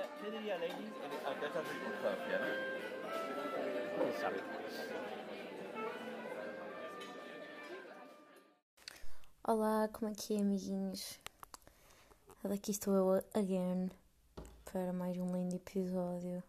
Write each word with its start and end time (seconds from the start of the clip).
diría, 0.00 0.08
¿qué 0.20 0.30
diría 0.30 0.58
Lady 0.58 0.92
ante 1.26 1.46
esta 1.46 1.62
circunstancia? 1.62 2.38
¿no? 2.38 2.46
Quem 3.96 4.20
sabe? 4.20 4.40
Olá, 9.42 9.88
como 9.88 10.10
é 10.10 10.14
que 10.14 10.34
é, 10.34 10.40
amiguinhos? 10.40 11.18
Daqui 12.44 12.70
estou 12.70 12.94
eu 12.94 13.24
again 13.34 13.90
para 14.64 14.92
mais 14.92 15.18
um 15.18 15.32
lindo 15.34 15.56
episódio 15.56 16.42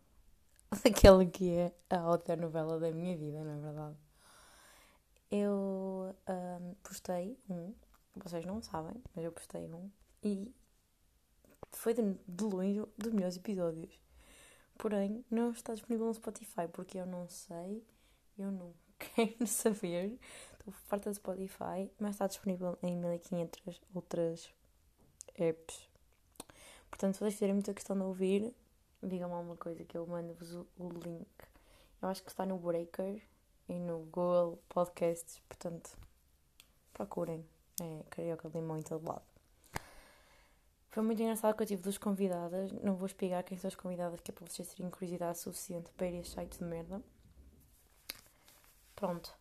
daquela 0.84 1.26
que 1.26 1.58
é 1.58 1.74
a 1.90 2.00
autonovela 2.00 2.80
da 2.80 2.92
minha 2.92 3.18
vida, 3.18 3.44
na 3.44 3.58
verdade. 3.58 3.98
Eu 5.30 6.16
ahm, 6.28 6.74
postei 6.84 7.38
um, 7.50 7.74
vocês 8.16 8.46
não 8.46 8.62
sabem, 8.62 9.02
mas 9.16 9.26
eu 9.26 9.32
postei 9.32 9.66
um 9.74 9.90
e 10.24 10.54
foi 11.72 11.94
de, 11.94 12.02
de 12.28 12.44
longe 12.44 12.84
dos 12.98 13.14
melhores 13.14 13.38
episódios. 13.38 14.00
Porém, 14.78 15.24
não 15.30 15.52
está 15.52 15.74
disponível 15.74 16.08
no 16.08 16.14
Spotify 16.14 16.68
porque 16.72 16.98
eu 16.98 17.06
não 17.06 17.28
sei, 17.28 17.84
eu 18.38 18.52
não 18.52 18.74
quero 18.98 19.46
saber. 19.48 20.20
Estou 20.54 20.74
farta 20.88 21.10
de 21.10 21.18
Spotify, 21.18 21.90
mas 22.00 22.12
está 22.12 22.28
disponível 22.28 22.78
em 22.84 22.96
1500 22.96 23.82
outras 23.94 24.54
apps. 25.36 25.90
Portanto, 26.90 27.16
se 27.16 27.20
vocês 27.20 27.34
fizerem 27.34 27.56
muita 27.56 27.74
questão 27.74 27.96
de 27.96 28.04
ouvir, 28.04 28.54
digam-me 29.02 29.34
alguma 29.34 29.56
coisa 29.56 29.84
que 29.84 29.98
eu 29.98 30.06
mando-vos 30.06 30.54
o, 30.54 30.68
o 30.78 30.90
link. 30.90 31.28
Eu 32.02 32.10
acho 32.10 32.22
que 32.24 32.30
está 32.30 32.46
no 32.46 32.58
Breaker 32.58 33.22
e 33.70 33.80
no 33.80 34.00
Google 34.00 34.60
Podcasts, 34.70 35.40
portanto, 35.48 35.98
procurem. 36.94 37.46
É 37.82 38.04
Carioca 38.10 38.50
Limão 38.50 38.78
em 38.78 38.82
todo 38.84 39.08
lado. 39.08 39.31
Foi 40.92 41.02
muito 41.02 41.22
engraçado 41.22 41.56
que 41.56 41.64
eu 41.64 41.68
tive 41.68 41.82
duas 41.82 41.98
convidadas. 41.98 42.72
Não 42.74 42.96
vou 42.96 43.06
explicar 43.06 43.44
quem 43.44 43.58
são 43.58 43.70
as 43.70 43.76
convidadas, 43.76 44.20
que 44.20 44.30
é 44.30 44.34
para 44.34 44.46
vocês 44.46 44.68
terem 44.74 44.92
curiosidade 44.92 45.38
suficiente 45.38 45.90
para 45.96 46.08
ir 46.08 46.18
a 46.18 46.20
este 46.20 46.36
site 46.36 46.60
de 46.60 46.66
merda. 46.66 47.02
Pronto. 48.94 49.34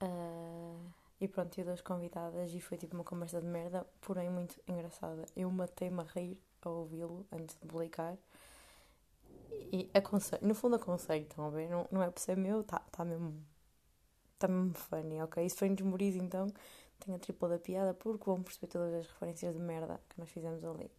Ah, 0.00 0.76
e 1.20 1.28
pronto, 1.28 1.50
tive 1.50 1.66
duas 1.66 1.80
convidadas 1.80 2.52
e 2.52 2.60
foi 2.60 2.76
tipo 2.76 2.96
uma 2.96 3.04
conversa 3.04 3.40
de 3.40 3.46
merda, 3.46 3.86
porém 4.00 4.28
muito 4.28 4.60
engraçada. 4.66 5.24
Eu 5.36 5.48
matei-me 5.52 6.00
a 6.00 6.04
rir 6.04 6.36
a 6.62 6.68
ouvi-lo 6.68 7.24
antes 7.30 7.54
de 7.54 7.66
publicar. 7.66 8.16
E 9.72 9.88
aconselho, 9.94 10.46
no 10.46 10.54
fundo 10.54 10.76
aconselho, 10.76 11.22
estão 11.22 11.46
a 11.46 11.50
ver? 11.50 11.68
Não, 11.70 11.86
não 11.92 12.02
é 12.02 12.10
por 12.10 12.20
ser 12.20 12.36
meu, 12.36 12.60
está 12.62 12.80
tá 12.90 13.04
mesmo. 13.04 13.40
Está 14.34 14.48
mesmo 14.48 14.74
funny, 14.74 15.22
ok? 15.22 15.44
E 15.44 15.50
se 15.50 15.56
forem 15.56 15.74
desmoridos, 15.74 16.20
então 16.20 16.48
tem 17.00 17.14
a 17.14 17.18
tripla 17.18 17.48
da 17.48 17.58
piada, 17.58 17.94
porque 17.94 18.24
vão 18.24 18.42
perceber 18.42 18.68
todas 18.68 18.94
as 18.94 19.06
referências 19.06 19.54
de 19.54 19.60
merda 19.60 20.00
que 20.08 20.18
nós 20.18 20.30
fizemos 20.30 20.64
ali. 20.64 20.90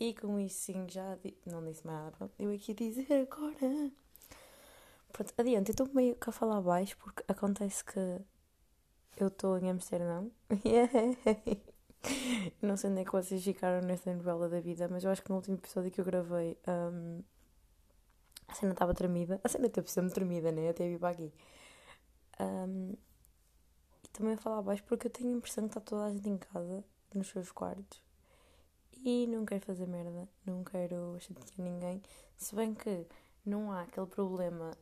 E 0.00 0.14
com 0.14 0.38
isso, 0.40 0.60
sim, 0.60 0.86
já 0.88 1.14
di- 1.16 1.36
não 1.46 1.64
disse 1.64 1.86
mais 1.86 1.98
nada. 2.00 2.12
Pronto, 2.16 2.34
eu 2.38 2.50
aqui 2.52 2.74
dizer 2.74 3.06
agora. 3.12 3.90
Pronto, 5.12 5.32
adiante, 5.38 5.70
eu 5.70 5.72
estou 5.72 5.88
meio 5.94 6.14
que 6.16 6.28
a 6.30 6.32
falar 6.32 6.60
baixo 6.60 6.96
porque 6.98 7.22
acontece 7.28 7.84
que 7.84 7.98
eu 9.18 9.28
estou 9.28 9.58
em 9.58 9.70
Amsterdão. 9.70 10.30
Não 12.62 12.76
sei 12.76 12.90
onde 12.90 13.00
é 13.00 13.04
que 13.04 13.12
vocês 13.12 13.42
ficaram 13.42 13.86
nesta 13.86 14.12
novela 14.14 14.48
da 14.48 14.60
vida, 14.60 14.88
mas 14.90 15.04
eu 15.04 15.10
acho 15.10 15.22
que 15.22 15.30
no 15.30 15.36
último 15.36 15.56
episódio 15.56 15.90
que 15.90 16.00
eu 16.00 16.04
gravei 16.04 16.56
hum, 16.92 17.22
a 18.48 18.54
cena 18.54 18.72
estava 18.72 18.94
tremida. 18.94 19.40
A 19.44 19.48
cena 19.48 19.68
teve 19.68 19.88
sempre 19.90 20.12
tremida, 20.12 20.50
né? 20.52 20.68
Até 20.70 20.88
vir 20.88 20.98
para 20.98 21.10
aqui. 21.10 21.32
E 22.40 22.98
também 24.18 24.34
a 24.34 24.36
falar 24.36 24.62
baixo 24.62 24.82
porque 24.84 25.06
eu 25.06 25.10
tenho 25.10 25.30
a 25.30 25.36
impressão 25.36 25.64
que 25.68 25.78
está 25.78 25.80
toda 25.80 26.06
a 26.06 26.10
gente 26.10 26.28
em 26.28 26.36
casa, 26.36 26.84
nos 27.14 27.28
seus 27.28 27.52
quartos. 27.52 28.02
E 29.04 29.28
não 29.28 29.46
quero 29.46 29.64
fazer 29.64 29.86
merda, 29.86 30.28
não 30.44 30.64
quero 30.64 31.16
chatear 31.20 31.46
ninguém. 31.56 32.02
Se 32.36 32.54
bem 32.56 32.74
que 32.74 33.06
não 33.46 33.70
há 33.70 33.82
aquele 33.82 34.06
problema 34.06 34.72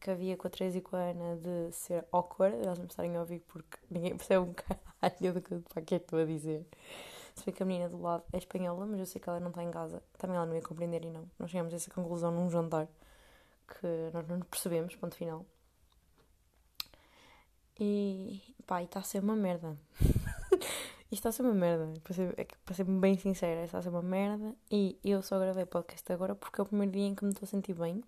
que 0.00 0.10
havia 0.10 0.36
com 0.36 0.48
a 0.48 0.50
Teresa 0.50 0.78
e 0.78 0.80
com 0.80 0.96
a 0.96 1.02
Ana 1.10 1.36
de 1.36 1.72
ser 1.72 2.04
awkward, 2.10 2.56
elas 2.56 2.80
me 2.80 2.86
estarem 2.86 3.16
a 3.16 3.20
ouvir 3.20 3.38
porque 3.46 3.78
ninguém 3.88 4.16
percebe 4.16 4.44
um 4.44 4.52
caralho 4.52 5.34
do 5.34 5.40
que, 5.40 5.60
que 5.60 5.78
é 5.78 5.82
que 5.82 5.94
estou 5.94 6.18
a 6.18 6.24
dizer. 6.24 6.66
Se 7.36 7.44
bem 7.44 7.54
que 7.54 7.62
a 7.62 7.66
menina 7.66 7.88
do 7.88 8.02
lado 8.02 8.24
é 8.32 8.38
espanhola, 8.38 8.86
mas 8.86 8.98
eu 8.98 9.06
sei 9.06 9.20
que 9.20 9.28
ela 9.28 9.38
não 9.38 9.50
está 9.50 9.62
em 9.62 9.70
casa. 9.70 10.02
Também 10.18 10.36
ela 10.36 10.46
não 10.46 10.54
ia 10.56 10.62
compreender 10.62 11.04
e 11.04 11.10
não. 11.10 11.30
Nós 11.38 11.48
chegamos 11.48 11.72
a 11.72 11.76
essa 11.76 11.90
conclusão 11.92 12.32
num 12.32 12.50
jantar 12.50 12.88
que 13.68 13.86
nós 14.12 14.26
não 14.26 14.40
percebemos, 14.40 14.96
ponto 14.96 15.14
final. 15.14 15.46
E 17.80 18.42
pá, 18.66 18.82
está 18.82 19.00
a 19.00 19.02
ser 19.02 19.22
uma 19.22 19.34
merda. 19.34 19.74
Isto 21.10 21.12
está 21.12 21.28
a 21.30 21.32
ser 21.32 21.42
uma 21.42 21.54
merda. 21.54 21.90
Para 22.04 22.14
ser, 22.14 22.34
é 22.38 22.46
para 22.64 22.74
ser 22.74 22.84
bem 22.84 23.16
sincera, 23.16 23.64
está 23.64 23.78
a 23.78 23.82
ser 23.82 23.88
uma 23.88 24.02
merda. 24.02 24.54
E 24.70 24.98
eu 25.02 25.22
só 25.22 25.38
gravei 25.38 25.64
podcast 25.64 26.12
agora 26.12 26.34
porque 26.34 26.60
é 26.60 26.62
o 26.62 26.66
primeiro 26.66 26.92
dia 26.92 27.06
em 27.06 27.14
que 27.14 27.24
me 27.24 27.30
estou 27.30 27.46
a 27.46 27.48
sentir 27.48 27.72
bem. 27.72 28.04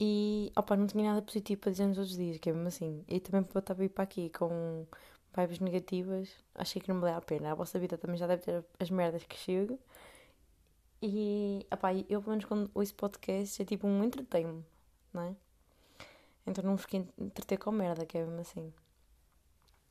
E 0.00 0.50
opa, 0.56 0.76
não 0.76 0.86
tinha 0.86 1.10
nada 1.10 1.20
positivo 1.20 1.60
para 1.60 1.72
dizer 1.72 1.86
nos 1.86 1.98
outros 1.98 2.16
dias, 2.16 2.38
que 2.38 2.48
é 2.48 2.52
mesmo 2.52 2.68
assim. 2.68 3.04
E 3.06 3.20
também 3.20 3.42
para 3.42 3.58
estar 3.58 3.74
a 3.74 3.76
vir 3.76 3.90
para 3.90 4.04
aqui 4.04 4.30
com 4.30 4.86
vibes 5.36 5.58
negativas, 5.60 6.30
achei 6.54 6.80
que 6.80 6.88
não 6.88 7.00
valia 7.00 7.16
a 7.16 7.20
pena. 7.20 7.52
A 7.52 7.54
vossa 7.54 7.78
vida 7.78 7.98
também 7.98 8.16
já 8.16 8.26
deve 8.26 8.42
ter 8.42 8.64
as 8.80 8.90
merdas 8.90 9.24
que 9.24 9.36
chego. 9.36 9.78
E 11.02 11.66
opá, 11.72 11.92
eu 11.94 12.22
pelo 12.22 12.30
menos 12.30 12.44
quando 12.46 12.70
ouço 12.74 12.94
podcast 12.94 13.60
é 13.60 13.64
tipo 13.64 13.86
um 13.86 14.02
entretenho, 14.02 14.64
não 15.12 15.22
é? 15.22 15.36
Então 16.48 16.64
não 16.64 16.72
me 16.72 16.78
fiquei 16.78 17.06
entreter 17.18 17.58
com 17.58 17.70
merda, 17.72 18.06
que 18.06 18.18
é 18.18 18.24
mesmo 18.24 18.40
assim. 18.40 18.72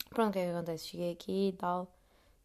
Pronto, 0.10 0.30
o 0.30 0.34
que 0.34 0.40
é 0.40 0.46
que 0.46 0.52
acontece? 0.52 0.88
Cheguei 0.88 1.12
aqui 1.14 1.50
e 1.50 1.54
tal, 1.54 1.88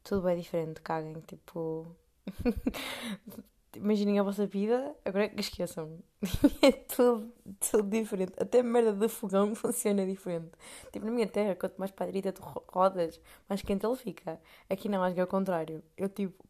tudo 0.05 0.23
bem 0.23 0.39
diferente, 0.41 0.81
caguem, 0.83 1.21
tipo. 1.23 1.87
Imaginem 3.75 4.19
a 4.19 4.23
vossa 4.23 4.47
vida, 4.47 4.95
agora 5.05 5.25
é 5.25 5.29
que 5.29 5.41
esqueçam. 5.41 5.99
é 6.63 6.73
tudo, 6.73 7.33
tudo 7.71 7.89
diferente. 7.89 8.33
Até 8.39 8.61
a 8.61 8.63
merda 8.63 8.93
do 8.93 9.09
fogão 9.09 9.55
funciona 9.57 10.05
diferente. 10.07 10.51
Tipo, 10.93 11.07
na 11.07 11.13
minha 11.13 11.27
terra, 11.27 11.55
quanto 11.57 11.79
mais 11.79 11.91
para 11.91 12.05
a 12.05 12.09
direita 12.09 12.33
tu 12.33 12.43
ro- 12.43 12.65
rodas, 12.69 13.19
mais 13.49 13.63
quente 13.63 13.87
ele 13.87 13.97
fica. 13.97 14.39
Aqui 14.69 14.89
não, 14.91 15.03
acho 15.03 15.15
que 15.15 15.21
é 15.21 15.25
o 15.25 15.27
contrário. 15.27 15.83
Eu, 15.97 16.09
tipo, 16.11 16.45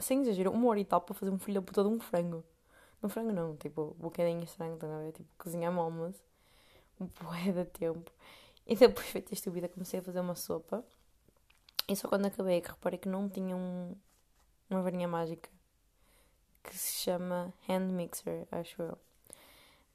sem 0.00 0.22
exagero, 0.22 0.52
uma 0.52 0.68
hora 0.70 0.80
e 0.80 0.84
tal 0.84 1.00
para 1.02 1.14
fazer 1.14 1.32
um 1.32 1.38
filho 1.38 1.60
da 1.60 1.66
puta 1.66 1.82
de 1.82 1.88
um 1.90 2.00
frango. 2.00 2.44
Um 3.02 3.08
frango 3.08 3.32
não, 3.32 3.56
tipo, 3.56 3.96
um 4.00 4.02
bocadinho 4.04 4.44
estranho, 4.44 4.74
estão 4.74 4.92
a 4.94 5.00
ver? 5.00 5.12
Tipo, 5.12 5.28
cozinhar 5.38 5.76
almoço. 5.76 6.22
Bué 7.20 7.52
de 7.52 7.64
tempo. 7.64 8.10
E 8.66 8.76
depois, 8.76 9.06
feita 9.08 9.34
esta 9.34 9.50
vida, 9.50 9.68
comecei 9.68 10.00
a 10.00 10.02
fazer 10.02 10.20
uma 10.20 10.34
sopa. 10.34 10.84
E 11.88 11.96
só 11.96 12.08
quando 12.08 12.26
acabei 12.26 12.58
é 12.58 12.60
que 12.60 12.70
reparei 12.70 12.98
que 12.98 13.08
não 13.08 13.28
tinha 13.28 13.56
um, 13.56 13.94
uma 14.70 14.82
varinha 14.82 15.08
mágica 15.08 15.50
que 16.62 16.76
se 16.76 17.02
chama 17.02 17.52
Hand 17.68 17.92
Mixer, 17.92 18.46
acho 18.50 18.80
eu. 18.82 18.98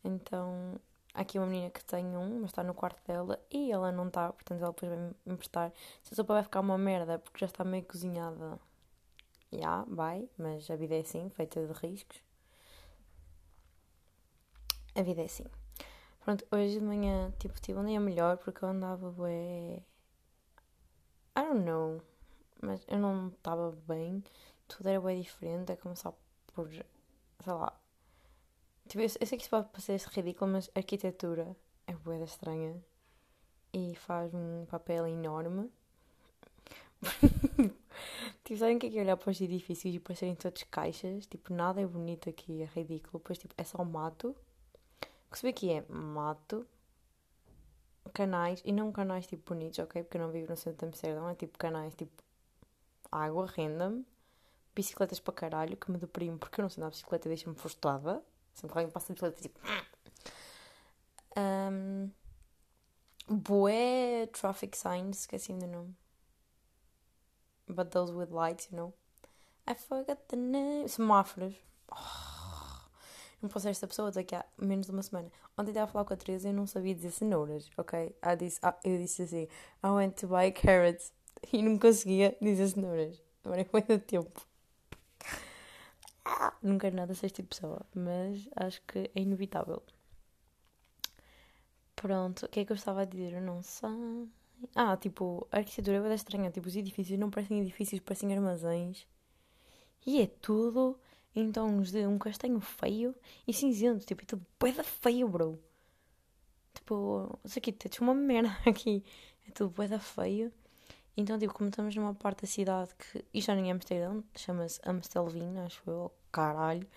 Então, 0.04 0.80
aqui 1.14 1.40
uma 1.40 1.48
menina 1.48 1.70
que 1.70 1.84
tem 1.84 2.06
um, 2.18 2.42
mas 2.42 2.52
está 2.52 2.64
no 2.64 2.74
quarto 2.74 3.02
dela 3.08 3.40
e 3.50 3.72
ela 3.72 3.92
não 3.92 4.08
está, 4.08 4.32
portanto 4.32 4.62
ela 4.62 4.72
depois 4.72 4.92
vai 4.92 5.00
me 5.00 5.34
emprestar. 5.34 5.72
Se 6.04 6.14
a 6.14 6.16
sopa 6.16 6.34
vai 6.34 6.44
ficar 6.44 6.60
uma 6.60 6.78
merda 6.78 7.20
porque 7.20 7.40
já 7.40 7.46
está 7.46 7.64
meio 7.64 7.84
cozinhada, 7.84 8.60
já, 9.52 9.84
vai, 9.88 10.30
mas 10.38 10.70
a 10.70 10.76
vida 10.76 10.96
é 10.96 11.00
assim, 11.00 11.30
feita 11.30 11.66
de 11.66 11.74
riscos. 11.74 12.22
A 14.96 15.02
vida 15.02 15.22
é 15.22 15.26
assim. 15.26 15.46
Pronto, 16.28 16.46
hoje 16.52 16.78
de 16.78 16.84
manhã, 16.84 17.32
tipo, 17.40 17.58
tive 17.62 17.80
um 17.80 17.86
dia 17.86 18.02
melhor 18.02 18.36
porque 18.36 18.66
eu 18.66 18.68
andava 18.68 19.10
bué... 19.10 19.82
I 21.38 21.42
don't 21.42 21.64
know, 21.64 22.02
mas 22.62 22.86
eu 22.90 23.00
não 23.00 23.30
estava 23.30 23.72
bem, 23.88 24.22
tudo 24.68 24.90
era 24.90 25.00
bem 25.00 25.22
diferente, 25.22 25.72
é 25.72 25.78
começar 25.78 26.14
por, 26.48 26.70
sei 26.70 26.84
lá... 27.54 27.80
Tipo, 28.90 29.04
eu, 29.04 29.10
eu 29.22 29.26
sei 29.26 29.38
que 29.38 29.44
isso 29.44 29.50
pode 29.50 29.70
parecer 29.70 30.02
ridículo, 30.10 30.52
mas 30.52 30.70
a 30.76 30.80
arquitetura 30.80 31.56
é 31.88 31.94
bué 31.94 32.18
da 32.20 32.26
estranha 32.26 32.76
e 33.72 33.96
faz 33.96 34.34
um 34.34 34.66
papel 34.66 35.08
enorme. 35.08 35.72
tipo, 38.44 38.60
sabem 38.60 38.76
o 38.76 38.80
que 38.82 38.88
é 38.88 38.90
que 38.90 39.00
é 39.00 39.02
olhar 39.02 39.16
para 39.16 39.32
os 39.32 39.40
edifícios 39.40 39.96
e 39.96 40.00
parecerem 40.02 40.36
todos 40.36 40.62
caixas? 40.64 41.26
Tipo, 41.26 41.54
nada 41.54 41.80
é 41.80 41.86
bonito 41.86 42.30
aqui, 42.30 42.64
é 42.64 42.66
ridículo. 42.66 43.20
Depois, 43.20 43.38
tipo, 43.40 43.54
é 43.58 43.64
só 43.64 43.82
mato. 43.86 44.36
O 45.30 45.54
que 45.54 45.72
é 45.72 45.84
mato, 45.90 46.66
canais, 48.14 48.62
e 48.66 48.72
não 48.72 48.92
canais 48.92 49.28
tipo 49.28 49.54
bonitos, 49.54 49.80
ok? 49.80 50.04
Porque 50.04 50.18
eu 50.18 50.22
não 50.22 50.32
vivo 50.32 50.50
no 50.50 50.58
centro 50.58 50.80
de 50.80 50.86
Amsterdão, 50.86 51.30
é 51.30 51.36
tipo 51.36 51.58
canais 51.58 51.94
tipo 51.96 52.24
água, 53.12 53.46
random, 53.46 54.04
bicicletas 54.74 55.20
para 55.20 55.34
caralho, 55.34 55.78
que 55.78 55.92
me 55.92 55.98
deprimo 55.98 56.38
porque 56.38 56.60
eu 56.60 56.64
não 56.64 56.70
sei 56.70 56.82
andar 56.82 56.92
de 56.92 56.98
bicicleta 56.98 57.28
e 57.28 57.30
deixa-me 57.30 57.56
frustrada. 57.56 58.24
Sempre 58.54 58.74
que 58.74 58.80
alguém 58.80 58.92
passa 58.92 59.08
de 59.08 59.14
bicicleta, 59.14 59.42
tipo. 59.42 59.60
Um, 61.38 62.10
bué 63.28 64.28
traffic 64.28 64.76
signs, 64.76 65.20
esqueci-me 65.20 65.60
do 65.60 65.68
nome. 65.68 65.96
But 67.68 67.92
those 67.92 68.14
with 68.14 68.32
lights, 68.32 68.70
you 68.72 68.78
know. 68.78 68.94
I 69.68 69.76
forgot 69.76 70.18
the 70.30 70.38
name. 70.38 70.88
Semáforos. 70.88 71.54
Oh, 71.92 72.27
não 73.42 73.50
posso 73.50 73.64
ser 73.64 73.70
esta 73.70 73.88
pessoa 73.88 74.12
daqui 74.12 74.36
a 74.36 74.46
menos 74.58 74.88
de 74.88 74.92
uma 74.92 75.04
semana. 75.04 75.32
Ontem 75.58 75.72
estava 75.72 75.86
a 75.86 75.88
falar 75.88 76.06
com 76.06 76.14
a 76.14 76.18
Teresa 76.18 76.48
e 76.48 76.52
eu 76.52 76.56
não 76.56 76.66
sabia 76.66 76.96
dizer 76.96 77.12
cenouras, 77.12 77.70
ok? 77.78 78.16
Ah, 78.22 78.36
disse, 78.36 78.60
ah, 78.64 78.78
eu 78.84 78.98
disse 78.98 79.22
assim, 79.24 79.48
I 79.84 79.88
went 79.90 80.14
to 80.20 80.28
buy 80.28 80.52
carrots. 80.52 81.14
E 81.54 81.62
não 81.62 81.78
conseguia 81.78 82.36
dizer 82.42 82.68
cenouras. 82.68 83.22
Demorei 83.44 83.68
muito 83.72 84.00
tempo. 84.00 84.42
ah, 86.26 86.54
não 86.64 86.80
quero 86.80 86.96
nada 86.96 87.14
ser 87.14 87.28
este 87.28 87.38
tipo 87.38 87.54
de 87.54 87.62
pessoa, 87.62 87.86
mas 87.94 88.50
acho 88.56 88.82
que 88.88 89.12
é 89.14 89.22
inevitável. 89.22 89.84
Pronto, 91.96 92.46
o 92.46 92.50
que 92.50 92.62
é 92.62 92.66
que 92.66 92.72
eu 92.72 92.76
estava 92.76 93.02
a 93.02 93.06
dizer? 93.06 93.34
Eu 93.34 93.42
não 93.42 93.62
sei. 93.62 94.30
Ah, 94.76 94.98
tipo, 94.98 95.48
a 95.52 95.58
arquitetura 95.58 95.98
é 95.98 96.02
bem 96.02 96.14
estranha. 96.14 96.52
Tipo, 96.52 96.68
os 96.68 96.76
edifícios 96.76 97.20
não 97.20 97.30
parecem 97.30 97.62
edifícios, 97.62 98.02
parecem 98.02 98.34
armazéns. 98.34 99.08
E 100.06 100.22
é 100.22 100.28
tudo 100.28 101.00
em 101.38 101.52
tons 101.52 101.92
de 101.92 102.06
um 102.08 102.18
castanho 102.18 102.60
feio 102.60 103.16
e 103.48 103.54
cinzento. 103.54 104.06
Tipo, 104.06 104.24
é 104.24 104.26
tudo 104.26 104.46
bué 104.60 104.72
feio, 104.72 105.28
bro. 105.30 105.60
Tipo, 106.74 107.40
isso 107.46 107.60
aqui 107.60 107.72
é 107.72 108.02
uma 108.02 108.16
merda 108.16 108.50
aqui. 108.66 109.04
É 109.48 109.52
tudo 109.52 109.70
bué 109.70 109.88
feio. 110.00 110.52
Então, 111.16 111.38
tipo, 111.38 111.54
como 111.54 111.70
estamos 111.70 111.96
numa 111.96 112.16
parte 112.16 112.42
da 112.42 112.48
cidade 112.48 112.94
que. 112.96 113.24
Isto 113.34 113.48
já 113.48 113.56
nem 113.56 113.70
é 113.70 113.72
Amsterdão, 113.72 114.24
chama-se 114.36 114.80
Amstelveen, 114.84 115.60
acho 115.60 115.82
eu, 115.88 116.12
caralho. 116.32 116.88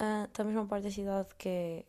Uh, 0.00 0.24
estamos 0.24 0.54
numa 0.54 0.66
parte 0.66 0.84
da 0.84 0.90
cidade 0.90 1.28
que 1.36 1.48
é. 1.48 1.84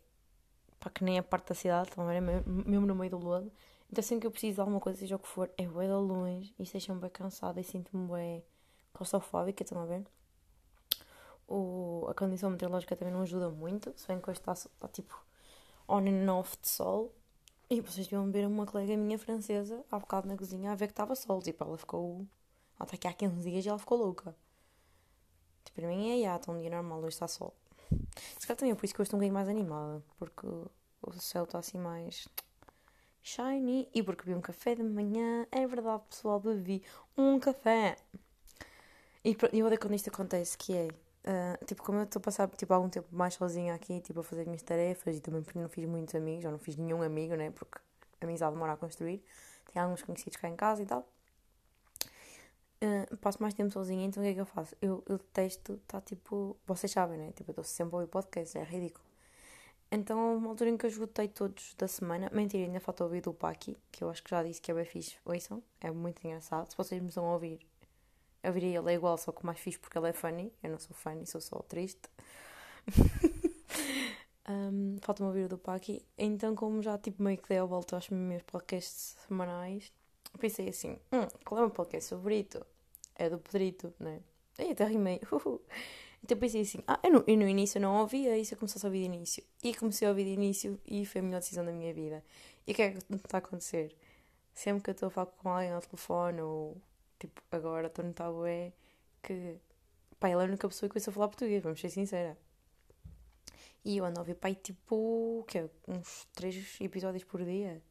pá, 0.79 0.89
que 0.89 1.03
nem 1.03 1.17
é 1.17 1.21
parte 1.21 1.47
da 1.49 1.55
cidade, 1.55 1.89
estão 1.89 2.03
a 2.03 2.07
ver? 2.07 2.17
É 2.17 2.21
mesmo 2.21 2.85
no 2.85 2.95
meio 2.95 3.11
do 3.11 3.17
lodo. 3.17 3.51
Então, 3.89 4.03
sempre 4.03 4.21
que 4.21 4.27
eu 4.27 4.31
preciso 4.31 4.55
de 4.55 4.59
alguma 4.59 4.79
coisa, 4.81 4.99
seja 4.99 5.15
o 5.15 5.19
que 5.19 5.27
for, 5.27 5.49
é 5.57 5.63
de 5.65 5.69
longe 5.69 6.53
e 6.59 6.63
deixa-me 6.65 6.99
bem 6.99 7.09
cansada 7.09 7.61
e 7.61 7.63
sinto-me 7.63 8.11
bem 8.11 8.43
claustrofóbica, 8.93 9.63
estão 9.63 9.81
a 9.81 9.85
ver? 9.85 10.05
O, 11.47 12.07
a 12.09 12.13
condição 12.13 12.49
meteorológica 12.49 12.95
também 12.95 13.13
não 13.13 13.21
ajuda 13.21 13.49
muito, 13.49 13.93
se 13.95 14.07
bem 14.07 14.19
que 14.19 14.29
hoje 14.29 14.39
está, 14.39 14.53
está 14.53 14.87
tipo 14.87 15.23
on 15.87 16.07
and 16.07 16.31
off 16.31 16.57
de 16.61 16.67
sol. 16.67 17.13
E 17.69 17.81
vocês 17.81 18.07
deviam 18.07 18.29
ver 18.31 18.45
uma 18.45 18.65
colega 18.65 18.95
minha 18.95 19.17
francesa 19.17 19.83
há 19.91 19.97
bocado 19.97 20.27
na 20.27 20.37
cozinha 20.37 20.71
a 20.71 20.75
ver 20.75 20.87
que 20.87 20.93
estava 20.93 21.15
sol. 21.15 21.41
Tipo, 21.41 21.63
ela 21.63 21.77
ficou. 21.77 22.25
Ela 22.77 22.85
está 22.85 22.95
aqui 22.95 23.07
há 23.07 23.13
15 23.13 23.49
dias 23.49 23.65
e 23.65 23.69
ela 23.69 23.79
ficou 23.79 23.97
louca. 23.97 24.35
Tipo, 25.63 25.81
para 25.81 25.87
mim 25.87 26.19
é 26.19 26.23
já, 26.23 26.35
está 26.35 26.51
um 26.51 26.59
dia 26.59 26.69
normal, 26.69 26.99
hoje 26.99 27.09
está 27.09 27.27
sol. 27.27 27.55
Se 28.37 28.45
calhar 28.45 28.57
também 28.57 28.71
é 28.71 28.75
por 28.75 28.85
isso 28.85 28.93
que 28.93 29.01
eu 29.01 29.03
estou 29.03 29.17
um 29.17 29.19
bocadinho 29.19 29.33
mais 29.33 29.49
animada. 29.49 30.03
Porque 30.17 30.47
o 30.47 31.11
céu 31.13 31.45
está 31.45 31.57
assim 31.59 31.79
mais 31.79 32.27
shiny. 33.23 33.89
E 33.93 34.03
porque 34.03 34.23
bebi 34.25 34.37
um 34.37 34.41
café 34.41 34.75
de 34.75 34.83
manhã. 34.83 35.47
É 35.51 35.65
verdade, 35.65 36.03
pessoal, 36.07 36.39
bebi 36.39 36.83
um 37.17 37.39
café. 37.39 37.97
E 39.23 39.35
eu 39.53 39.65
odeio 39.65 39.79
quando 39.79 39.95
isto 39.95 40.09
acontece, 40.09 40.55
que 40.55 40.75
é 40.75 40.87
Uh, 41.25 41.65
tipo, 41.65 41.83
como 41.83 41.97
eu 41.97 42.03
estou 42.03 42.19
a 42.19 42.23
passar 42.23 42.47
tipo, 42.49 42.71
algum 42.71 42.87
tempo 42.87 43.07
mais 43.11 43.33
sozinha 43.33 43.73
aqui, 43.73 43.99
tipo, 43.99 44.19
a 44.19 44.23
fazer 44.23 44.41
as 44.41 44.47
minhas 44.47 44.61
tarefas 44.61 45.17
e 45.17 45.19
também 45.19 45.41
porque 45.41 45.57
não 45.57 45.67
fiz 45.67 45.83
muitos 45.87 46.13
amigos, 46.13 46.43
já 46.43 46.51
não 46.51 46.59
fiz 46.59 46.75
nenhum 46.75 47.01
amigo, 47.01 47.33
né? 47.35 47.49
Porque 47.49 47.79
a 48.21 48.25
amizade 48.25 48.53
demora 48.53 48.73
a 48.73 48.77
construir. 48.77 49.23
Tenho 49.73 49.85
alguns 49.85 50.03
conhecidos 50.03 50.37
cá 50.37 50.47
em 50.47 50.55
casa 50.55 50.83
e 50.83 50.85
tal. 50.85 51.09
Uh, 52.83 53.17
passo 53.17 53.41
mais 53.41 53.55
tempo 53.55 53.71
sozinha, 53.71 54.05
então 54.05 54.21
o 54.21 54.25
que 54.25 54.29
é 54.29 54.33
que 54.35 54.41
eu 54.41 54.45
faço? 54.45 54.75
Eu, 54.79 55.03
eu 55.07 55.17
detesto, 55.17 55.79
tá 55.87 55.99
tipo. 55.99 56.55
Vocês 56.67 56.91
sabem, 56.91 57.17
né? 57.17 57.31
Tipo, 57.35 57.49
eu 57.49 57.53
estou 57.53 57.63
sempre 57.63 57.95
a 57.95 57.99
ouvir 57.99 58.11
podcast, 58.11 58.55
é 58.57 58.63
ridículo. 58.63 59.03
Então, 59.91 60.37
uma 60.37 60.49
altura 60.49 60.69
em 60.69 60.77
que 60.77 60.85
eu 60.85 60.89
esgotei 60.89 61.27
todos 61.27 61.73
da 61.75 61.87
semana, 61.87 62.29
mentira, 62.33 62.65
ainda 62.65 62.79
falta 62.79 63.03
ouvir 63.03 63.21
do 63.21 63.33
Paki, 63.33 63.77
que 63.91 64.03
eu 64.03 64.09
acho 64.09 64.23
que 64.23 64.29
já 64.29 64.43
disse 64.43 64.61
que 64.61 64.69
é 64.71 64.73
bem 64.73 64.85
fixe. 64.85 65.15
Ouçam, 65.25 65.63
é 65.81 65.89
muito 65.89 66.25
engraçado. 66.25 66.69
Se 66.69 66.77
vocês 66.77 67.01
me 67.01 67.07
estão 67.07 67.25
a 67.25 67.33
ouvir, 67.33 67.59
eu 68.45 68.53
virei 68.53 68.77
ele 68.77 68.91
é 68.91 68.93
igual, 68.93 69.17
só 69.17 69.31
que 69.31 69.45
mais 69.45 69.59
fixe 69.59 69.79
porque 69.79 69.97
ele 69.97 70.09
é 70.09 70.13
funny. 70.13 70.53
Eu 70.61 70.71
não 70.71 70.79
sou 70.79 70.95
funny, 70.95 71.25
sou 71.25 71.41
só 71.41 71.57
triste. 71.59 72.09
um, 74.47 74.97
Falta-me 75.01 75.27
ouvir 75.27 75.45
o 75.45 75.49
do 75.49 75.57
Paki. 75.57 76.05
Então, 76.17 76.55
como 76.55 76.81
já 76.81 76.97
tipo 76.97 77.23
meio 77.23 77.37
que 77.37 77.49
dei 77.49 77.57
a 77.57 77.65
volta 77.65 77.95
aos 77.95 78.09
meus 78.09 78.43
podcasts 78.43 79.17
semanais, 79.27 79.91
pensei 80.39 80.69
assim: 80.69 80.97
hum, 81.11 81.27
qual 81.43 81.59
é 81.59 81.63
o 81.63 81.67
meu 81.67 81.75
podcast 81.75 82.11
favorito? 82.11 82.65
É 83.15 83.29
do 83.29 83.39
Pedrito, 83.39 83.93
né? 83.99 84.21
E 84.59 84.71
até 84.71 84.85
rimei. 84.85 85.19
Uhul. 85.31 85.61
Então 86.23 86.37
pensei 86.37 86.61
assim: 86.61 86.83
ah, 86.87 86.99
eu 87.03 87.11
no, 87.11 87.23
eu 87.25 87.37
no 87.37 87.47
início 87.47 87.79
não 87.81 87.97
ouvia, 87.97 88.37
isso 88.37 88.53
eu 88.53 88.57
comecei 88.57 88.79
a 88.83 88.85
ouvir 88.87 88.99
de 88.99 89.05
início. 89.05 89.43
E 89.63 89.73
comecei 89.73 90.07
a 90.07 90.11
ouvir 90.11 90.25
de 90.25 90.31
início 90.31 90.79
e 90.85 91.05
foi 91.05 91.21
a 91.21 91.23
melhor 91.23 91.39
decisão 91.39 91.65
da 91.65 91.71
minha 91.71 91.93
vida. 91.93 92.23
E 92.67 92.71
o 92.71 92.75
que 92.75 92.81
é 92.81 92.91
que 92.91 92.97
está 93.15 93.37
a 93.37 93.39
acontecer? 93.39 93.95
Sempre 94.53 94.83
que 94.83 94.89
eu 94.91 94.93
estou 94.93 95.07
a 95.07 95.09
falar 95.09 95.27
com 95.27 95.49
alguém 95.49 95.71
ao 95.71 95.81
telefone 95.81 96.41
ou 96.41 96.77
Tipo, 97.19 97.41
agora 97.51 97.87
estou 97.87 98.05
no 98.05 98.13
tabu 98.13 98.45
é 98.45 98.73
que. 99.21 99.57
Pá, 100.19 100.29
ele 100.29 100.39
é 100.39 100.43
a 100.43 100.47
única 100.47 100.67
pessoa 100.67 100.89
que 100.89 100.99
falar 100.99 101.27
português, 101.27 101.61
vamos 101.63 101.79
ser 101.79 101.89
sincera. 101.89 102.37
E 103.83 103.97
eu 103.97 104.05
ando 104.05 104.19
a 104.19 104.21
ouvir, 104.21 104.35
pai, 104.35 104.55
tipo, 104.55 104.95
o 105.39 105.43
quê? 105.47 105.69
Uns 105.87 106.25
3 106.33 106.81
episódios 106.81 107.23
por 107.23 107.43
dia. 107.43 107.81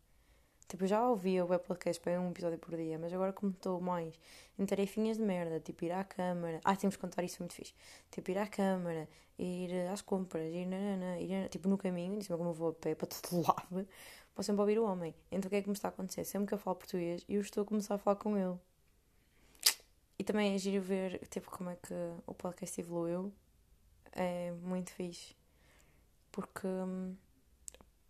Tipo, 0.67 0.85
eu 0.85 0.89
já 0.89 1.09
ouvia 1.09 1.45
o 1.45 1.49
web 1.49 1.63
podcast 1.65 2.03
para 2.03 2.21
um 2.21 2.31
episódio 2.31 2.59
por 2.59 2.75
dia, 2.77 2.99
mas 2.99 3.13
agora 3.13 3.33
como 3.33 3.53
estou 3.53 3.81
mais 3.81 4.19
em 4.59 4.65
tarefinhas 4.67 5.19
de 5.19 5.23
merda, 5.23 5.61
tipo 5.61 5.85
ir 5.85 5.93
à 5.93 6.03
câmara. 6.03 6.61
Ah, 6.65 6.75
temos 6.75 6.97
que 6.97 7.03
contar 7.03 7.23
isso, 7.23 7.37
é 7.37 7.41
muito 7.41 7.55
fixe. 7.55 7.75
Tipo, 8.11 8.31
ir 8.31 8.39
à 8.39 8.47
câmara, 8.47 9.09
ir 9.39 9.73
às 9.93 10.03
compras, 10.03 10.53
ir, 10.53 10.67
nanana, 10.67 11.21
ir 11.21 11.49
tipo 11.49 11.69
no 11.69 11.77
caminho, 11.79 12.19
em 12.19 12.25
como 12.25 12.51
eu 12.51 12.55
vou 12.55 12.71
a 12.71 12.73
pé 12.73 12.95
para 12.95 13.07
todo 13.07 13.43
lado, 13.47 13.87
vou 14.35 14.43
sempre 14.43 14.61
ouvir 14.63 14.79
o 14.79 14.85
homem. 14.85 15.15
Então 15.31 15.47
o 15.49 15.51
que 15.51 15.57
é 15.57 15.63
que 15.63 15.69
me 15.69 15.75
está 15.75 15.89
a 15.89 15.91
acontecer? 15.91 16.25
Sempre 16.25 16.49
que 16.49 16.55
eu 16.55 16.59
falo 16.59 16.77
português, 16.77 17.25
eu 17.29 17.41
estou 17.41 17.63
a 17.63 17.67
começar 17.67 17.95
a 17.95 17.99
falar 17.99 18.17
com 18.17 18.37
ele. 18.37 18.59
E 20.19 20.25
também 20.25 20.55
é 20.55 20.59
giro 20.59 20.83
ver 20.83 21.27
tipo, 21.29 21.51
como 21.51 21.71
é 21.71 21.77
que 21.77 21.95
o 22.27 22.35
podcast 22.35 22.81
evoluiu. 22.81 23.33
É 24.13 24.53
muito 24.53 24.93
fixe. 24.93 25.35
Porque 26.31 26.67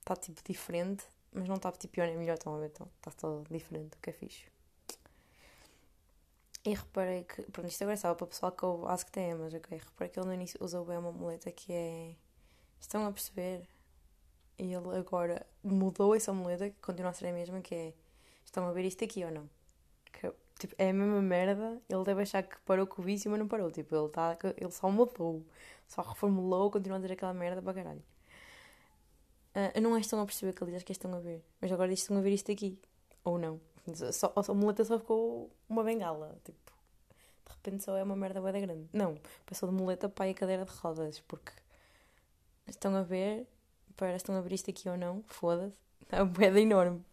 está 0.00 0.14
hum, 0.14 0.20
tipo 0.20 0.42
diferente, 0.44 1.04
mas 1.32 1.48
não 1.48 1.56
está 1.56 1.72
tipo 1.72 1.94
pior 1.94 2.06
nem 2.06 2.16
melhor, 2.16 2.34
estão 2.34 2.54
a 2.54 2.58
ver? 2.58 2.66
Então 2.66 2.88
está 2.96 3.10
todo 3.10 3.46
diferente, 3.50 3.96
o 3.96 4.00
que 4.00 4.10
é 4.10 4.12
fixe. 4.12 4.46
E 6.64 6.74
reparei 6.74 7.24
que, 7.24 7.42
pronto, 7.50 7.68
isto 7.68 7.82
agora 7.82 7.94
estava 7.94 8.14
para 8.14 8.24
o 8.24 8.28
pessoal 8.28 8.52
que 8.52 8.62
eu 8.62 8.88
acho 8.88 9.04
que 9.06 9.12
tem, 9.12 9.34
mas 9.34 9.52
ok, 9.52 9.78
reparei 9.78 10.08
que 10.10 10.18
ele 10.18 10.26
no 10.26 10.34
início 10.34 10.58
bem 10.84 10.98
uma 10.98 11.12
muleta 11.12 11.50
que 11.52 11.72
é. 11.72 12.16
Estão 12.80 13.06
a 13.06 13.12
perceber? 13.12 13.66
E 14.58 14.72
ele 14.72 14.96
agora 14.96 15.46
mudou 15.62 16.14
essa 16.14 16.32
muleta, 16.32 16.70
que 16.70 16.80
continua 16.80 17.10
a 17.10 17.14
ser 17.14 17.28
a 17.28 17.32
mesma, 17.32 17.60
que 17.60 17.74
é. 17.74 17.94
Estão 18.44 18.66
a 18.66 18.72
ver 18.72 18.84
isto 18.84 19.04
aqui 19.04 19.24
ou 19.24 19.30
não? 19.30 19.48
Tipo, 20.64 20.74
é 20.78 20.88
a 20.88 20.92
mesma 20.94 21.20
merda. 21.20 21.78
Ele 21.90 22.04
deve 22.04 22.22
achar 22.22 22.42
que 22.42 22.58
parou 22.62 22.86
com 22.86 23.02
o 23.02 23.04
vício, 23.04 23.30
mas 23.30 23.38
não 23.38 23.46
parou. 23.46 23.70
Tipo, 23.70 23.94
ele, 23.94 24.08
tá, 24.08 24.34
ele 24.56 24.70
só 24.70 24.90
mudou. 24.90 25.44
Só 25.86 26.00
reformulou, 26.00 26.70
continua 26.70 26.96
a 26.96 27.00
dizer 27.02 27.12
aquela 27.12 27.34
merda 27.34 27.60
para 27.60 27.74
caralho. 27.74 28.02
Uh, 29.54 29.78
não 29.82 29.94
é 29.94 30.00
estão 30.00 30.18
a 30.22 30.24
perceber 30.24 30.54
ele 30.58 30.72
diz 30.72 30.82
que 30.82 30.92
estão 30.92 31.14
a 31.14 31.20
ver. 31.20 31.44
Mas 31.60 31.70
agora 31.70 31.90
diz 31.90 32.00
estão 32.00 32.16
a 32.16 32.22
ver 32.22 32.32
isto 32.32 32.50
aqui. 32.50 32.78
Ou 33.24 33.36
não. 33.36 33.60
Só, 34.10 34.32
a 34.34 34.54
muleta 34.54 34.86
só 34.86 34.98
ficou 34.98 35.50
uma 35.68 35.84
bengala. 35.84 36.34
Tipo, 36.42 36.72
de 37.44 37.52
repente 37.52 37.84
só 37.84 37.94
é 37.98 38.02
uma 38.02 38.16
merda 38.16 38.40
bem 38.40 38.62
grande. 38.62 38.88
Não. 38.90 39.18
Passou 39.44 39.68
de 39.68 39.74
muleta 39.74 40.08
para 40.08 40.30
a 40.30 40.34
cadeira 40.34 40.64
de 40.64 40.72
rodas. 40.72 41.20
Porque 41.20 41.52
estão 42.66 42.96
a 42.96 43.02
ver. 43.02 43.46
Para 43.96 44.16
estão 44.16 44.34
a 44.34 44.40
ver 44.40 44.54
isto 44.54 44.70
aqui 44.70 44.88
ou 44.88 44.96
não. 44.96 45.22
Foda-se. 45.26 45.76
É 46.10 46.22
uma 46.22 46.32
moeda 46.32 46.58
enorme. 46.58 47.04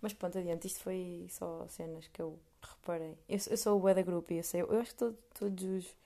Mas 0.00 0.12
pronto, 0.12 0.38
adiante. 0.38 0.68
Isto 0.68 0.78
foi 0.78 1.26
só 1.28 1.66
cenas 1.66 2.06
que 2.06 2.22
eu 2.22 2.38
reparei. 2.64 3.16
Eu, 3.28 3.38
eu 3.50 3.56
sou 3.56 3.78
o 3.78 3.82
Weather 3.82 4.04
Group 4.04 4.30
e 4.30 4.36
eu 4.38 4.42
sei. 4.42 4.62
Eu 4.62 4.80
acho 4.80 4.90
que 4.90 4.96
todo, 4.96 5.18
todos 5.38 5.64
os, 5.64 5.96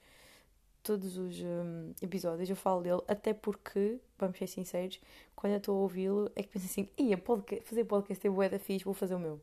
todos 0.83 1.17
os 1.17 1.41
um, 1.41 1.93
episódios 2.03 2.49
eu 2.49 2.57
falo 2.57 2.83
dele, 2.83 3.03
até 3.09 3.35
porque, 3.35 3.99
vamos 4.19 4.39
ser 4.39 4.47
sinceros, 4.47 5.01
quando 5.37 5.53
eu 5.53 5.59
estou 5.59 5.77
a 5.77 5.81
ouvi-lo 5.81 6.31
é 6.35 6.43
que 6.43 6.49
penso 6.49 6.67
assim: 6.67 6.89
ia 6.97 7.21
fazer 7.65 7.85
podcast 7.85 8.27
é 8.27 8.31
Weather 8.31 8.61
fixe, 8.61 8.85
vou 8.85 8.95
fazer 8.95 9.15
o 9.15 9.19
meu. 9.19 9.41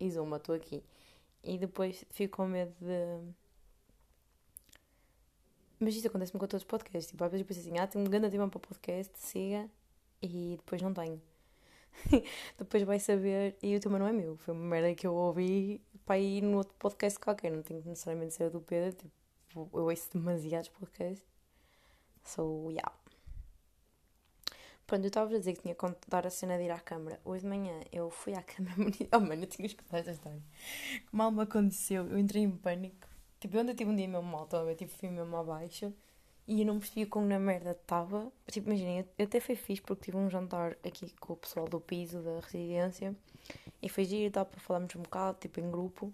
E 0.00 0.10
Zuma, 0.10 0.36
estou 0.36 0.54
aqui. 0.54 0.82
E 1.42 1.58
depois 1.58 2.04
fico 2.10 2.36
com 2.36 2.46
medo 2.46 2.74
de. 2.80 3.32
Mas 5.80 5.94
isso 5.94 6.08
acontece-me 6.08 6.40
com 6.40 6.46
todos 6.46 6.62
os 6.62 6.68
podcasts. 6.68 7.10
Tipo, 7.10 7.24
às 7.24 7.30
vezes 7.30 7.44
eu 7.44 7.48
penso 7.48 7.60
assim: 7.60 7.78
ah, 7.78 7.86
tenho 7.86 8.04
um 8.04 8.08
grande 8.08 8.30
tema 8.30 8.48
para 8.48 8.60
podcast, 8.60 9.12
siga, 9.18 9.68
e 10.22 10.56
depois 10.56 10.82
não 10.82 10.92
tenho. 10.92 11.20
depois 12.58 12.82
vai 12.82 12.98
saber 12.98 13.56
e 13.62 13.76
o 13.76 13.80
tema 13.80 13.98
não 13.98 14.06
é 14.06 14.12
meu. 14.12 14.36
Foi 14.38 14.54
uma 14.54 14.64
merda 14.64 14.94
que 14.94 15.06
eu 15.06 15.14
ouvi 15.14 15.80
para 16.08 16.18
ir 16.18 16.40
no 16.40 16.56
outro 16.56 16.74
podcast 16.78 17.20
qualquer. 17.20 17.52
Não 17.52 17.60
tem 17.60 17.82
que 17.82 17.88
necessariamente 17.88 18.32
ser 18.32 18.48
do 18.48 18.62
Pedro. 18.62 18.96
Tipo, 19.46 19.68
eu 19.74 19.84
ouço 19.84 20.08
demasiados 20.14 20.70
podcasts. 20.70 21.22
So, 22.24 22.70
yeah. 22.70 22.90
Pronto, 24.86 25.04
eu 25.04 25.08
estava 25.08 25.34
a 25.34 25.38
dizer 25.38 25.52
que 25.52 25.60
tinha 25.60 25.74
que 25.74 25.80
contar 25.80 26.26
a 26.26 26.30
cena 26.30 26.56
de 26.56 26.64
ir 26.64 26.70
à 26.70 26.80
câmara. 26.80 27.20
Hoje 27.26 27.42
de 27.42 27.48
manhã 27.48 27.78
eu 27.92 28.08
fui 28.08 28.32
à 28.32 28.40
câmara. 28.42 28.74
Oh, 29.14 29.20
mano, 29.20 29.42
eu 29.42 29.46
tinha 29.46 29.68
que 29.68 29.76
esta 29.92 30.12
história. 30.12 30.42
Mal 31.12 31.30
me 31.30 31.42
aconteceu. 31.42 32.06
Eu 32.08 32.18
entrei 32.18 32.42
em 32.42 32.50
pânico. 32.52 33.06
Tipo, 33.38 33.56
eu 33.56 33.60
ainda 33.60 33.74
tive 33.74 33.90
um 33.90 33.94
dia 33.94 34.08
mesmo 34.08 34.22
mal, 34.22 34.48
ver? 34.64 34.76
Tipo, 34.76 34.90
fui 34.92 35.10
mesmo 35.10 35.36
abaixo. 35.36 35.92
E 36.48 36.62
eu 36.62 36.66
não 36.66 36.78
percebi 36.78 37.04
como 37.04 37.26
na 37.26 37.38
merda 37.38 37.72
estava. 37.72 38.32
Tipo, 38.50 38.70
imaginem, 38.70 39.06
eu 39.18 39.26
até 39.26 39.38
foi 39.38 39.54
fixe 39.54 39.82
porque 39.82 40.06
tive 40.06 40.16
um 40.16 40.30
jantar 40.30 40.72
aqui 40.82 41.10
com 41.20 41.34
o 41.34 41.36
pessoal 41.36 41.68
do 41.68 41.78
piso 41.78 42.22
da 42.22 42.40
residência. 42.40 43.14
E 43.82 43.88
foi 43.88 44.04
giro 44.06 44.24
e 44.24 44.30
tal 44.30 44.46
para 44.46 44.58
falarmos 44.58 44.96
um 44.96 45.02
bocado, 45.02 45.38
tipo, 45.40 45.60
em 45.60 45.70
grupo. 45.70 46.12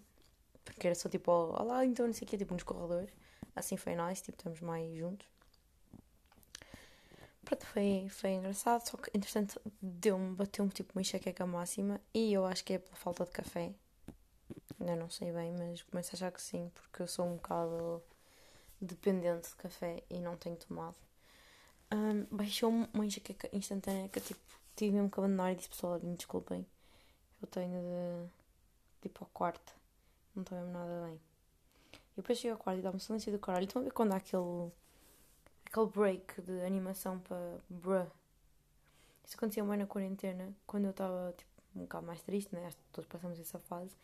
Porque 0.65 0.89
era 0.89 0.95
só 0.97 1.09
tipo, 1.09 1.31
olá, 1.31 1.87
então 1.87 2.07
não 2.07 2.13
sei 2.13 2.27
o 2.27 2.29
quê, 2.29 2.37
tipo, 2.37 2.53
nos 2.53 2.65
corredores. 2.65 3.11
Assim 3.55 3.77
foi 3.77 3.95
nice, 3.95 4.25
tipo, 4.25 4.37
estamos 4.37 4.61
mais 4.61 4.93
juntos. 4.97 5.27
Pronto, 7.45 7.67
foi, 7.67 8.09
foi 8.11 8.31
engraçado, 8.31 8.89
só 8.89 8.97
que 8.97 9.11
entretanto 9.15 9.61
deu-me, 9.81 10.35
bateu-me 10.35 10.71
tipo 10.71 10.93
uma 10.95 11.03
enxaqueca 11.03 11.47
máxima 11.47 12.01
e 12.13 12.33
eu 12.33 12.45
acho 12.47 12.65
que 12.65 12.73
é 12.73 12.79
pela 12.79 12.97
falta 12.97 13.25
de 13.25 13.31
café. 13.31 13.73
Ainda 14.81 14.97
não 14.97 15.11
sei 15.11 15.31
bem, 15.31 15.53
mas 15.53 15.83
começo 15.83 16.11
a 16.13 16.15
achar 16.15 16.33
que 16.33 16.41
sim, 16.43 16.71
porque 16.75 17.03
eu 17.03 17.07
sou 17.07 17.27
um 17.27 17.37
bocado 17.37 18.03
dependente 18.81 19.49
de 19.49 19.55
café 19.57 20.03
e 20.11 20.19
não 20.21 20.37
tenho 20.37 20.57
tomado. 20.57 20.97
Um, 21.93 22.25
Baixou-me 22.31 22.89
uma 22.93 23.07
enxaqueca 23.07 23.49
instantânea 23.53 24.09
que 24.09 24.21
tipo, 24.21 24.41
tive 24.75 24.93
mesmo 24.93 25.11
que 25.11 25.19
abandonar 25.19 25.53
e 25.53 25.57
disse 25.57 25.69
pessoal, 25.69 26.01
me 26.03 26.17
desculpem. 26.17 26.67
Eu 27.41 27.49
tenho 27.49 27.81
de 27.81 28.29
tipo 29.03 29.25
ao 29.25 29.31
quarto. 29.33 29.73
Não 30.35 30.43
estou 30.43 30.59
mesmo 30.59 30.73
nada 30.73 31.07
bem. 31.07 31.21
E 31.93 32.17
depois 32.17 32.39
cheguei 32.39 32.53
ao 32.53 32.59
quarto 32.59 32.79
e 32.79 32.83
dá-me 32.83 33.01
silêncio 33.01 33.33
do 33.33 33.39
caralho. 33.39 33.65
Estão 33.65 33.83
a 33.83 33.85
ver 33.85 33.93
quando 33.93 34.13
há 34.13 34.17
aquele, 34.17 34.73
aquele 35.67 35.87
break 35.87 36.43
de 36.43 36.63
animação 36.63 37.19
para 37.21 37.59
bruh. 37.69 38.07
Isso 39.25 39.37
acontecia 39.37 39.65
mais 39.65 39.81
na 39.81 39.87
quarentena, 39.87 40.53
quando 40.67 40.85
eu 40.85 40.91
estava 40.91 41.35
tipo, 41.37 41.51
um 41.75 41.81
bocado 41.81 42.07
mais 42.07 42.21
triste, 42.23 42.55
né? 42.55 42.71
Todos 42.93 43.09
passamos 43.09 43.39
essa 43.39 43.59
fase. 43.59 43.95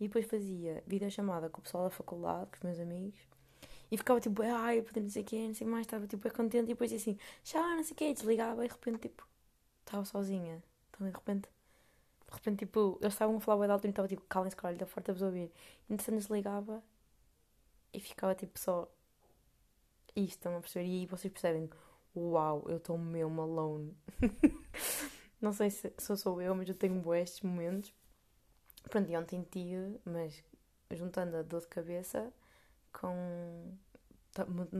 E 0.00 0.06
depois 0.06 0.26
fazia 0.26 0.82
videochamada 0.86 1.48
com 1.48 1.60
o 1.60 1.62
pessoal 1.62 1.84
da 1.84 1.90
faculdade, 1.90 2.50
com 2.50 2.56
os 2.56 2.62
meus 2.62 2.78
amigos. 2.78 3.18
E 3.90 3.96
ficava 3.96 4.20
tipo, 4.20 4.42
ai, 4.42 4.82
podemos 4.82 5.08
não 5.08 5.12
sei 5.14 5.22
o 5.22 5.26
quê, 5.26 5.48
não 5.48 5.54
sei 5.54 5.66
mais. 5.66 5.86
Estava 5.86 6.06
tipo, 6.06 6.26
é 6.28 6.30
contente. 6.30 6.64
E 6.64 6.68
depois 6.68 6.92
assim, 6.92 7.18
já, 7.44 7.60
não 7.76 7.82
sei 7.82 7.92
o 7.92 7.96
quê. 7.96 8.12
Desligava 8.14 8.64
e 8.64 8.68
de 8.68 8.74
repente, 8.74 8.98
tipo, 9.08 9.26
estava 9.80 10.04
sozinha. 10.04 10.62
Então, 10.90 11.06
de 11.06 11.12
repente, 11.12 11.48
de 12.28 12.34
repente, 12.34 12.58
tipo, 12.60 12.98
eles 13.00 13.14
estavam 13.14 13.36
a 13.36 13.40
falar 13.40 13.66
bem 13.66 13.72
alto 13.72 13.86
e 13.86 13.90
estava 13.90 14.08
tipo, 14.08 14.22
calem-se, 14.28 14.56
caralho, 14.56 14.76
está 14.76 14.86
forte 14.86 15.10
a 15.10 15.14
vos 15.14 15.22
ouvir. 15.22 15.50
E 15.88 15.94
entretanto, 15.94 16.18
desligava 16.18 16.82
e 17.92 18.00
ficava 18.00 18.34
tipo 18.34 18.58
só. 18.58 18.88
Isto, 20.16 20.30
estão 20.36 20.56
a 20.56 20.60
perceber? 20.60 20.86
E 20.86 21.00
aí 21.00 21.06
vocês 21.06 21.32
percebem, 21.32 21.70
uau, 22.16 22.64
eu 22.68 22.78
estou 22.78 22.98
mesmo 22.98 23.40
alone. 23.40 23.96
não 25.40 25.52
sei 25.52 25.70
se, 25.70 25.92
se 25.96 26.16
sou 26.16 26.42
eu, 26.42 26.54
mas 26.54 26.68
eu 26.68 26.74
tenho 26.74 27.14
estes 27.14 27.40
momentos. 27.42 27.92
Pronto, 28.90 29.10
e 29.10 29.16
ontem 29.16 29.46
tive, 29.50 30.00
mas 30.04 30.42
juntando 30.90 31.36
a 31.36 31.42
dor 31.42 31.60
de 31.60 31.68
cabeça 31.68 32.32
com 32.92 33.72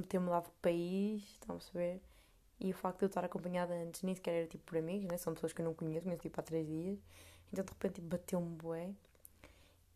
ter 0.08 0.18
mudado 0.18 0.44
de 0.44 0.56
país, 0.62 1.22
estão 1.22 1.56
a 1.56 1.58
perceber? 1.58 2.00
E 2.60 2.70
o 2.70 2.74
facto 2.74 2.98
de 2.98 3.04
eu 3.04 3.08
estar 3.08 3.24
acompanhada 3.24 3.74
antes 3.74 4.02
nem 4.02 4.14
sequer 4.14 4.32
era 4.34 4.46
tipo 4.46 4.64
por 4.64 4.78
amigos, 4.78 5.06
né? 5.06 5.16
São 5.16 5.34
pessoas 5.34 5.52
que 5.52 5.60
eu 5.60 5.64
não 5.64 5.74
conheço, 5.74 6.04
conheço 6.04 6.22
tipo 6.22 6.40
há 6.40 6.42
três 6.42 6.66
dias. 6.66 6.98
Então 7.52 7.64
de 7.64 7.70
repente 7.70 7.94
tipo, 7.94 8.08
bateu-me 8.08 8.56
bué. 8.56 8.90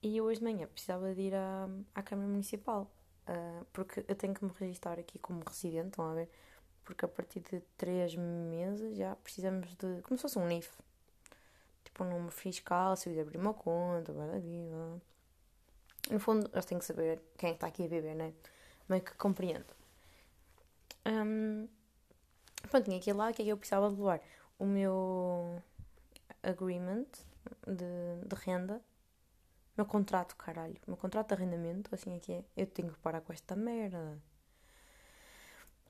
E 0.03 0.21
hoje 0.21 0.41
de 0.41 0.45
manhã 0.45 0.67
precisava 0.67 1.15
de 1.15 1.21
ir 1.21 1.35
à, 1.35 1.69
à 1.95 2.03
Câmara 2.03 2.29
Municipal. 2.29 2.91
Uh, 3.29 3.65
porque 3.73 4.05
eu 4.09 4.17
tenho 4.17 4.35
que 4.35 4.45
me 4.45 4.51
registrar 4.59 4.99
aqui 4.99 5.19
como 5.19 5.43
residente, 5.47 5.89
estão 5.89 6.11
a 6.11 6.15
ver? 6.15 6.29
Porque 6.85 7.05
a 7.05 7.09
partir 7.09 7.41
de 7.41 7.61
três 7.77 8.15
meses 8.17 8.97
já 8.97 9.15
precisamos 9.17 9.69
de. 9.77 10.03
como 10.03 10.17
se 10.19 10.23
fosse 10.23 10.39
um 10.39 10.47
NIF. 10.47 10.71
Tipo 11.85 12.05
um 12.05 12.11
número 12.11 12.33
fiscal, 12.33 12.97
se 12.97 13.11
eu 13.11 13.23
abrir 13.23 13.39
uma 13.39 13.55
conta, 13.55 14.13
blá, 14.13 14.27
blá, 14.27 14.39
blá. 14.39 15.01
No 16.11 16.19
fundo, 16.19 16.51
eles 16.53 16.65
têm 16.65 16.79
que 16.79 16.85
saber 16.85 17.23
quem 17.39 17.51
é 17.51 17.53
que 17.53 17.57
está 17.57 17.67
aqui 17.67 17.85
a 17.85 17.89
viver, 17.89 18.15
né? 18.15 18.33
Meio 18.89 19.03
que 19.03 19.15
compreendo. 19.15 19.75
Um, 21.07 21.69
pronto, 22.69 22.85
tinha 22.85 22.99
aquilo 22.99 23.19
lá, 23.19 23.31
o 23.31 23.35
que 23.35 23.43
é 23.43 23.45
que 23.45 23.51
eu 23.53 23.57
precisava 23.57 23.89
de 23.89 23.97
levar? 23.97 24.21
O 24.59 24.65
meu 24.65 25.63
agreement 26.43 27.07
de, 27.67 28.27
de 28.29 28.37
renda, 28.45 28.81
meu 29.77 29.87
contrato, 29.87 30.37
caralho, 30.37 30.77
meu 30.87 30.97
contrato 30.97 31.29
de 31.29 31.35
arrendamento, 31.35 31.95
assim 31.95 32.17
é 32.17 32.21
que 32.21 32.33
é. 32.33 32.45
Eu 32.57 32.67
tenho 32.67 32.93
que 32.93 32.99
parar 32.99 33.21
com 33.21 33.33
esta 33.33 33.57
merda. 33.57 34.19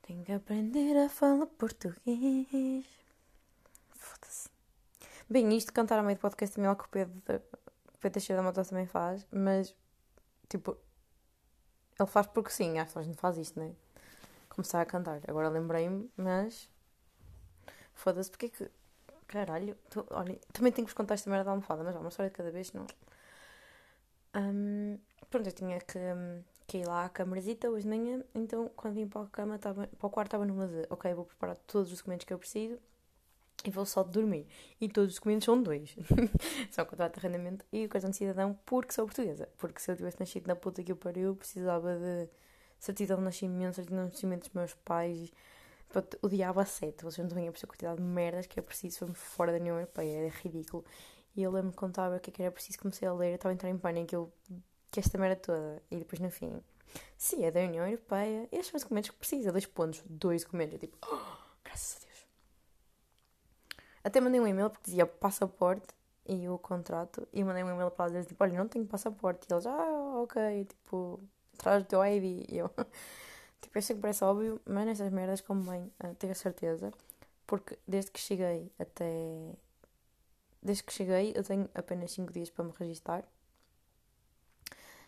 Tenho 0.02 0.24
que 0.24 0.32
aprender 0.32 0.96
a 0.96 1.08
falar 1.08 1.46
português. 1.46 2.86
Foda-se. 3.90 4.48
Bem, 5.28 5.56
isto 5.56 5.72
cantar 5.72 5.98
a 5.98 6.02
meio 6.02 6.16
do 6.16 6.20
podcast 6.20 6.54
também 6.54 6.68
é 6.68 6.72
o 6.72 6.76
que 6.76 6.84
o 6.84 6.88
Pedro, 6.88 7.22
Pedro 8.00 8.36
da 8.36 8.42
Mota 8.42 8.64
também 8.64 8.86
faz, 8.86 9.26
mas 9.30 9.74
Tipo, 10.52 10.76
ele 11.98 12.06
faz 12.06 12.26
porque 12.26 12.50
sim, 12.50 12.78
acho 12.78 12.92
que 12.92 12.98
a 12.98 13.02
gente 13.02 13.16
faz 13.16 13.38
isto, 13.38 13.58
não 13.58 13.66
é? 13.66 13.72
Começar 14.50 14.82
a 14.82 14.84
cantar. 14.84 15.22
Agora 15.26 15.48
lembrei-me, 15.48 16.10
mas. 16.14 16.68
Foda-se, 17.94 18.30
porque 18.30 18.46
é 18.46 18.48
que. 18.50 18.70
Caralho, 19.26 19.74
tu, 19.88 20.04
olha, 20.10 20.38
também 20.52 20.70
tenho 20.70 20.86
que 20.86 20.92
vos 20.92 20.96
contar 20.96 21.14
esta 21.14 21.30
merda 21.30 21.46
da 21.46 21.52
almofada, 21.52 21.82
mas 21.82 21.96
é 21.96 21.98
uma 21.98 22.10
história 22.10 22.28
de 22.28 22.36
cada 22.36 22.50
vez, 22.50 22.70
não. 22.74 22.86
Um, 24.36 24.98
pronto, 25.30 25.48
eu 25.48 25.52
tinha 25.52 25.80
que, 25.80 25.98
que 26.66 26.78
ir 26.78 26.86
lá 26.86 27.06
à 27.06 27.08
camarazita 27.08 27.70
hoje 27.70 27.84
de 27.84 27.88
manhã, 27.88 28.22
então 28.34 28.70
quando 28.76 28.94
vim 28.94 29.08
para 29.08 29.22
a 29.22 29.26
cama, 29.28 29.58
tava, 29.58 29.86
para 29.86 30.06
o 30.06 30.10
quarto, 30.10 30.28
estava 30.28 30.44
numa 30.44 30.66
de, 30.68 30.86
ok, 30.90 31.14
vou 31.14 31.24
preparar 31.24 31.56
todos 31.66 31.90
os 31.90 31.98
documentos 31.98 32.26
que 32.26 32.34
eu 32.34 32.38
preciso 32.38 32.78
e 33.64 33.70
vou 33.70 33.84
só 33.86 34.02
dormir. 34.02 34.46
E 34.80 34.88
todos 34.88 35.10
os 35.10 35.16
documentos 35.16 35.44
são 35.44 35.62
dois. 35.62 35.94
são 36.70 36.84
o 36.84 36.86
contrato 36.86 37.18
de 37.18 37.26
arrendamento 37.26 37.64
e 37.72 37.86
o 37.86 37.88
cartão 37.88 38.10
de 38.10 38.16
cidadão 38.16 38.58
porque 38.64 38.92
sou 38.92 39.06
portuguesa. 39.06 39.48
Porque 39.58 39.80
se 39.80 39.90
eu 39.90 39.96
tivesse 39.96 40.18
nascido 40.20 40.46
na 40.46 40.56
puta 40.56 40.82
que 40.82 40.92
eu 40.92 40.96
pariu, 40.96 41.36
precisava 41.36 41.96
de 41.96 42.28
certidão 42.78 43.18
de 43.18 43.24
nascimento, 43.24 43.74
certidão 43.74 44.06
de 44.06 44.12
nascimento 44.12 44.40
dos 44.42 44.54
meus 44.54 44.74
pais. 44.74 45.32
O 46.22 46.28
diabo 46.28 46.60
a 46.60 46.64
sete. 46.64 47.04
Vocês 47.04 47.18
não 47.18 47.26
estão 47.26 47.42
a 47.42 47.50
perceber 47.50 47.66
a 47.66 47.72
quantidade 47.72 47.96
de 47.96 48.02
merdas 48.02 48.46
que 48.46 48.58
é 48.58 48.62
preciso 48.62 49.12
fora 49.14 49.52
da 49.52 49.58
União 49.58 49.76
Europeia. 49.76 50.26
É 50.26 50.28
ridículo. 50.28 50.84
E 51.34 51.42
eu 51.42 51.50
lembro-me 51.50 51.74
contava 51.74 52.16
o 52.16 52.20
que, 52.20 52.30
é 52.30 52.32
que 52.32 52.42
era 52.42 52.50
preciso, 52.50 52.78
comecei 52.78 53.08
a 53.08 53.12
ler, 53.12 53.30
eu 53.30 53.34
estava 53.36 53.52
a 53.52 53.54
entrar 53.54 53.70
em 53.70 53.78
pânico, 53.78 54.14
eu, 54.14 54.32
que 54.90 55.00
esta 55.00 55.16
merda 55.18 55.36
toda. 55.36 55.82
E 55.90 55.96
depois 55.96 56.20
no 56.20 56.30
fim, 56.30 56.62
sim, 57.16 57.44
é 57.44 57.50
da 57.50 57.60
União 57.60 57.86
Europeia. 57.86 58.48
Estes 58.52 58.68
são 58.68 58.76
os 58.76 58.82
documentos 58.82 59.10
que 59.10 59.16
precisa, 59.16 59.50
dois 59.50 59.66
pontos, 59.66 60.02
dois 60.06 60.44
documentos. 60.44 60.74
Eu 60.74 60.80
tipo, 60.80 60.98
oh, 61.10 61.36
graças 61.64 61.96
a 61.96 62.06
Deus. 62.06 62.11
Até 64.04 64.20
mandei 64.20 64.40
um 64.40 64.46
e-mail 64.46 64.70
porque 64.70 64.84
dizia 64.86 65.06
passaporte 65.06 65.94
e 66.26 66.48
o 66.48 66.58
contrato. 66.58 67.26
E 67.32 67.44
mandei 67.44 67.62
um 67.62 67.70
e-mail 67.70 67.90
para 67.90 68.12
eles 68.12 68.26
tipo, 68.26 68.42
olha, 68.42 68.58
não 68.58 68.68
tenho 68.68 68.86
passaporte. 68.86 69.46
E 69.48 69.52
eles, 69.52 69.66
ah, 69.66 70.20
ok, 70.22 70.64
tipo, 70.64 71.20
traz 71.56 71.82
o 71.82 71.86
teu 71.86 72.04
ID. 72.04 72.46
E 72.50 72.58
eu, 72.58 72.68
tipo, 73.60 73.78
eu 73.78 73.82
sei 73.82 73.96
que 73.96 74.02
parece 74.02 74.24
óbvio, 74.24 74.60
mas 74.64 74.86
nessas 74.86 75.10
merdas 75.10 75.40
convém 75.40 75.90
uh, 76.04 76.14
ter 76.16 76.30
a 76.30 76.34
certeza. 76.34 76.92
Porque 77.46 77.78
desde 77.86 78.10
que 78.10 78.20
cheguei 78.20 78.70
até. 78.78 79.54
Desde 80.62 80.84
que 80.84 80.92
cheguei, 80.92 81.32
eu 81.34 81.42
tenho 81.42 81.68
apenas 81.74 82.12
5 82.12 82.32
dias 82.32 82.50
para 82.50 82.64
me 82.64 82.72
registar. 82.78 83.24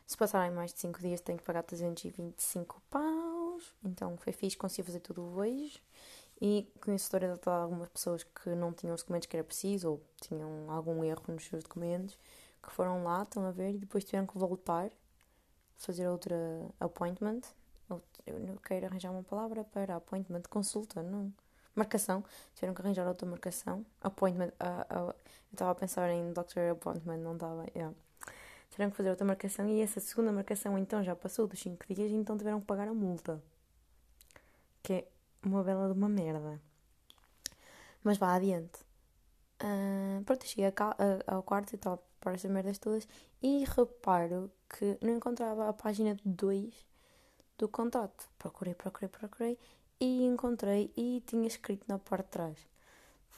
Se 0.06 0.16
passarem 0.16 0.50
mais 0.50 0.72
de 0.74 0.80
5 0.80 1.00
dias, 1.00 1.20
tenho 1.20 1.38
que 1.38 1.44
pagar 1.44 1.62
325 1.62 2.82
paus. 2.90 3.72
Então 3.84 4.16
foi 4.18 4.32
fixe, 4.32 4.56
consegui 4.56 4.86
fazer 4.86 5.00
tudo 5.00 5.22
hoje. 5.22 5.80
E 6.40 6.68
conheço 6.80 7.04
história 7.04 7.34
de 7.34 7.48
algumas 7.48 7.88
pessoas 7.88 8.24
que 8.24 8.50
não 8.50 8.72
tinham 8.72 8.94
os 8.94 9.02
documentos 9.02 9.26
que 9.26 9.36
era 9.36 9.44
preciso 9.44 9.90
ou 9.92 10.02
tinham 10.20 10.70
algum 10.70 11.04
erro 11.04 11.22
nos 11.28 11.44
seus 11.46 11.62
documentos, 11.62 12.18
que 12.62 12.72
foram 12.72 13.04
lá, 13.04 13.22
estão 13.22 13.46
a 13.46 13.50
ver, 13.50 13.70
e 13.74 13.78
depois 13.78 14.04
tiveram 14.04 14.26
que 14.26 14.36
voltar, 14.36 14.90
fazer 15.76 16.08
outra 16.08 16.36
appointment. 16.80 17.40
Eu 18.26 18.40
não 18.40 18.56
quero 18.56 18.86
arranjar 18.86 19.10
uma 19.10 19.22
palavra 19.22 19.64
para 19.64 19.96
appointment, 19.96 20.42
consulta, 20.48 21.02
não. 21.02 21.32
Marcação, 21.74 22.24
tiveram 22.54 22.72
que 22.72 22.80
arranjar 22.80 23.06
outra 23.06 23.28
marcação. 23.28 23.84
Appointment, 24.00 24.48
uh, 24.60 25.08
uh, 25.08 25.10
eu 25.10 25.14
estava 25.52 25.72
a 25.72 25.74
pensar 25.74 26.08
em 26.10 26.32
Doctor 26.32 26.70
Appointment, 26.70 27.18
não 27.18 27.34
estava. 27.34 27.66
Yeah. 27.74 27.94
Tiveram 28.70 28.90
que 28.90 28.96
fazer 28.96 29.10
outra 29.10 29.26
marcação 29.26 29.68
e 29.68 29.80
essa 29.80 30.00
segunda 30.00 30.32
marcação 30.32 30.78
então 30.78 31.02
já 31.02 31.14
passou 31.14 31.46
dos 31.46 31.60
5 31.60 31.94
dias, 31.94 32.10
então 32.12 32.36
tiveram 32.38 32.60
que 32.60 32.66
pagar 32.66 32.88
a 32.88 32.94
multa. 32.94 33.42
Que 34.82 34.92
é 34.92 35.08
uma 35.46 35.62
bela 35.62 35.86
de 35.86 35.92
uma 35.92 36.08
merda. 36.08 36.60
Mas 38.02 38.18
vá 38.18 38.34
adiante. 38.34 38.80
Uh, 39.62 40.22
pronto, 40.24 40.46
cheguei 40.46 40.72
ao 41.26 41.42
quarto 41.42 41.74
e 41.74 41.78
tal, 41.78 42.04
para 42.20 42.34
essas 42.34 42.50
merdas 42.50 42.78
todas 42.78 43.06
e 43.42 43.64
reparo 43.64 44.50
que 44.68 44.98
não 45.00 45.16
encontrava 45.16 45.68
a 45.68 45.72
página 45.72 46.16
2 46.24 46.74
do 47.58 47.68
contrato. 47.68 48.28
Procurei, 48.38 48.74
procurei, 48.74 49.08
procurei 49.08 49.58
e 50.00 50.24
encontrei 50.24 50.92
e 50.96 51.22
tinha 51.26 51.46
escrito 51.46 51.84
na 51.86 51.98
parte 51.98 52.24
de 52.24 52.30
trás. 52.30 52.58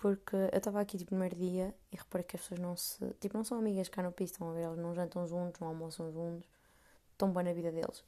Porque 0.01 0.37
eu 0.37 0.59
estava 0.59 0.81
aqui 0.81 0.99
tipo, 0.99 1.15
no 1.15 1.21
primeiro 1.21 1.37
dia 1.37 1.75
e 1.91 1.97
reparei 1.97 2.25
que 2.25 2.37
as 2.37 2.43
pessoas 2.43 2.61
não 2.61 2.77
se. 2.77 3.05
Tipo, 3.21 3.37
não 3.37 3.45
são 3.45 3.59
amigas 3.59 3.89
cá 3.89 4.03
no 4.03 4.13
piso, 4.13 4.33
estão 4.33 4.51
a 4.51 4.53
ver? 4.53 4.63
Elas 4.63 4.79
não 4.79 4.95
jantam 4.95 5.27
juntos, 5.27 5.61
não 5.61 5.69
almoçam 5.69 6.13
juntos, 6.13 6.49
estão 7.13 7.33
bem 7.33 7.45
na 7.45 7.53
vida 7.53 7.73
deles. 7.73 8.05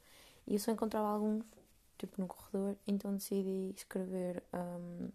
E 0.47 0.53
eu 0.53 0.59
só 0.59 0.71
encontrava 0.71 1.07
alguns 1.07 1.43
tipo 1.99 2.19
no 2.19 2.27
corredor, 2.27 2.75
então 2.87 3.13
decidi 3.13 3.73
escrever 3.75 4.41
um, 4.53 5.09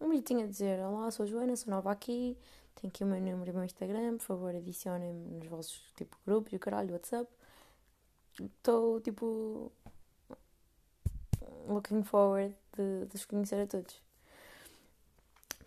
um 0.00 0.08
bilhetinho 0.08 0.44
a 0.44 0.48
dizer 0.48 0.80
Olá, 0.80 1.10
sou 1.10 1.26
Joana, 1.26 1.54
sou 1.54 1.70
nova 1.70 1.92
aqui, 1.92 2.36
tenho 2.74 2.90
aqui 2.90 3.04
o 3.04 3.06
meu 3.06 3.20
número 3.20 3.50
e 3.50 3.52
o 3.52 3.54
meu 3.54 3.64
Instagram, 3.64 4.16
por 4.16 4.24
favor 4.24 4.54
adicionem-me 4.54 5.38
nos 5.38 5.46
vossos 5.46 5.92
tipo 5.96 6.16
grupos 6.26 6.52
e 6.52 6.56
o 6.56 6.58
caralho, 6.58 6.94
WhatsApp. 6.94 7.30
Estou 8.40 9.00
tipo 9.00 9.70
looking 11.68 12.02
forward 12.02 12.54
de, 12.76 13.06
de 13.06 13.14
os 13.14 13.24
conhecer 13.26 13.60
a 13.60 13.66
todos. 13.66 14.00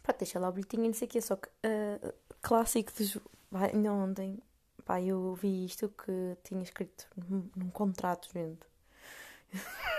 Pá, 0.03 0.13
deixa 0.17 0.39
lá 0.39 0.49
o 0.49 0.51
bilhetinho 0.51 0.85
e 0.85 0.87
não 0.87 0.93
sei 0.93 1.07
o 1.07 1.11
que, 1.11 1.21
só 1.21 1.35
que 1.35 1.47
uh, 1.47 2.13
clássico 2.41 2.91
de 2.93 3.21
ainda 3.51 3.93
ontem, 3.93 4.39
pá, 4.85 4.99
eu 4.99 5.35
vi 5.35 5.65
isto 5.65 5.89
que 5.89 6.37
tinha 6.43 6.63
escrito 6.63 7.07
num, 7.15 7.47
num 7.55 7.69
contrato, 7.69 8.27
gente. 8.33 8.67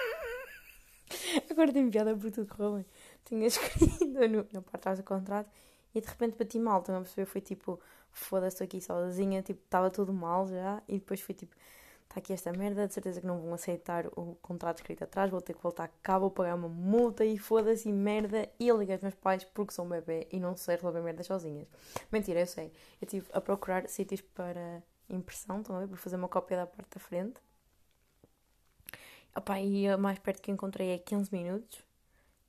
Agora 1.61 1.75
tenho 1.75 1.91
piada 1.91 2.17
por 2.17 2.31
tudo 2.31 2.47
correu 2.47 2.77
bem. 2.77 2.87
Tinha 3.27 3.45
escrito 3.47 4.07
no, 4.07 4.47
na 4.51 4.63
parte 4.63 4.81
trás 4.81 4.99
do 4.99 5.05
contrato 5.05 5.51
e 5.95 6.01
de 6.01 6.09
repente 6.09 6.35
bati 6.39 6.59
mal. 6.59 6.81
Estão 6.81 6.97
a 6.97 7.01
perceber? 7.01 7.27
Foi 7.27 7.43
tipo, 7.43 7.79
foda-se 8.11 8.65
aqui 8.65 8.81
sozinha, 8.81 9.43
tipo, 9.43 9.61
estava 9.63 9.91
tudo 9.91 10.11
mal 10.11 10.47
já. 10.49 10.83
E 10.89 10.95
depois 10.95 11.21
foi 11.21 11.35
tipo, 11.35 11.55
está 12.05 12.19
aqui 12.19 12.33
esta 12.33 12.51
merda, 12.51 12.89
de 12.89 12.95
certeza 12.95 13.21
que 13.21 13.27
não 13.27 13.39
vão 13.39 13.53
aceitar 13.53 14.07
o 14.17 14.39
contrato 14.41 14.79
escrito 14.79 15.05
atrás, 15.05 15.31
vou 15.31 15.43
ter 15.43 15.53
que 15.53 15.63
voltar 15.63 15.93
cá, 16.03 16.19
vou 16.19 16.31
pagar 16.31 16.55
uma 16.55 16.69
multa 16.69 17.27
e 17.27 17.37
foda-se 17.37 17.93
merda. 17.93 18.49
E 18.59 18.67
eu 18.67 18.79
liguei 18.79 18.95
aos 18.95 19.03
meus 19.03 19.15
pais 19.17 19.45
porque 19.45 19.75
sou 19.75 19.85
um 19.85 19.89
bebê 19.91 20.29
e 20.33 20.41
não 20.41 20.57
sei 20.57 20.77
resolver 20.77 21.03
merdas 21.03 21.27
sozinhas. 21.27 21.69
Mentira, 22.11 22.41
eu 22.41 22.47
sei. 22.47 22.69
Eu 23.03 23.05
estive 23.05 23.27
a 23.35 23.41
procurar 23.43 23.87
sítios 23.87 24.23
para 24.23 24.83
impressão, 25.11 25.61
estão 25.61 25.77
a 25.77 25.81
ver? 25.81 25.89
Para 25.89 25.99
fazer 25.99 26.17
uma 26.17 26.29
cópia 26.29 26.57
da 26.57 26.67
parte 26.67 26.95
da 26.95 27.01
frente. 27.01 27.39
Opa, 29.35 29.61
e 29.61 29.89
a 29.89 29.97
mais 29.97 30.19
perto 30.19 30.43
que 30.43 30.51
encontrei 30.51 30.91
é 30.91 30.99
15 30.99 31.33
minutos. 31.33 31.83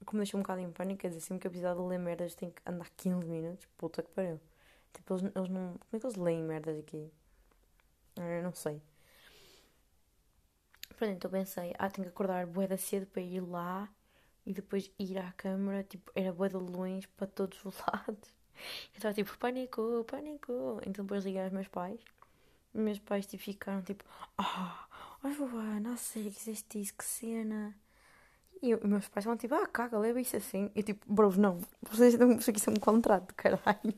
Como 0.06 0.20
deixou 0.20 0.40
um 0.40 0.44
bocado 0.44 0.62
em 0.62 0.72
pânico, 0.72 1.02
quer 1.02 1.10
dizer, 1.10 1.22
sempre 1.22 1.42
que 1.42 1.48
eu 1.48 1.52
precisar 1.52 1.76
de 1.76 1.82
ler 1.82 2.00
merdas 2.00 2.34
tenho 2.36 2.52
que 2.52 2.62
andar 2.66 2.90
15 2.98 3.26
minutos. 3.26 3.68
Puta 3.78 4.02
que 4.02 4.10
pariu. 4.12 4.40
Tipo, 4.94 5.14
eles, 5.16 5.32
eles 5.36 5.50
não. 5.50 5.78
Como 5.78 5.84
é 5.94 6.00
que 6.00 6.06
eles 6.06 6.16
leem 6.18 6.44
merdas 6.44 6.78
aqui? 6.80 7.12
Eu 8.18 8.44
não 8.44 8.54
sei. 8.54 8.82
Pronto, 10.98 11.14
então 11.14 11.32
pensei, 11.32 11.74
ah, 11.80 11.90
tenho 11.90 12.06
que 12.08 12.14
acordar 12.14 12.46
bué 12.46 12.68
da 12.68 12.78
cedo 12.78 13.08
para 13.08 13.22
ir 13.22 13.42
lá 13.42 13.90
e 14.46 14.54
depois 14.54 14.92
ir 15.00 15.18
à 15.18 15.32
câmara, 15.34 15.84
tipo, 15.84 16.12
era 16.16 16.32
bué 16.34 16.50
de 16.50 16.58
longe 16.58 17.08
para 17.10 17.28
todos 17.28 17.64
os 17.66 17.76
lados. 17.88 18.34
Eu 18.94 18.98
estava 18.98 19.14
tipo, 19.14 19.36
pânico, 19.38 20.04
pânico. 20.08 20.80
Então 20.86 21.04
depois 21.06 21.26
liguei 21.26 21.42
aos 21.44 21.52
meus 21.52 21.68
pais. 21.68 22.00
Meus 22.74 23.00
pais 23.00 23.26
tipo, 23.26 23.44
ficaram 23.44 23.82
tipo, 23.82 24.04
ah, 24.38 24.88
oh, 25.24 25.28
oh, 25.28 25.32
Joana, 25.32 25.94
a 25.94 25.98
sério 25.98 26.32
que 26.32 26.40
fizeste 26.40 26.82
isso, 26.82 26.94
que 26.96 27.04
cena. 27.04 27.76
E 28.62 28.72
eu, 28.72 28.80
meus 28.88 29.08
pais 29.10 29.26
vão 29.26 29.36
tipo, 29.38 29.56
ah, 29.56 29.68
caga, 29.68 29.98
leva 29.98 30.22
isso 30.22 30.36
assim. 30.38 30.72
E 30.76 30.84
tipo, 30.84 31.06
bros, 31.12 31.38
não, 31.38 31.60
vocês 31.82 32.18
não, 32.18 32.34
isso 32.34 32.50
aqui 32.50 32.62
é 32.68 32.72
um 32.72 32.76
contrato, 32.76 33.34
caralho. 33.36 33.94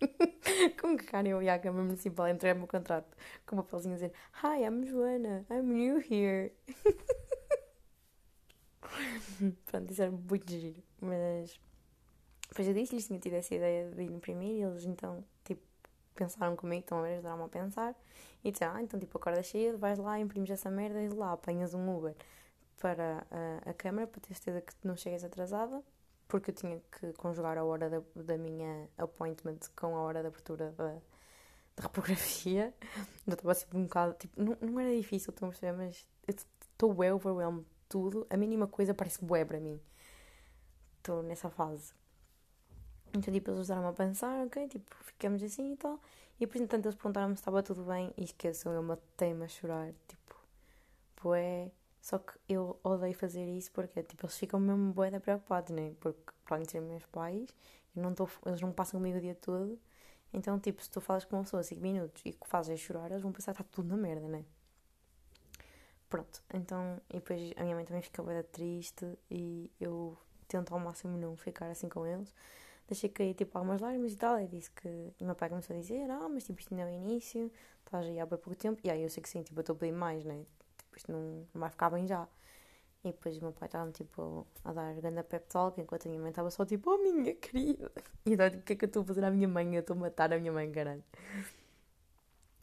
Como 0.80 0.96
que 0.96 1.04
cara 1.04 1.28
eu 1.28 1.42
ia 1.42 1.54
à 1.54 1.58
Câmara 1.58 1.84
Municipal 1.84 2.28
entregar 2.28 2.56
o 2.56 2.58
meu 2.58 2.68
contrato 2.68 3.16
com 3.46 3.56
uma 3.56 3.62
papelzinho 3.62 3.94
a 3.94 3.96
dizer 3.96 4.12
Hi, 4.42 4.64
I'm 4.64 4.84
Joana, 4.86 5.46
I'm 5.50 5.62
new 5.62 5.98
here. 5.98 6.52
Pronto, 9.66 9.92
isso 9.92 10.02
era 10.02 10.10
muito 10.10 10.50
giro. 10.50 10.82
Mas 11.00 11.58
depois 12.48 12.68
eu 12.68 12.74
disse-lhes, 12.74 13.06
tinha 13.06 13.18
tido 13.18 13.34
essa 13.34 13.54
ideia 13.54 13.90
de 13.90 14.02
ir 14.02 14.12
imprimir 14.12 14.50
e 14.50 14.62
eles 14.62 14.84
então, 14.84 15.24
pensaram 16.14 16.56
comigo, 16.56 16.80
estão 16.80 16.98
a 16.98 17.02
ver, 17.02 17.14
ajudaram-me 17.14 17.44
a 17.44 17.48
pensar 17.48 17.94
e 18.42 18.50
disseram, 18.50 18.76
ah, 18.76 18.82
então 18.82 18.98
tipo, 18.98 19.16
acorda 19.18 19.42
cheio, 19.42 19.76
vais 19.78 19.98
lá, 19.98 20.18
imprimes 20.18 20.50
essa 20.50 20.70
merda 20.70 21.02
e 21.02 21.08
lá 21.08 21.32
apanhas 21.32 21.74
um 21.74 21.96
Uber 21.96 22.14
para 22.80 23.26
a, 23.30 23.70
a 23.70 23.74
Câmara 23.74 24.06
para 24.06 24.20
ter 24.20 24.34
certeza 24.34 24.60
que 24.60 24.74
não 24.84 24.96
chegas 24.96 25.24
atrasada 25.24 25.82
porque 26.28 26.50
eu 26.50 26.54
tinha 26.54 26.82
que 26.90 27.12
conjugar 27.14 27.56
a 27.58 27.64
hora 27.64 27.88
da, 27.88 28.02
da 28.16 28.36
minha 28.36 28.88
appointment 28.98 29.58
com 29.76 29.94
a 29.96 30.00
hora 30.00 30.22
da 30.22 30.28
abertura 30.28 30.72
da, 30.72 30.94
da 31.76 31.82
repografia. 31.82 32.74
Eu 33.26 33.34
estava 33.34 33.52
assim 33.52 33.66
um 33.74 33.84
bocado, 33.84 34.14
tipo, 34.14 34.42
não, 34.42 34.56
não 34.60 34.80
era 34.80 34.94
difícil, 34.94 35.30
estão 35.30 35.48
a 35.48 35.50
perceber, 35.50 35.76
mas 35.76 36.06
estou 36.26 36.92
bem 36.92 37.12
overwhelmed 37.12 37.64
tudo. 37.88 38.26
A 38.30 38.36
mínima 38.36 38.66
coisa 38.66 38.92
parece 38.92 39.24
bué 39.24 39.44
para 39.44 39.60
mim. 39.60 39.80
Estou 40.98 41.22
nessa 41.22 41.50
fase. 41.50 41.92
Então, 43.14 43.32
tipo, 43.32 43.50
eles 43.50 43.60
usaram-me 43.60 43.88
a 43.88 43.92
pensar, 43.92 44.44
ok, 44.46 44.68
tipo, 44.68 44.94
ficamos 45.04 45.42
assim 45.42 45.72
e 45.74 45.76
tal. 45.76 46.00
E 46.36 46.40
depois, 46.40 46.60
entanto, 46.62 46.86
eles 46.86 46.96
perguntaram-me 46.96 47.36
se 47.36 47.40
estava 47.40 47.62
tudo 47.62 47.84
bem 47.84 48.12
e 48.16 48.24
esqueçam, 48.24 48.72
eu 48.72 48.82
matei-me 48.82 49.44
a 49.44 49.48
chorar, 49.48 49.92
tipo, 50.08 50.34
bué 51.22 51.70
só 52.04 52.18
que 52.18 52.34
eu 52.46 52.78
odeio 52.84 53.14
fazer 53.14 53.46
isso 53.46 53.72
porque 53.72 54.02
tipo, 54.02 54.26
eles 54.26 54.36
ficam 54.36 54.60
mesmo 54.60 54.92
boeda 54.92 55.18
preocupados, 55.20 55.74
né? 55.74 55.94
Porque 56.00 56.20
para 56.44 56.56
além 56.56 56.66
de 56.66 56.72
serem 56.72 56.86
meus 56.86 57.06
pais, 57.06 57.48
não 57.94 58.14
tô, 58.14 58.28
eles 58.44 58.60
não 58.60 58.70
passam 58.72 59.00
comigo 59.00 59.16
o 59.16 59.20
dia 59.22 59.34
todo. 59.34 59.80
Então, 60.30 60.60
tipo, 60.60 60.82
se 60.82 60.90
tu 60.90 61.00
falas 61.00 61.24
com 61.24 61.36
uma 61.36 61.44
pessoa 61.44 61.62
5 61.62 61.80
minutos 61.80 62.20
e 62.26 62.32
que 62.34 62.46
fazes 62.46 62.78
chorar, 62.78 63.10
eles 63.10 63.22
vão 63.22 63.32
pensar 63.32 63.54
que 63.54 63.62
está 63.62 63.74
tudo 63.74 63.88
na 63.88 63.96
merda, 63.96 64.28
né? 64.28 64.44
Pronto, 66.10 66.42
então, 66.52 67.00
e 67.08 67.14
depois 67.14 67.40
a 67.56 67.62
minha 67.62 67.74
mãe 67.74 67.86
também 67.86 68.02
fica 68.02 68.22
bem 68.22 68.42
triste 68.42 69.18
e 69.30 69.70
eu 69.80 70.14
tento 70.46 70.74
ao 70.74 70.80
máximo 70.80 71.16
não 71.16 71.34
ficar 71.38 71.70
assim 71.70 71.88
com 71.88 72.06
eles. 72.06 72.34
Deixei 72.86 73.08
cair 73.10 73.34
tipo 73.34 73.56
algumas 73.56 73.80
lágrimas 73.80 74.12
e 74.12 74.16
tal, 74.16 74.40
e 74.40 74.46
disse 74.46 74.70
que. 74.70 74.88
E 75.18 75.24
meu 75.24 75.34
pai 75.34 75.48
começou 75.48 75.76
a 75.76 75.78
dizer: 75.80 76.10
Ah, 76.10 76.28
mas 76.28 76.44
tipo, 76.44 76.60
isto 76.60 76.74
ainda 76.74 76.90
é 76.90 76.92
o 76.92 76.94
início, 76.94 77.50
estás 77.84 78.06
aí 78.06 78.20
há 78.20 78.26
bem 78.26 78.38
pouco 78.38 78.56
tempo. 78.58 78.80
E 78.84 78.90
aí 78.90 79.02
eu 79.02 79.10
sei 79.10 79.22
que 79.22 79.28
sim, 79.28 79.42
tipo, 79.42 79.58
eu 79.58 79.62
estou 79.62 79.76
pedir 79.76 79.92
mais, 79.92 80.24
né? 80.24 80.44
isto 80.96 81.10
não, 81.12 81.46
não 81.52 81.60
vai 81.60 81.70
ficar 81.70 81.90
bem 81.90 82.06
já. 82.06 82.28
E 83.04 83.08
depois 83.08 83.36
o 83.36 83.42
meu 83.42 83.52
pai 83.52 83.68
estava 83.68 83.90
tipo 83.92 84.46
a 84.64 84.72
dar 84.72 84.94
grande 84.94 85.22
pep 85.24 85.46
talk, 85.48 85.78
enquanto 85.80 86.06
a 86.06 86.08
minha 86.08 86.20
mãe 86.22 86.30
estava 86.30 86.50
só 86.50 86.64
tipo, 86.64 86.90
oh 86.90 86.98
minha 86.98 87.34
querida. 87.34 87.92
E 88.24 88.32
então, 88.32 88.48
tipo, 88.48 88.62
o 88.62 88.64
que 88.64 88.72
é 88.72 88.76
que 88.76 88.84
eu 88.84 88.86
estou 88.86 89.02
a 89.02 89.06
fazer 89.06 89.24
à 89.24 89.30
minha 89.30 89.48
mãe? 89.48 89.74
Eu 89.74 89.80
estou 89.80 89.94
a 89.96 90.00
matar 90.00 90.32
a 90.32 90.38
minha 90.38 90.52
mãe, 90.52 90.70
caralho. 90.72 91.04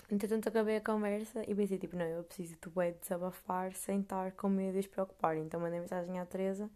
Entretanto, 0.10 0.50
acabei 0.50 0.78
a 0.78 0.82
conversa 0.82 1.44
e 1.48 1.56
pensei, 1.56 1.78
tipo, 1.78 1.96
não, 1.96 2.06
eu 2.06 2.24
preciso 2.24 2.58
de 2.62 2.70
bem 2.70 2.94
desabafar 3.00 3.74
sem 3.74 4.02
estar 4.02 4.32
com 4.34 4.50
medo 4.50 4.82
de 4.82 4.90
preocupar. 4.90 5.38
Então 5.38 5.60
mandei 5.60 5.80
mensagem 5.80 6.20
à 6.20 6.26
Teresa 6.26 6.70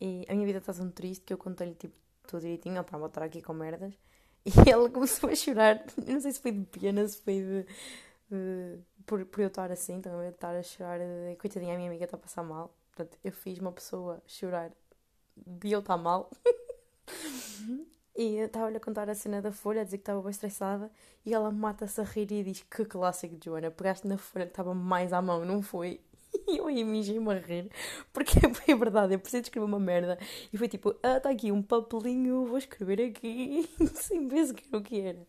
e 0.00 0.24
a 0.28 0.34
minha 0.34 0.46
vida 0.46 0.58
está 0.58 0.72
tão 0.72 0.90
triste 0.90 1.24
que 1.24 1.32
eu 1.32 1.38
contei-lhe, 1.38 1.74
tipo, 1.74 1.94
tudo 2.26 2.42
direitinho, 2.42 2.80
ó, 2.80 2.84
pá, 2.84 2.96
vou 2.98 3.08
estar 3.08 3.22
aqui 3.22 3.42
com 3.42 3.52
merdas. 3.52 3.94
E 4.44 4.70
ela 4.70 4.90
começou 4.90 5.30
a 5.30 5.36
chorar. 5.36 5.84
Eu 6.04 6.14
não 6.14 6.20
sei 6.20 6.32
se 6.32 6.40
foi 6.40 6.50
de 6.50 6.66
pena, 6.66 7.06
se 7.06 7.22
foi 7.22 7.40
de 7.40 7.64
por, 9.06 9.24
por 9.26 9.40
eu 9.40 9.48
estar 9.48 9.70
assim, 9.70 10.00
eu 10.04 10.22
estar 10.22 10.54
a 10.54 10.62
chorar, 10.62 10.98
de, 10.98 11.36
coitadinha, 11.36 11.74
a 11.74 11.76
minha 11.76 11.88
amiga 11.88 12.04
está 12.04 12.16
a 12.16 12.20
passar 12.20 12.42
mal. 12.42 12.74
Portanto, 12.94 13.18
eu 13.22 13.32
fiz 13.32 13.58
uma 13.58 13.72
pessoa 13.72 14.22
chorar 14.26 14.70
de 15.36 15.70
eu 15.70 15.80
estar 15.80 15.96
mal. 15.96 16.30
e 18.16 18.36
eu 18.36 18.46
estava-lhe 18.46 18.76
a 18.76 18.80
contar 18.80 19.08
a 19.08 19.14
cena 19.14 19.40
da 19.40 19.52
folha, 19.52 19.82
a 19.82 19.84
dizer 19.84 19.98
que 19.98 20.02
estava 20.02 20.20
bem 20.20 20.30
estressada, 20.30 20.90
e 21.24 21.32
ela 21.34 21.50
mata-se 21.50 22.00
a 22.00 22.04
rir 22.04 22.30
e 22.32 22.42
diz: 22.42 22.62
Que 22.62 22.84
clássico, 22.84 23.36
Joana, 23.42 23.70
pegaste 23.70 24.06
na 24.06 24.18
folha 24.18 24.46
que 24.46 24.52
estava 24.52 24.74
mais 24.74 25.12
à 25.12 25.20
mão, 25.20 25.44
não 25.44 25.62
foi? 25.62 26.00
E 26.48 26.58
eu 26.58 26.66
aí 26.66 26.84
me 26.84 27.00
a 27.30 27.34
rir, 27.38 27.70
porque 28.12 28.38
foi 28.54 28.74
verdade, 28.74 29.14
eu 29.14 29.18
preciso 29.18 29.42
escrever 29.44 29.66
uma 29.66 29.80
merda. 29.80 30.18
E 30.52 30.56
foi 30.58 30.68
tipo: 30.68 30.94
Ah, 31.02 31.16
está 31.18 31.30
aqui 31.30 31.52
um 31.52 31.62
papelinho, 31.62 32.46
vou 32.46 32.58
escrever 32.58 33.00
aqui, 33.10 33.68
sem 33.94 34.28
ver 34.28 34.46
o 34.72 34.80
que 34.82 35.00
era. 35.00 35.26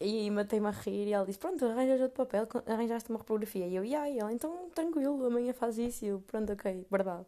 E 0.00 0.04
aí 0.20 0.30
matei-me 0.30 0.68
a 0.68 0.70
rir 0.70 1.08
e 1.08 1.12
ela 1.12 1.26
disse: 1.26 1.38
Pronto, 1.38 1.64
arranjas 1.66 2.00
outro 2.00 2.16
papel, 2.16 2.46
arranjaste 2.66 3.10
uma 3.10 3.18
repografia. 3.18 3.66
E 3.66 3.74
eu, 3.76 3.84
e 3.84 3.94
aí, 3.94 4.18
ela, 4.18 4.32
então 4.32 4.70
tranquilo, 4.74 5.26
amanhã 5.26 5.52
faz 5.52 5.78
isso. 5.78 6.04
E 6.04 6.08
eu, 6.08 6.20
pronto, 6.20 6.52
ok, 6.52 6.86
verdade. 6.90 7.26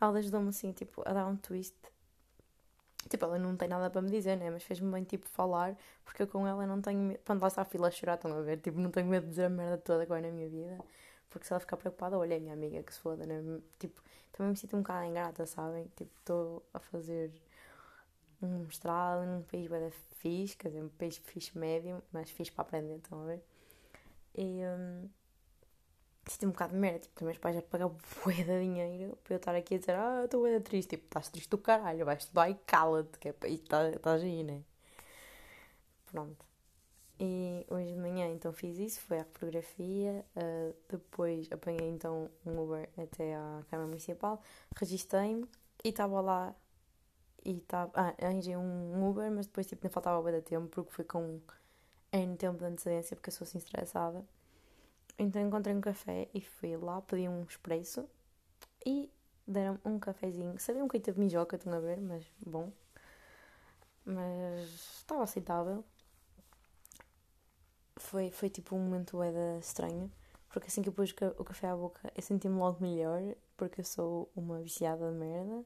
Ela 0.00 0.18
ajudou-me 0.18 0.48
assim, 0.50 0.72
tipo, 0.72 1.02
a 1.06 1.12
dar 1.12 1.26
um 1.26 1.36
twist. 1.36 1.76
Tipo, 3.08 3.24
ela 3.26 3.38
não 3.38 3.56
tem 3.56 3.68
nada 3.68 3.88
para 3.90 4.02
me 4.02 4.10
dizer, 4.10 4.36
né? 4.36 4.50
Mas 4.50 4.62
fez-me 4.64 4.90
bem, 4.90 5.04
tipo, 5.04 5.28
falar, 5.28 5.76
porque 6.04 6.22
eu 6.22 6.26
com 6.26 6.46
ela 6.46 6.66
não 6.66 6.80
tenho 6.82 6.98
medo. 7.00 7.20
Quando 7.24 7.40
lá 7.42 7.48
está 7.48 7.62
a 7.62 7.64
fila 7.64 7.88
a 7.88 7.90
chorar, 7.90 8.14
estão 8.16 8.32
a 8.36 8.42
ver? 8.42 8.58
Tipo, 8.58 8.78
não 8.80 8.90
tenho 8.90 9.06
medo 9.06 9.24
de 9.24 9.30
dizer 9.30 9.44
a 9.44 9.48
merda 9.48 9.78
toda 9.78 10.02
agora 10.02 10.20
na 10.22 10.30
minha 10.32 10.48
vida. 10.48 10.78
Porque 11.30 11.46
se 11.46 11.52
ela 11.52 11.60
ficar 11.60 11.76
preocupada, 11.76 12.18
olha, 12.18 12.38
minha 12.40 12.54
amiga, 12.54 12.82
que 12.82 12.94
se 12.94 13.00
foda, 13.00 13.26
né? 13.26 13.42
Tipo, 13.78 14.00
também 14.32 14.50
me 14.50 14.56
sinto 14.56 14.76
um 14.76 14.80
bocado 14.80 15.06
ingrata, 15.06 15.46
sabem? 15.46 15.84
Tipo, 15.96 16.10
estou 16.18 16.62
a 16.72 16.78
fazer 16.78 17.32
um 18.42 18.60
mestrado 18.60 19.26
num 19.26 19.42
país 19.42 19.68
bem 19.68 19.90
fixe, 20.18 20.56
quer 20.56 20.68
dizer, 20.68 20.82
um 20.82 20.88
país 20.88 21.16
fixe 21.16 21.56
médio, 21.58 22.02
mas 22.12 22.30
fixe 22.30 22.52
para 22.52 22.62
aprender, 22.62 22.96
estão 22.96 23.22
a 23.22 23.26
ver? 23.26 23.42
E 24.34 24.62
um, 24.64 25.08
senti 26.26 26.46
um 26.46 26.50
bocado 26.50 26.74
de 26.74 26.78
merda, 26.78 26.98
tipo, 27.00 27.14
os 27.16 27.22
meus 27.22 27.38
pais 27.38 27.54
já 27.56 27.62
pagaram 27.62 27.96
bué 28.24 28.34
de 28.34 28.60
dinheiro 28.60 29.18
para 29.24 29.34
eu 29.34 29.36
estar 29.38 29.54
aqui 29.54 29.74
a 29.76 29.78
dizer, 29.78 29.96
ah, 29.96 30.22
estou 30.24 30.40
bué 30.42 30.60
triste, 30.60 30.90
tipo, 30.90 31.04
estás 31.06 31.28
triste 31.28 31.48
do 31.50 31.58
caralho, 31.58 32.04
vais 32.04 32.20
estudar 32.20 32.50
e 32.50 32.54
cala-te, 32.66 33.18
que 33.18 33.28
é 33.28 33.32
para 33.32 33.48
estás 33.48 34.00
tá 34.00 34.12
aí, 34.14 34.42
né? 34.44 34.62
Pronto. 36.06 36.45
E 37.18 37.66
hoje 37.70 37.92
de 37.92 37.98
manhã 37.98 38.28
então 38.28 38.52
fiz 38.52 38.78
isso, 38.78 39.00
foi 39.00 39.20
à 39.20 39.24
fotografia, 39.24 40.24
uh, 40.36 40.74
depois 40.88 41.50
apanhei 41.50 41.88
então 41.88 42.30
um 42.44 42.62
Uber 42.62 42.88
até 42.98 43.34
à 43.34 43.62
Câmara 43.70 43.88
Municipal, 43.88 44.42
registrei-me 44.76 45.46
e 45.82 45.88
estava 45.88 46.20
lá 46.20 46.54
e 47.42 47.56
estava. 47.56 47.90
Ah, 47.94 48.14
arranjei 48.20 48.56
um 48.56 49.08
Uber, 49.08 49.30
mas 49.30 49.46
depois 49.46 49.66
tipo, 49.66 49.84
não 49.84 49.90
faltava 49.90 50.22
bem 50.22 50.34
de 50.34 50.42
tempo 50.42 50.68
porque 50.68 50.92
fui 50.92 51.04
com 51.04 51.40
N 52.12 52.36
tempo 52.36 52.58
de 52.58 52.64
antecedência 52.66 53.16
porque 53.16 53.30
eu 53.30 53.34
sou 53.34 53.46
assim 53.46 53.58
estressada. 53.58 54.22
Então 55.18 55.40
encontrei 55.40 55.74
um 55.74 55.80
café 55.80 56.28
e 56.34 56.40
fui 56.42 56.76
lá, 56.76 57.00
pedi 57.00 57.28
um 57.28 57.42
expresso 57.44 58.06
e 58.84 59.10
deram 59.46 59.78
um 59.84 59.98
cafezinho. 59.98 60.58
Sabiam 60.58 60.88
que 60.88 61.00
teve 61.00 61.18
mijoca, 61.20 61.56
estão 61.56 61.72
a 61.72 61.80
ver, 61.80 62.00
mas 62.00 62.24
bom. 62.44 62.70
Mas 64.04 64.70
estava 65.00 65.22
aceitável. 65.24 65.84
Foi, 67.96 68.30
foi 68.30 68.48
tipo 68.50 68.76
um 68.76 68.80
momento 68.80 69.18
bem 69.18 69.58
estranho. 69.58 70.10
Porque 70.48 70.68
assim 70.68 70.82
que 70.82 70.88
eu 70.88 70.92
pus 70.92 71.14
o 71.38 71.44
café 71.44 71.68
à 71.68 71.76
boca, 71.76 72.10
eu 72.14 72.22
senti-me 72.22 72.56
logo 72.58 72.82
melhor. 72.82 73.20
Porque 73.56 73.80
eu 73.80 73.84
sou 73.84 74.30
uma 74.36 74.60
viciada 74.60 75.10
de 75.10 75.16
merda. 75.18 75.64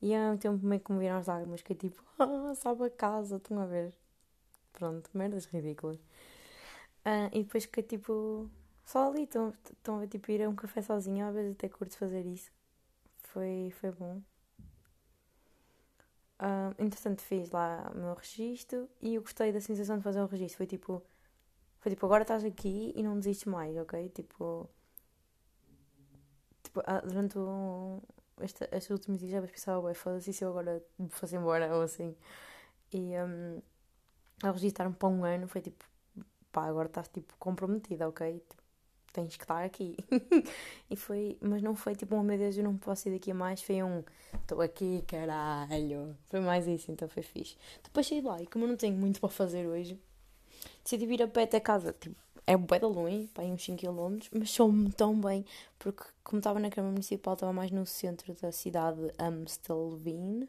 E 0.00 0.14
ao 0.14 0.20
mesmo 0.22 0.38
tempo 0.38 0.66
meio 0.66 0.80
que 0.80 0.92
me 0.92 1.00
viram 1.00 1.16
as 1.18 1.26
lágrimas, 1.26 1.62
que 1.62 1.72
é 1.72 1.76
tipo, 1.76 2.02
ah, 2.18 2.54
sabe 2.54 2.84
a 2.84 2.90
casa, 2.90 3.36
estão 3.36 3.58
a 3.60 3.66
ver. 3.66 3.94
Pronto, 4.72 5.10
merdas 5.14 5.46
ridículas. 5.46 5.98
Uh, 7.04 7.28
e 7.32 7.42
depois 7.42 7.64
fiquei 7.64 7.82
tipo, 7.82 8.48
só 8.84 9.08
ali, 9.10 9.24
estão 9.24 9.52
a 9.96 9.98
ver, 10.00 10.08
tipo, 10.08 10.30
ir 10.30 10.42
a 10.42 10.48
um 10.48 10.54
café 10.54 10.82
sozinho, 10.82 11.26
às 11.26 11.34
vezes 11.34 11.52
até 11.52 11.68
curto 11.68 11.96
fazer 11.96 12.24
isso. 12.26 12.50
Foi, 13.18 13.72
foi 13.80 13.90
bom. 13.92 14.22
Uh, 16.40 16.72
entretanto, 16.78 17.20
fiz 17.22 17.50
lá 17.50 17.90
o 17.94 17.98
meu 17.98 18.14
registro 18.14 18.88
e 19.02 19.16
eu 19.16 19.22
gostei 19.22 19.52
da 19.52 19.60
sensação 19.60 19.98
de 19.98 20.04
fazer 20.04 20.20
o 20.20 20.26
registro. 20.26 20.58
Foi 20.58 20.66
tipo, 20.66 21.02
Foi 21.80 21.90
tipo, 21.90 22.06
agora 22.06 22.22
estás 22.22 22.44
aqui 22.44 22.92
e 22.96 23.02
não 23.02 23.18
desistes 23.18 23.46
mais, 23.46 23.76
ok? 23.76 24.08
Tipo. 24.10 24.68
Tipo, 26.62 26.82
ah, 26.86 27.00
durante 27.00 27.38
o, 27.38 28.02
este, 28.40 28.68
estes 28.72 28.90
últimos 28.90 29.20
dias 29.20 29.32
já 29.32 29.42
pensava, 29.42 29.80
ué, 29.80 29.94
foda-se 29.94 30.32
se 30.32 30.44
eu 30.44 30.50
agora 30.50 30.82
me 30.98 31.08
fosse 31.08 31.36
embora 31.36 31.74
ou 31.74 31.82
assim. 31.82 32.16
E 32.92 33.12
um, 33.18 33.62
ao 34.42 34.52
registrar-me 34.52 34.94
para 34.94 35.08
um 35.08 35.24
ano 35.24 35.48
foi 35.48 35.60
tipo, 35.60 35.84
pá, 36.52 36.66
agora 36.66 36.88
estás 36.88 37.08
tipo 37.08 37.34
comprometida, 37.38 38.08
ok? 38.08 38.40
Tipo, 38.48 38.62
tens 39.12 39.36
que 39.36 39.44
estar 39.44 39.64
aqui. 39.64 39.96
e 40.90 40.96
foi, 40.96 41.38
mas 41.40 41.62
não 41.62 41.74
foi 41.74 41.94
tipo, 41.94 42.16
oh 42.16 42.22
meu 42.22 42.38
Deus, 42.38 42.56
eu 42.56 42.64
não 42.64 42.76
posso 42.76 43.08
ir 43.08 43.12
daqui 43.12 43.30
a 43.30 43.34
mais. 43.34 43.62
Foi 43.62 43.82
um, 43.82 44.02
estou 44.34 44.60
aqui, 44.60 45.02
caralho. 45.06 46.16
Foi 46.26 46.40
mais 46.40 46.66
isso, 46.66 46.90
então 46.92 47.08
foi 47.08 47.22
fixe. 47.22 47.56
Depois 47.82 48.06
saí 48.06 48.20
lá 48.20 48.40
e 48.42 48.46
como 48.46 48.64
eu 48.64 48.68
não 48.68 48.76
tenho 48.76 48.96
muito 48.96 49.20
para 49.20 49.28
fazer 49.28 49.66
hoje, 49.66 50.00
decidi 50.82 51.06
vir 51.06 51.22
a 51.22 51.28
pé 51.28 51.44
até 51.44 51.60
casa. 51.60 51.92
Tipo, 51.92 52.16
é 52.46 52.56
bué 52.56 52.78
de 52.78 52.86
longe, 52.86 53.26
pá, 53.28 53.42
uns 53.42 53.62
5 53.62 53.78
km, 53.78 54.18
mas 54.32 54.50
sou-me 54.50 54.90
tão 54.92 55.20
bem, 55.20 55.44
porque 55.78 56.02
como 56.24 56.38
estava 56.38 56.58
na 56.58 56.70
Câmara 56.70 56.92
Municipal, 56.92 57.34
estava 57.34 57.52
mais 57.52 57.70
no 57.70 57.84
centro 57.84 58.32
da 58.34 58.50
cidade 58.50 59.00
de 59.00 59.12
Amstelveen. 59.18 60.48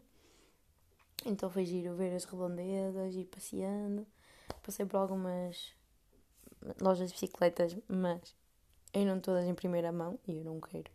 Então 1.25 1.49
foi 1.49 1.65
giro 1.65 1.93
ver 1.95 2.15
as 2.15 2.23
redondezas, 2.23 3.15
ir 3.15 3.25
passeando. 3.25 4.07
Passei 4.63 4.85
por 4.85 4.97
algumas 4.97 5.73
lojas 6.81 7.07
de 7.07 7.13
bicicletas, 7.13 7.75
mas 7.87 8.35
não 8.95 9.19
todas 9.19 9.45
em 9.45 9.53
primeira 9.53 9.91
mão 9.91 10.17
e 10.27 10.37
eu 10.37 10.43
não 10.43 10.59
quero 10.59 10.89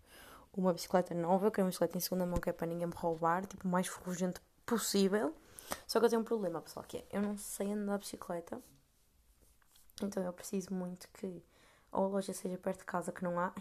uma 0.56 0.72
bicicleta 0.72 1.14
nova, 1.14 1.46
eu 1.46 1.50
quero 1.50 1.64
uma 1.64 1.70
bicicleta 1.70 1.98
em 1.98 2.00
segunda 2.00 2.24
mão 2.24 2.38
que 2.38 2.48
é 2.48 2.52
para 2.52 2.66
ninguém 2.66 2.86
me 2.86 2.94
roubar, 2.94 3.44
tipo, 3.44 3.66
o 3.66 3.70
mais 3.70 3.88
ferrugente 3.88 4.40
possível. 4.64 5.34
Só 5.86 5.98
que 5.98 6.06
eu 6.06 6.10
tenho 6.10 6.22
um 6.22 6.24
problema, 6.24 6.60
pessoal, 6.60 6.84
que 6.86 6.98
é 6.98 7.04
eu 7.12 7.20
não 7.20 7.36
sei 7.36 7.72
andar 7.72 7.98
de 7.98 8.04
bicicleta, 8.04 8.60
então 10.02 10.22
eu 10.22 10.32
preciso 10.32 10.72
muito 10.72 11.08
que 11.10 11.42
ou 11.94 12.06
a 12.06 12.08
loja 12.08 12.32
seja 12.32 12.58
perto 12.58 12.80
de 12.80 12.84
casa 12.84 13.12
que 13.12 13.22
não 13.22 13.38
há, 13.38 13.52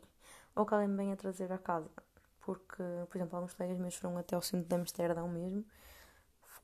ou 0.54 0.66
que 0.66 0.74
alguém 0.74 0.88
me 0.88 0.96
venha 0.96 1.16
trazer 1.16 1.50
a 1.50 1.58
casa. 1.58 1.90
Porque, 2.40 2.82
por 3.08 3.16
exemplo, 3.16 3.36
alguns 3.36 3.54
colegas 3.54 3.78
meus 3.78 3.94
foram 3.94 4.16
até 4.18 4.36
ao 4.36 4.42
centro 4.42 4.68
de 4.68 4.74
Amsterdão 4.74 5.28
mesmo, 5.28 5.64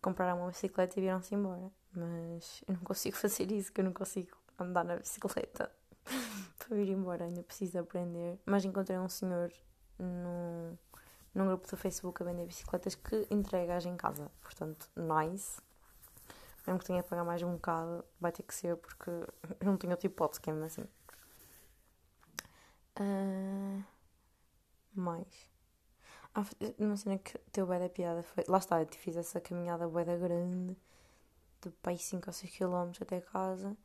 compraram 0.00 0.38
uma 0.38 0.48
bicicleta 0.48 0.98
e 0.98 1.02
viram-se 1.02 1.34
embora. 1.34 1.70
Mas 1.92 2.62
eu 2.68 2.74
não 2.74 2.82
consigo 2.82 3.16
fazer 3.18 3.50
isso, 3.50 3.72
que 3.72 3.80
eu 3.80 3.84
não 3.84 3.92
consigo 3.92 4.36
andar 4.58 4.84
na 4.84 4.96
bicicleta 4.96 5.70
para 6.58 6.76
vir 6.76 6.90
embora, 6.90 7.24
ainda 7.24 7.42
preciso 7.42 7.78
aprender. 7.78 8.38
Mas 8.44 8.64
encontrei 8.64 8.98
um 8.98 9.08
senhor 9.08 9.50
no, 9.98 10.78
num 11.34 11.46
grupo 11.46 11.68
do 11.68 11.76
Facebook 11.76 12.22
a 12.22 12.26
vender 12.26 12.46
bicicletas 12.46 12.94
que 12.94 13.26
entregas 13.30 13.86
em 13.86 13.96
casa. 13.96 14.30
Portanto, 14.42 14.90
nice. 14.94 15.60
Mesmo 16.66 16.78
que 16.78 16.86
tenha 16.86 17.02
que 17.02 17.08
pagar 17.08 17.24
mais 17.24 17.42
um 17.42 17.52
bocado, 17.52 18.04
vai 18.18 18.32
ter 18.32 18.42
que 18.42 18.54
ser 18.54 18.76
porque 18.76 19.10
eu 19.10 19.66
não 19.66 19.76
tenho 19.76 19.92
outra 19.92 20.06
hipótese, 20.06 20.40
que 20.40 20.50
é 20.50 20.52
mesmo 20.52 20.66
assim. 20.66 20.88
Uh, 22.98 23.84
mais. 24.94 25.50
Ah, 26.34 26.44
uma 26.78 26.96
cena 26.96 27.18
que 27.18 27.38
teu 27.52 27.66
bué 27.66 27.78
da 27.78 27.88
piada 27.88 28.22
foi. 28.22 28.44
Lá 28.48 28.58
está, 28.58 28.80
eu 28.80 28.86
te 28.86 28.98
fiz 28.98 29.16
essa 29.16 29.40
caminhada 29.40 29.88
bué 29.88 30.04
da 30.04 30.16
grande, 30.16 30.76
de 31.62 31.70
pai 31.82 31.96
5 31.98 32.28
ou 32.28 32.32
6 32.32 32.56
km 32.56 32.90
até 33.00 33.20
casa. 33.20 33.76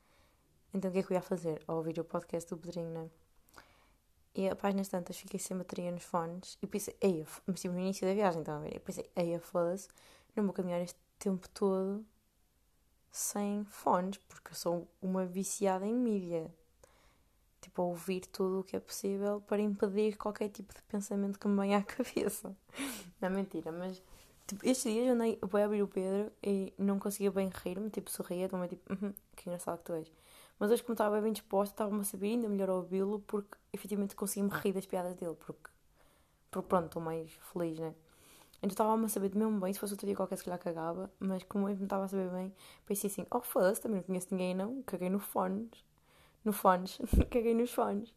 Então 0.73 0.89
o 0.89 0.93
que 0.93 0.99
é 0.99 1.03
que 1.03 1.11
eu 1.13 1.15
ia 1.15 1.21
fazer? 1.21 1.61
Ao 1.67 1.77
ouvir 1.77 1.99
o 1.99 2.03
podcast 2.03 2.49
do 2.49 2.57
Pedrinho, 2.57 2.89
né? 2.91 3.09
E 4.35 4.47
a 4.47 4.55
páginas 4.55 4.87
tantas 4.87 5.17
fiquei 5.17 5.39
sem 5.39 5.57
bateria 5.57 5.91
nos 5.91 6.03
fones 6.03 6.57
e 6.61 6.67
pensei, 6.67 6.95
eia, 7.01 7.25
mas 7.47 7.59
tipo 7.61 7.73
no 7.73 7.79
início 7.79 8.07
da 8.07 8.13
viagem, 8.13 8.41
então 8.41 8.55
a 8.57 8.59
ver, 8.59 8.75
eu 8.75 8.79
pensei, 8.79 9.09
eia, 9.15 9.39
foda-se, 9.39 9.87
não 10.35 10.45
vou 10.45 10.53
caminhar 10.53 10.79
este 10.81 10.99
tempo 11.17 11.49
todo 11.49 12.05
sem 13.11 13.63
fones, 13.65 14.17
porque 14.17 14.51
eu 14.51 14.55
sou 14.55 14.87
uma 15.01 15.25
viciada 15.25 15.85
em 15.85 15.93
mídia. 15.93 16.53
Tipo, 17.61 17.81
a 17.81 17.85
ouvir 17.85 18.21
tudo 18.21 18.61
o 18.61 18.63
que 18.63 18.75
é 18.75 18.79
possível 18.79 19.41
para 19.41 19.61
impedir 19.61 20.17
qualquer 20.17 20.49
tipo 20.49 20.73
de 20.73 20.81
pensamento 20.83 21.37
que 21.37 21.47
me 21.47 21.59
venha 21.59 21.79
à 21.79 21.83
cabeça. 21.83 22.55
Não 23.19 23.27
é 23.27 23.29
mentira, 23.29 23.71
mas 23.71 24.01
tipo, 24.47 24.65
estes 24.65 24.91
dias 24.91 25.07
eu 25.07 25.13
andei, 25.13 25.37
vou 25.41 25.61
abrir 25.61 25.83
o 25.83 25.87
Pedro 25.87 26.31
e 26.41 26.73
não 26.77 26.97
conseguia 26.99 27.31
bem 27.31 27.49
rir-me, 27.63 27.89
tipo, 27.89 28.09
sorria, 28.09 28.47
também 28.47 28.69
tipo, 28.69 28.93
uhum, 28.93 29.13
que 29.35 29.49
engraçado 29.49 29.77
que 29.79 29.83
tu 29.85 29.93
és. 29.93 30.11
Mas 30.57 30.71
hoje, 30.71 30.83
como 30.83 30.93
estava 30.93 31.21
bem 31.21 31.31
disposta, 31.33 31.73
estava-me 31.73 32.01
a 32.01 32.03
saber 32.03 32.27
ainda 32.27 32.49
melhor 32.49 32.69
ouvi-lo 32.69 33.19
porque 33.27 33.57
efetivamente 33.73 34.15
consegui-me 34.15 34.49
rir 34.51 34.73
das 34.73 34.85
piadas 34.85 35.15
dele, 35.15 35.35
porque, 35.35 35.69
porque 36.51 36.67
pronto, 36.67 36.85
estou 36.87 37.01
mais 37.01 37.31
feliz, 37.53 37.79
né? 37.79 37.93
Então 38.61 38.69
estava-me 38.73 39.05
a 39.05 39.09
saber 39.09 39.33
mesmo 39.35 39.59
bem, 39.59 39.71
se 39.71 39.79
fosse 39.79 39.93
outro 39.93 40.05
dia 40.05 40.15
qualquer 40.15 40.37
se 40.37 40.43
calhar 40.43 40.59
cagava, 40.59 41.09
mas 41.17 41.43
como 41.43 41.69
eu 41.69 41.75
me 41.77 41.83
estava 41.83 42.03
a 42.03 42.07
saber 42.09 42.29
bem, 42.29 42.53
pensei 42.85 43.09
assim, 43.09 43.25
oh 43.31 43.39
foda-se, 43.39 43.79
também 43.79 43.97
não 43.97 44.03
conheço 44.03 44.27
ninguém 44.31 44.53
não, 44.53 44.83
caguei 44.83 45.09
no 45.09 45.19
fones, 45.19 45.69
no 46.43 46.51
fones, 46.53 46.97
caguei 47.31 47.53
nos 47.53 47.71
fones. 47.71 48.13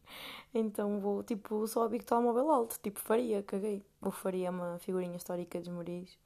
Então 0.53 0.99
vou, 0.99 1.23
tipo, 1.23 1.65
só 1.67 1.83
abrir 1.83 2.01
o 2.01 2.03
telemóvel 2.03 2.51
alto, 2.51 2.79
tipo, 2.81 2.99
faria, 2.99 3.43
caguei. 3.43 3.85
Ou 4.01 4.11
faria 4.11 4.49
uma 4.51 4.79
figurinha 4.79 5.15
histórica 5.15 5.59
dos 5.59 5.69
Moris. 5.69 6.17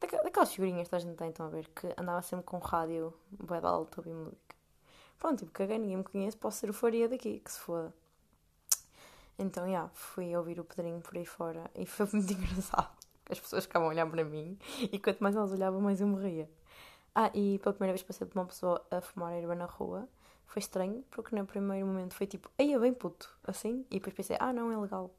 Daquelas 0.00 0.52
figurinhas 0.52 0.88
que 0.88 0.94
a 0.94 0.98
gente 0.98 1.16
tem, 1.16 1.30
estão 1.30 1.46
a 1.46 1.48
ver, 1.48 1.68
que 1.68 1.88
andava 1.98 2.22
sempre 2.22 2.44
com 2.44 2.58
rádio, 2.58 3.12
bué 3.30 3.60
de 3.60 3.66
alto, 3.66 3.98
ouvir 3.98 4.12
música. 4.14 4.54
Pronto, 5.18 5.38
tipo, 5.40 5.52
caguei, 5.52 5.78
ninguém 5.78 5.96
me 5.98 6.04
conhece, 6.04 6.36
posso 6.36 6.58
ser 6.58 6.70
o 6.70 6.74
faria 6.74 7.08
daqui, 7.08 7.40
que 7.40 7.50
se 7.50 7.58
foda. 7.58 7.92
Então, 9.38 9.64
já, 9.64 9.70
yeah, 9.70 9.90
fui 9.94 10.36
ouvir 10.36 10.60
o 10.60 10.64
Pedrinho 10.64 11.00
por 11.00 11.16
aí 11.16 11.26
fora 11.26 11.70
e 11.74 11.86
foi 11.86 12.06
muito 12.12 12.32
engraçado 12.32 13.03
as 13.30 13.40
pessoas 13.40 13.64
ficavam 13.64 13.88
a 13.88 13.90
olhar 13.90 14.06
para 14.06 14.24
mim 14.24 14.58
e 14.92 14.98
quanto 14.98 15.22
mais 15.22 15.34
elas 15.34 15.52
olhavam, 15.52 15.80
mais 15.80 16.00
eu 16.00 16.06
morria. 16.06 16.48
Ah, 17.14 17.30
e 17.32 17.58
pela 17.60 17.72
primeira 17.72 17.92
vez 17.92 18.02
passei 18.02 18.26
de 18.26 18.34
uma 18.34 18.44
pessoa 18.44 18.84
a 18.90 19.00
fumar 19.00 19.32
erva 19.32 19.54
na 19.54 19.66
rua. 19.66 20.08
Foi 20.46 20.60
estranho, 20.60 21.04
porque 21.10 21.34
no 21.34 21.46
primeiro 21.46 21.86
momento 21.86 22.14
foi 22.14 22.26
tipo, 22.26 22.50
aí 22.58 22.72
é 22.72 22.78
bem 22.78 22.92
puto, 22.92 23.30
assim. 23.44 23.86
E 23.90 23.94
depois 23.94 24.14
pensei, 24.14 24.36
ah, 24.40 24.52
não, 24.52 24.70
é 24.70 24.76
legal. 24.76 25.10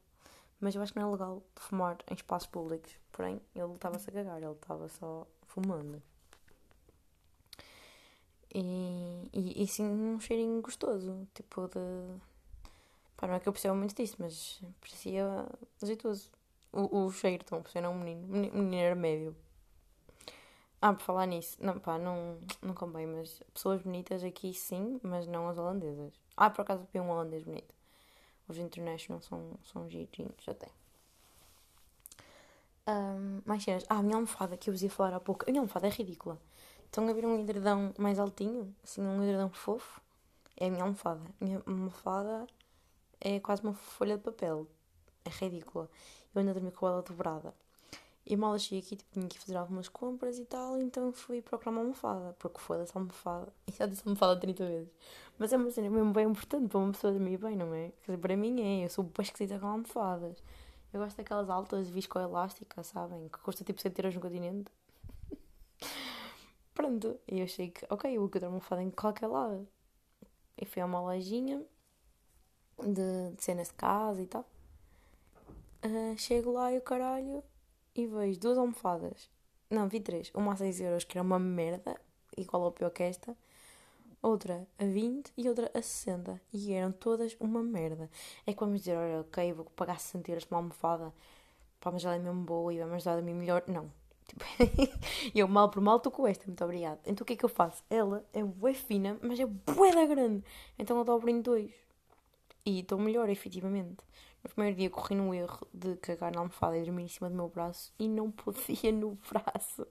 Mas 0.60 0.74
eu 0.74 0.82
acho 0.82 0.92
que 0.92 0.98
não 0.98 1.08
é 1.08 1.12
legal 1.12 1.42
fumar 1.56 1.98
em 2.10 2.14
espaços 2.14 2.48
públicos. 2.48 2.92
Porém, 3.12 3.40
ele 3.54 3.72
estava-se 3.74 4.08
a 4.10 4.12
cagar, 4.12 4.42
ele 4.42 4.52
estava 4.52 4.88
só 4.88 5.26
fumando. 5.46 6.02
E, 8.54 9.28
e, 9.32 9.62
e 9.62 9.66
sim, 9.66 9.84
um 9.84 10.20
cheirinho 10.20 10.62
gostoso, 10.62 11.26
tipo 11.34 11.68
de. 11.68 12.20
Pá, 13.16 13.26
não 13.26 13.34
é 13.34 13.40
que 13.40 13.48
eu 13.48 13.52
perceba 13.52 13.74
muito 13.74 13.94
disso, 13.94 14.16
mas 14.18 14.60
parecia 14.80 15.46
azeitoso. 15.82 16.30
O, 16.76 17.06
o 17.06 17.10
cheiro, 17.10 17.42
estão 17.42 17.58
a 17.58 17.60
perceber? 17.62 17.86
Não 17.86 17.94
um 17.94 17.98
menino. 17.98 18.28
Menino 18.28 18.74
era 18.76 18.94
médio. 18.94 19.34
Ah, 20.80 20.92
por 20.92 21.02
falar 21.02 21.24
nisso, 21.26 21.56
não, 21.58 21.78
pá, 21.78 21.98
não, 21.98 22.38
não 22.60 22.74
convém, 22.74 23.06
mas 23.06 23.42
pessoas 23.52 23.80
bonitas 23.80 24.22
aqui 24.22 24.52
sim, 24.52 25.00
mas 25.02 25.26
não 25.26 25.48
as 25.48 25.56
holandesas. 25.56 26.12
Ah, 26.36 26.50
por 26.50 26.62
acaso 26.62 26.86
vi 26.92 27.00
um 27.00 27.10
holandês 27.10 27.44
bonito. 27.44 27.74
Os 28.46 28.58
international 28.58 29.22
são, 29.22 29.58
são 29.64 29.88
girinhos, 29.88 30.46
até. 30.46 30.68
Um, 32.86 33.40
mais 33.46 33.64
cenas. 33.64 33.84
Ah, 33.88 33.96
a 33.96 34.02
minha 34.02 34.16
almofada 34.16 34.56
que 34.56 34.68
eu 34.68 34.74
vos 34.74 34.82
ia 34.82 34.90
falar 34.90 35.14
há 35.14 35.20
pouco. 35.20 35.44
A 35.48 35.50
minha 35.50 35.60
almofada 35.60 35.86
é 35.86 35.90
ridícula. 35.90 36.38
Estão 36.84 37.08
a 37.08 37.12
ver 37.12 37.24
um 37.24 37.40
edredão 37.40 37.92
mais 37.98 38.18
altinho? 38.18 38.72
Assim, 38.84 39.00
um 39.02 39.22
edredão 39.22 39.50
fofo? 39.50 40.00
É 40.56 40.66
a 40.66 40.70
minha 40.70 40.84
almofada. 40.84 41.22
A 41.40 41.44
minha 41.44 41.62
almofada 41.66 42.46
é 43.20 43.40
quase 43.40 43.62
uma 43.62 43.74
folha 43.74 44.16
de 44.18 44.22
papel. 44.22 44.68
É 45.24 45.30
ridícula 45.30 45.90
eu 46.38 46.40
ainda 46.40 46.54
dormi 46.54 46.70
com 46.70 46.86
ela 46.86 47.02
dobrada. 47.02 47.54
E 48.28 48.36
mal 48.36 48.54
achei 48.54 48.80
aqui, 48.80 48.96
tipo, 48.96 49.08
tinha 49.12 49.28
que 49.28 49.38
fazer 49.38 49.56
algumas 49.56 49.88
compras 49.88 50.36
e 50.40 50.44
tal, 50.44 50.80
então 50.80 51.12
fui 51.12 51.40
procurar 51.40 51.70
uma 51.70 51.80
almofada, 51.82 52.34
porque 52.40 52.58
foi 52.58 52.76
dessa 52.76 52.98
almofada. 52.98 53.52
E 53.68 53.72
já 53.78 53.86
disse 53.86 54.02
almofada 54.04 54.40
30 54.40 54.66
vezes. 54.66 54.92
Mas 55.38 55.52
é 55.52 55.56
uma 55.56 55.70
cena 55.70 55.88
mesmo 55.88 56.12
bem 56.12 56.26
importante 56.26 56.68
para 56.68 56.78
uma 56.78 56.90
pessoa 56.90 57.12
dormir 57.12 57.38
bem, 57.38 57.54
não 57.54 57.72
é? 57.72 57.90
Quer 58.02 58.12
dizer, 58.12 58.18
para 58.18 58.36
mim 58.36 58.60
é, 58.60 58.84
eu 58.84 58.90
sou 58.90 59.04
bem 59.04 59.12
esquisita 59.20 59.60
com 59.60 59.68
almofadas. 59.68 60.42
Eu 60.92 61.00
gosto 61.00 61.16
daquelas 61.16 61.48
altas 61.48 61.88
viscoelásticas, 61.88 62.88
sabem? 62.88 63.28
Que 63.28 63.38
custa 63.38 63.62
tipo 63.62 63.80
100 63.80 63.92
euros 63.98 64.14
no 64.16 64.20
continente. 64.20 64.72
Pronto, 66.74 67.20
e 67.28 67.38
eu 67.38 67.44
achei 67.44 67.70
que, 67.70 67.86
ok, 67.88 68.10
eu 68.10 68.20
vou 68.20 68.28
encontrar 68.28 68.48
uma 68.48 68.56
almofada 68.56 68.82
em 68.82 68.90
qualquer 68.90 69.28
lado. 69.28 69.68
E 70.58 70.66
fui 70.66 70.82
a 70.82 70.86
uma 70.86 71.00
lojinha 71.00 71.62
de, 72.82 73.36
de 73.36 73.44
cenas 73.44 73.68
de 73.68 73.74
casa 73.74 74.20
e 74.20 74.26
tal. 74.26 74.44
Chego 76.16 76.52
lá 76.52 76.72
e 76.72 76.78
o 76.78 76.82
caralho 76.82 77.42
e 77.94 78.06
vejo 78.06 78.38
duas 78.40 78.58
almofadas. 78.58 79.30
Não, 79.70 79.88
vi 79.88 80.00
três. 80.00 80.30
Uma 80.34 80.52
a 80.52 80.56
6 80.56 80.80
euros, 80.80 81.04
que 81.04 81.18
era 81.18 81.26
uma 81.26 81.38
merda, 81.38 82.00
igual 82.36 82.64
ao 82.64 82.72
pior 82.72 82.90
que 82.90 83.02
esta. 83.02 83.36
Outra 84.22 84.66
a 84.78 84.84
20 84.84 85.32
e 85.36 85.48
outra 85.48 85.70
a 85.74 85.82
60. 85.82 86.40
E 86.52 86.72
eram 86.72 86.92
todas 86.92 87.36
uma 87.40 87.62
merda. 87.62 88.10
É 88.46 88.52
que 88.52 88.60
vamos 88.60 88.80
dizer, 88.80 88.96
olha, 88.96 89.20
ok, 89.20 89.52
vou 89.52 89.64
pagar 89.76 89.98
60 89.98 90.30
euros 90.30 90.46
uma 90.50 90.58
almofada. 90.58 91.12
Pá, 91.80 91.90
mas 91.90 92.04
ela 92.04 92.16
é 92.16 92.18
mesmo 92.18 92.42
boa 92.44 92.72
e 92.72 92.78
vai-me 92.78 92.94
ajudar 92.94 93.18
a 93.18 93.22
mim 93.22 93.34
melhor. 93.34 93.64
Não. 93.66 93.90
Tipo, 94.26 94.44
eu 95.34 95.46
mal 95.48 95.70
por 95.70 95.80
mal 95.80 95.98
estou 95.98 96.10
com 96.10 96.26
esta, 96.26 96.46
muito 96.46 96.64
obrigada. 96.64 97.00
Então 97.06 97.24
o 97.24 97.26
que 97.26 97.34
é 97.34 97.36
que 97.36 97.44
eu 97.44 97.48
faço? 97.48 97.82
Ela 97.88 98.24
é 98.32 98.42
bué 98.42 98.74
fina, 98.74 99.18
mas 99.22 99.38
é 99.38 99.46
bué 99.46 99.92
da 99.92 100.04
grande. 100.06 100.44
Então 100.78 100.98
eu 100.98 101.04
dobro 101.04 101.30
em 101.30 101.40
dois. 101.40 101.72
E 102.64 102.80
estou 102.80 102.98
melhor, 102.98 103.28
efetivamente. 103.28 103.98
No 104.46 104.50
primeiro 104.50 104.76
dia 104.76 104.88
corri 104.88 105.16
no 105.16 105.34
erro 105.34 105.66
de 105.74 105.96
cagar 105.96 106.32
na 106.32 106.38
almofada 106.38 106.78
e 106.78 106.84
dormir 106.84 107.02
em 107.02 107.08
cima 107.08 107.28
do 107.28 107.34
meu 107.34 107.48
braço 107.48 107.92
e 107.98 108.06
não 108.06 108.30
podia 108.30 108.92
no 108.94 109.18
braço. 109.28 109.84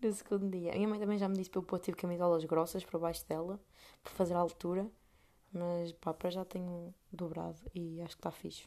no 0.00 0.10
segundo 0.10 0.50
dia. 0.50 0.72
A 0.72 0.74
minha 0.74 0.88
mãe 0.88 0.98
também 0.98 1.18
já 1.18 1.28
me 1.28 1.36
disse 1.36 1.50
para 1.50 1.58
eu 1.58 1.62
pôr 1.62 1.78
tipo 1.78 1.98
camisolas 1.98 2.42
grossas 2.46 2.82
para 2.82 2.98
baixo 2.98 3.28
dela, 3.28 3.60
para 4.02 4.12
fazer 4.14 4.32
a 4.32 4.38
altura. 4.38 4.90
Mas 5.52 5.92
pá, 5.92 6.14
para 6.14 6.30
já 6.30 6.46
tenho 6.46 6.94
dobrado 7.12 7.58
e 7.74 8.00
acho 8.00 8.16
que 8.16 8.20
está 8.20 8.30
fixe. 8.30 8.66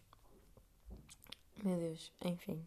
Meu 1.63 1.77
Deus, 1.77 2.13
enfim. 2.23 2.63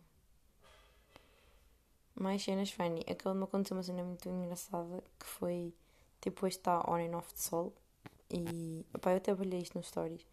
Mais 2.17 2.43
cenas 2.43 2.73
funny. 2.73 3.05
Aquela 3.09 3.33
me 3.33 3.45
aconteceu 3.45 3.77
uma 3.77 3.83
cena 3.85 4.03
muito 4.03 4.29
engraçada 4.29 5.05
que 5.21 5.25
foi 5.25 5.73
tipo 6.21 6.45
hoje 6.45 6.57
está 6.57 6.81
on 6.91 6.97
and 6.97 7.17
off 7.17 7.33
de 7.33 7.43
sol 7.43 7.73
e 8.29 8.85
pá, 9.01 9.13
eu 9.13 9.19
até 9.19 9.33
olhei 9.33 9.61
isto 9.61 9.79
nos 9.79 9.87
stories 9.87 10.27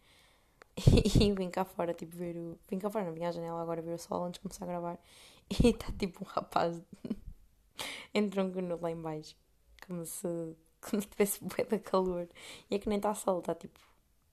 e 1.20 1.32
vim 1.32 1.50
cá 1.50 1.64
fora 1.64 1.92
tipo 1.94 2.16
ver 2.16 2.36
o. 2.36 2.58
Vim 2.68 2.78
cá 2.78 2.90
fora, 2.90 3.04
não 3.04 3.12
vim 3.12 3.24
à 3.24 3.32
janela 3.32 3.60
agora 3.60 3.82
ver 3.82 3.94
o 3.94 3.98
sol 3.98 4.24
antes 4.24 4.38
de 4.38 4.42
começar 4.42 4.64
a 4.64 4.68
gravar 4.68 4.98
e 5.50 5.68
está 5.68 5.92
tipo 5.92 6.24
um 6.24 6.26
rapaz 6.26 6.80
em 8.14 8.28
tronco 8.28 8.60
nu 8.60 8.78
lá 8.80 8.90
em 8.90 9.00
baixo 9.00 9.36
como 9.86 10.04
se 10.04 10.56
como 10.80 11.02
se 11.02 11.08
tivesse 11.08 11.44
bué 11.44 11.64
calor 11.78 12.28
e 12.70 12.76
é 12.76 12.78
que 12.78 12.88
nem 12.88 12.98
está 12.98 13.14
sol, 13.14 13.40
está 13.40 13.54
tipo 13.54 13.80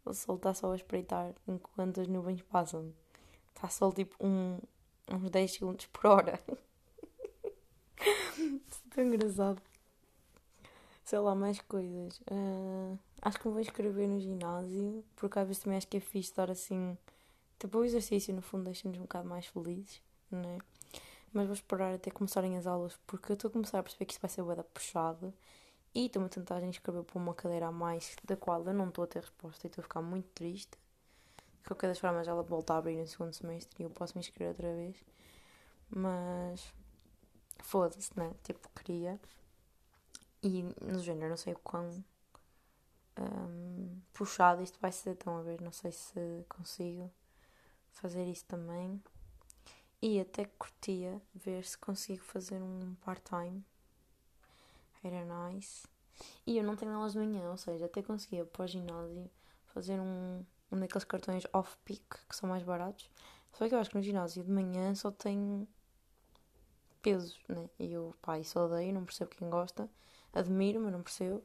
o 0.05 0.13
sol 0.13 0.35
está 0.35 0.53
só 0.53 0.71
a 0.71 0.75
espreitar 0.75 1.33
enquanto 1.47 2.01
as 2.01 2.07
nuvens 2.07 2.41
passam 2.43 2.93
está 3.55 3.67
sol 3.69 3.91
tipo 3.91 4.15
um, 4.23 4.59
uns 5.11 5.29
10 5.29 5.51
segundos 5.53 5.85
por 5.87 6.07
hora 6.07 6.39
tão 8.93 9.03
engraçado 9.03 9.61
sei 11.05 11.19
lá, 11.19 11.35
mais 11.35 11.61
coisas. 11.61 12.19
Uh, 12.31 12.97
acho 13.21 13.39
que 13.39 13.47
me 13.47 13.53
vou 13.53 13.61
escrever 13.61 14.07
no 14.07 14.19
ginásio, 14.19 15.03
porque 15.15 15.39
às 15.39 15.47
vezes 15.47 15.63
também 15.63 15.77
acho 15.77 15.87
que 15.87 15.97
é 15.97 15.99
fixe 15.99 16.29
estar 16.29 16.49
assim. 16.51 16.97
Tipo, 17.59 17.79
o 17.79 17.83
exercício 17.85 18.33
no 18.33 18.41
fundo 18.41 18.65
deixa-nos 18.65 18.97
um 18.97 19.01
bocado 19.01 19.27
mais 19.27 19.47
felizes, 19.47 20.01
né? 20.29 20.59
Mas 21.33 21.47
vou 21.47 21.53
esperar 21.53 21.93
até 21.93 22.11
começarem 22.11 22.57
as 22.57 22.67
aulas, 22.67 22.97
porque 23.07 23.31
eu 23.31 23.35
estou 23.35 23.49
a 23.49 23.51
começar 23.51 23.79
a 23.79 23.83
perceber 23.83 24.05
que 24.05 24.13
isto 24.13 24.21
vai 24.21 24.29
ser 24.29 24.43
bué 24.43 24.55
puxado. 24.63 25.33
E 25.93 26.07
estou-me 26.07 26.27
a 26.27 26.29
tentar 26.29 26.61
inscrever 26.63 27.03
para 27.03 27.17
uma 27.17 27.33
cadeira 27.33 27.67
a 27.67 27.71
mais, 27.71 28.15
da 28.25 28.35
qual 28.35 28.63
eu 28.65 28.73
não 28.73 28.89
estou 28.89 29.05
a 29.05 29.07
ter 29.07 29.19
resposta 29.21 29.65
e 29.65 29.69
estou 29.69 29.81
a 29.81 29.83
ficar 29.83 30.01
muito 30.01 30.27
triste. 30.33 30.77
De 31.61 31.67
qualquer 31.69 31.87
das 31.87 31.99
formas, 31.99 32.27
ela 32.27 32.43
volta 32.43 32.73
a 32.73 32.77
abrir 32.77 32.97
no 32.97 33.07
segundo 33.07 33.33
semestre 33.33 33.81
e 33.81 33.83
eu 33.83 33.89
posso 33.89 34.13
me 34.15 34.19
inscrever 34.19 34.49
outra 34.49 34.73
vez. 34.75 34.95
Mas. 35.89 36.73
Foda-se, 37.63 38.11
né? 38.17 38.33
Tipo, 38.43 38.69
queria. 38.75 39.19
E 40.43 40.63
no 40.81 40.99
género, 40.99 41.29
não 41.29 41.37
sei 41.37 41.53
o 41.53 41.59
quão 41.59 42.03
um, 43.19 44.01
puxado 44.13 44.61
isto 44.61 44.79
vai 44.79 44.91
ser. 44.91 45.11
Estão 45.11 45.37
a 45.37 45.41
ver? 45.41 45.61
Não 45.61 45.71
sei 45.71 45.91
se 45.91 46.45
consigo 46.49 47.11
fazer 47.91 48.25
isso 48.25 48.45
também. 48.45 49.01
E 50.01 50.19
até 50.19 50.45
curtia 50.45 51.21
ver 51.33 51.65
se 51.65 51.77
consigo 51.77 52.23
fazer 52.23 52.61
um 52.61 52.95
part-time. 53.01 53.63
Era 55.03 55.25
nice. 55.25 55.87
E 56.45 56.57
eu 56.57 56.63
não 56.63 56.75
tenho 56.75 56.91
aulas 56.93 57.13
de 57.13 57.19
manhã, 57.19 57.49
ou 57.49 57.57
seja, 57.57 57.85
até 57.85 58.01
conseguia 58.01 58.45
para 58.45 58.63
o 58.63 58.67
ginásio 58.67 59.29
fazer 59.67 59.99
um, 59.99 60.45
um 60.71 60.79
daqueles 60.79 61.03
cartões 61.03 61.43
off-peak 61.53 62.03
que 62.29 62.35
são 62.35 62.49
mais 62.49 62.63
baratos. 62.63 63.09
Só 63.53 63.67
que 63.67 63.75
eu 63.75 63.79
acho 63.79 63.89
que 63.89 63.97
no 63.97 64.03
ginásio 64.03 64.43
de 64.43 64.51
manhã 64.51 64.93
só 64.95 65.11
tem 65.11 65.67
pesos, 67.01 67.39
né? 67.47 67.69
E 67.79 67.93
eu, 67.93 68.13
pá, 68.21 68.39
isso 68.39 68.59
odeio, 68.59 68.93
não 68.93 69.05
percebo 69.05 69.31
quem 69.31 69.49
gosta. 69.49 69.89
Admiro, 70.33 70.81
mas 70.81 70.91
não 70.91 71.03
percebo. 71.03 71.43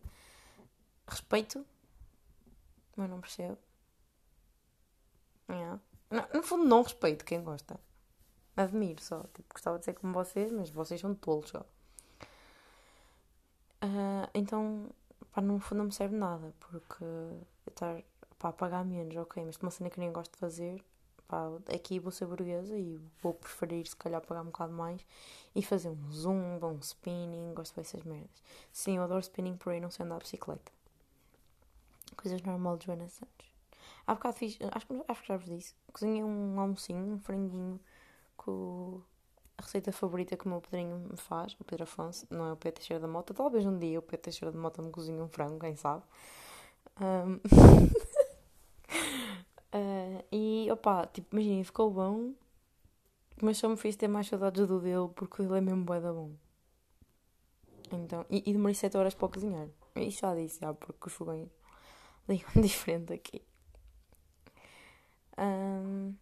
Respeito, 1.11 1.67
mas 2.97 3.11
não 3.11 3.21
percebo. 3.21 3.59
Yeah. 5.51 5.81
No, 6.09 6.23
no 6.33 6.43
fundo, 6.43 6.65
não 6.65 6.83
respeito 6.83 7.25
quem 7.25 7.43
gosta. 7.43 7.79
Admiro 8.57 9.03
só. 9.03 9.25
Tipo, 9.35 9.53
gostava 9.53 9.79
de 9.79 9.85
ser 9.85 9.95
como 9.95 10.13
vocês, 10.13 10.53
mas 10.53 10.71
vocês 10.71 11.01
são 11.01 11.15
tolos 11.15 11.51
só. 11.51 11.67
Uh, 13.83 14.29
então, 14.35 14.89
pá, 15.33 15.41
no 15.41 15.59
fundo 15.59 15.79
não 15.79 15.85
me 15.87 15.93
serve 15.93 16.15
nada, 16.15 16.55
porque 16.61 17.05
estar 17.67 18.03
a 18.43 18.53
pagar 18.53 18.85
menos, 18.85 19.17
ok, 19.17 19.45
mas 19.45 19.57
uma 19.57 19.71
cena 19.71 19.91
que 19.91 19.99
eu 19.99 20.05
nem 20.05 20.13
gosto 20.13 20.33
de 20.33 20.39
fazer, 20.39 20.85
pá, 21.27 21.47
aqui 21.75 21.99
vou 21.99 22.13
ser 22.13 22.27
burguesa 22.27 22.77
e 22.77 23.01
vou 23.23 23.35
preferir 23.35 23.87
se 23.87 23.97
calhar 23.97 24.21
pagar 24.21 24.43
um 24.43 24.47
bocado 24.47 24.73
mais 24.73 25.05
e 25.55 25.63
fazer 25.63 25.89
um 25.89 26.13
zumba, 26.13 26.67
um 26.69 26.79
spinning, 26.81 27.55
gosto 27.55 27.75
dessas 27.75 28.03
merdas. 28.03 28.43
Sim, 28.73 28.99
eu 28.99 29.03
adoro 29.03 29.21
spinning, 29.21 29.57
porém 29.57 29.81
não 29.81 29.91
sei 29.91 30.05
andar 30.05 30.19
de 30.19 30.25
bicicleta. 30.25 30.71
Coisas 32.17 32.43
normal 32.43 32.77
de 32.77 32.87
Joana 32.87 33.09
Santos. 33.09 33.51
Há 34.07 34.15
bocado 34.15 34.37
fiz, 34.37 34.59
acho, 34.73 34.87
acho 35.09 35.23
que 35.23 35.29
já 35.29 35.37
vos 35.37 35.47
disse, 35.47 35.75
cozinhei 35.93 36.23
um 36.25 36.59
almocinho, 36.59 37.15
um 37.15 37.19
franguinho 37.19 37.81
com 38.37 39.01
a 39.57 39.63
receita 39.63 39.93
favorita 39.93 40.37
que 40.37 40.47
o 40.47 40.49
meu 40.49 40.61
pedrinho 40.61 41.07
me 41.11 41.17
faz, 41.17 41.55
o 41.61 41.65
Pedro 41.65 41.85
Afonso, 41.85 42.27
não 42.31 42.47
é 42.47 42.53
o 42.53 42.57
Pedro 42.57 42.81
Teixeira 42.81 43.01
da 43.01 43.07
Mota. 43.07 43.35
Talvez 43.35 43.65
um 43.67 43.79
dia 43.79 43.99
o 43.99 44.03
Pedro 44.03 44.23
Teixeira 44.23 44.51
da 44.51 44.59
Mota 44.59 44.83
me 44.83 44.91
cozinhe 44.91 45.21
um 45.21 45.29
frango, 45.29 45.61
quem 45.61 45.77
sabe. 45.77 46.03
Um... 47.01 47.35
uh, 49.75 50.25
e 50.33 50.69
opá, 50.73 51.07
tipo, 51.07 51.37
imaginem, 51.37 51.63
ficou 51.63 51.91
bom, 51.91 52.33
mas 53.43 53.59
só 53.59 53.69
me 53.69 53.77
fez 53.77 53.97
ter 53.97 54.09
mais 54.09 54.27
saudades 54.27 54.67
do 54.67 54.81
dele 54.81 55.09
porque 55.15 55.43
ele 55.43 55.59
é 55.59 55.61
mesmo 55.61 55.85
bué 55.85 56.01
da 56.01 56.13
bom. 56.13 56.33
Então, 57.93 58.25
e, 58.31 58.43
e 58.47 58.53
demorei 58.53 58.75
7 58.75 58.97
horas 58.97 59.15
para 59.15 59.29
cozinhar. 59.29 59.69
Isso 59.97 60.21
já 60.21 60.35
disse, 60.35 60.61
já, 60.61 60.73
porque 60.73 61.07
os 61.07 61.13
fogões 61.13 61.49
ligam 62.31 62.51
diferente 62.63 63.13
aqui. 63.13 63.43
Um, 65.39 66.15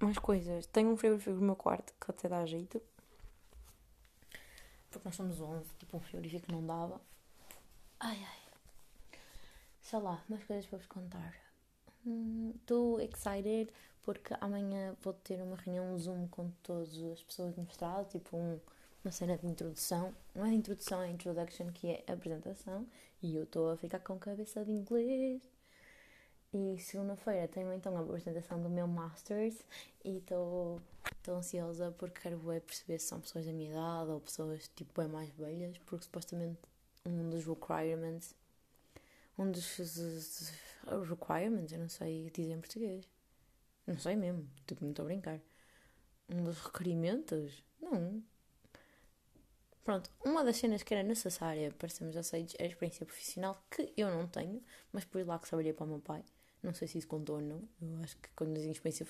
mais 0.00 0.18
coisas. 0.18 0.66
Tenho 0.66 0.90
um 0.90 0.96
frigorífico 0.96 1.36
no 1.36 1.42
meu 1.42 1.56
quarto 1.56 1.94
que 2.00 2.10
até 2.10 2.28
dá 2.28 2.44
jeito. 2.44 2.80
Porque 4.90 5.08
nós 5.08 5.16
somos 5.16 5.40
11, 5.40 5.74
tipo, 5.78 5.96
um 5.96 6.00
frigorífico 6.00 6.52
não 6.52 6.64
dava. 6.64 7.00
Ai 8.00 8.18
ai. 8.22 8.38
Sei 9.80 9.98
lá, 9.98 10.22
mais 10.28 10.42
coisas 10.44 10.66
para 10.66 10.78
vos 10.78 10.86
contar. 10.86 11.34
Estou 12.56 12.96
hum, 12.96 13.00
excited 13.00 13.72
porque 14.04 14.34
amanhã 14.40 14.94
vou 15.00 15.14
ter 15.14 15.40
uma 15.40 15.56
reunião 15.56 15.98
Zoom 15.98 16.28
com 16.28 16.50
todas 16.62 16.94
as 17.12 17.22
pessoas 17.22 17.54
do 17.54 17.62
mestrado, 17.62 18.08
tipo 18.10 18.36
um, 18.36 18.60
uma 19.04 19.12
cena 19.12 19.36
de 19.36 19.46
introdução. 19.46 20.14
Não 20.34 20.46
é 20.46 20.50
de 20.50 20.56
introdução, 20.56 21.02
é 21.02 21.10
introduction, 21.10 21.70
que 21.72 21.88
é 21.90 22.04
apresentação. 22.06 22.86
E 23.22 23.36
eu 23.36 23.44
estou 23.44 23.70
a 23.70 23.76
ficar 23.76 24.00
com 24.00 24.18
cabeça 24.18 24.64
de 24.64 24.72
inglês. 24.72 25.42
E 26.52 26.78
segunda-feira 26.78 27.48
tenho 27.48 27.72
então 27.72 27.96
a 27.96 28.00
apresentação 28.00 28.62
do 28.62 28.70
meu 28.70 28.86
Masters 28.86 29.56
e 30.04 30.18
estou 30.18 30.80
ansiosa 31.28 31.90
porque 31.98 32.20
quero 32.20 32.38
ver, 32.38 32.60
perceber 32.60 32.98
se 33.00 33.08
são 33.08 33.20
pessoas 33.20 33.44
da 33.44 33.52
minha 33.52 33.70
idade 33.70 34.10
ou 34.10 34.20
pessoas 34.20 34.70
tipo 34.76 35.00
bem 35.00 35.10
mais 35.10 35.28
velhas, 35.30 35.76
porque 35.78 36.04
supostamente 36.04 36.60
um 37.04 37.28
dos 37.28 37.44
requirements, 37.44 38.36
um 39.36 39.50
dos, 39.50 39.76
dos 39.76 40.52
requirements, 41.08 41.72
eu 41.72 41.80
não 41.80 41.88
sei 41.88 42.30
dizer 42.30 42.52
em 42.52 42.60
português, 42.60 43.08
não 43.84 43.98
sei 43.98 44.14
mesmo, 44.14 44.48
tipo, 44.64 44.84
não 44.84 44.90
estou 44.90 45.04
a 45.04 45.06
brincar. 45.06 45.40
Um 46.28 46.44
dos 46.44 46.60
requerimentos? 46.60 47.64
Não. 47.82 48.22
Pronto, 49.84 50.10
uma 50.24 50.42
das 50.42 50.56
cenas 50.56 50.82
que 50.82 50.94
era 50.94 51.02
necessária 51.02 51.70
para 51.72 51.90
sermos 51.90 52.16
aceitos 52.16 52.54
era 52.58 52.66
a 52.66 52.70
experiência 52.70 53.04
profissional, 53.04 53.62
que 53.70 53.92
eu 53.96 54.10
não 54.10 54.26
tenho, 54.26 54.62
mas 54.90 55.04
depois 55.04 55.26
lá 55.26 55.38
que 55.38 55.46
saberia 55.46 55.74
para 55.74 55.84
o 55.84 55.88
meu 55.88 56.00
pai. 56.00 56.24
Não 56.62 56.72
sei 56.72 56.88
se 56.88 56.96
isso 56.96 57.06
contou 57.06 57.36
ou 57.36 57.42
não. 57.42 57.62
Eu 57.82 58.02
acho 58.02 58.16
que 58.16 58.30
quando 58.34 58.54
dizem 58.54 58.72
experiência 58.72 59.06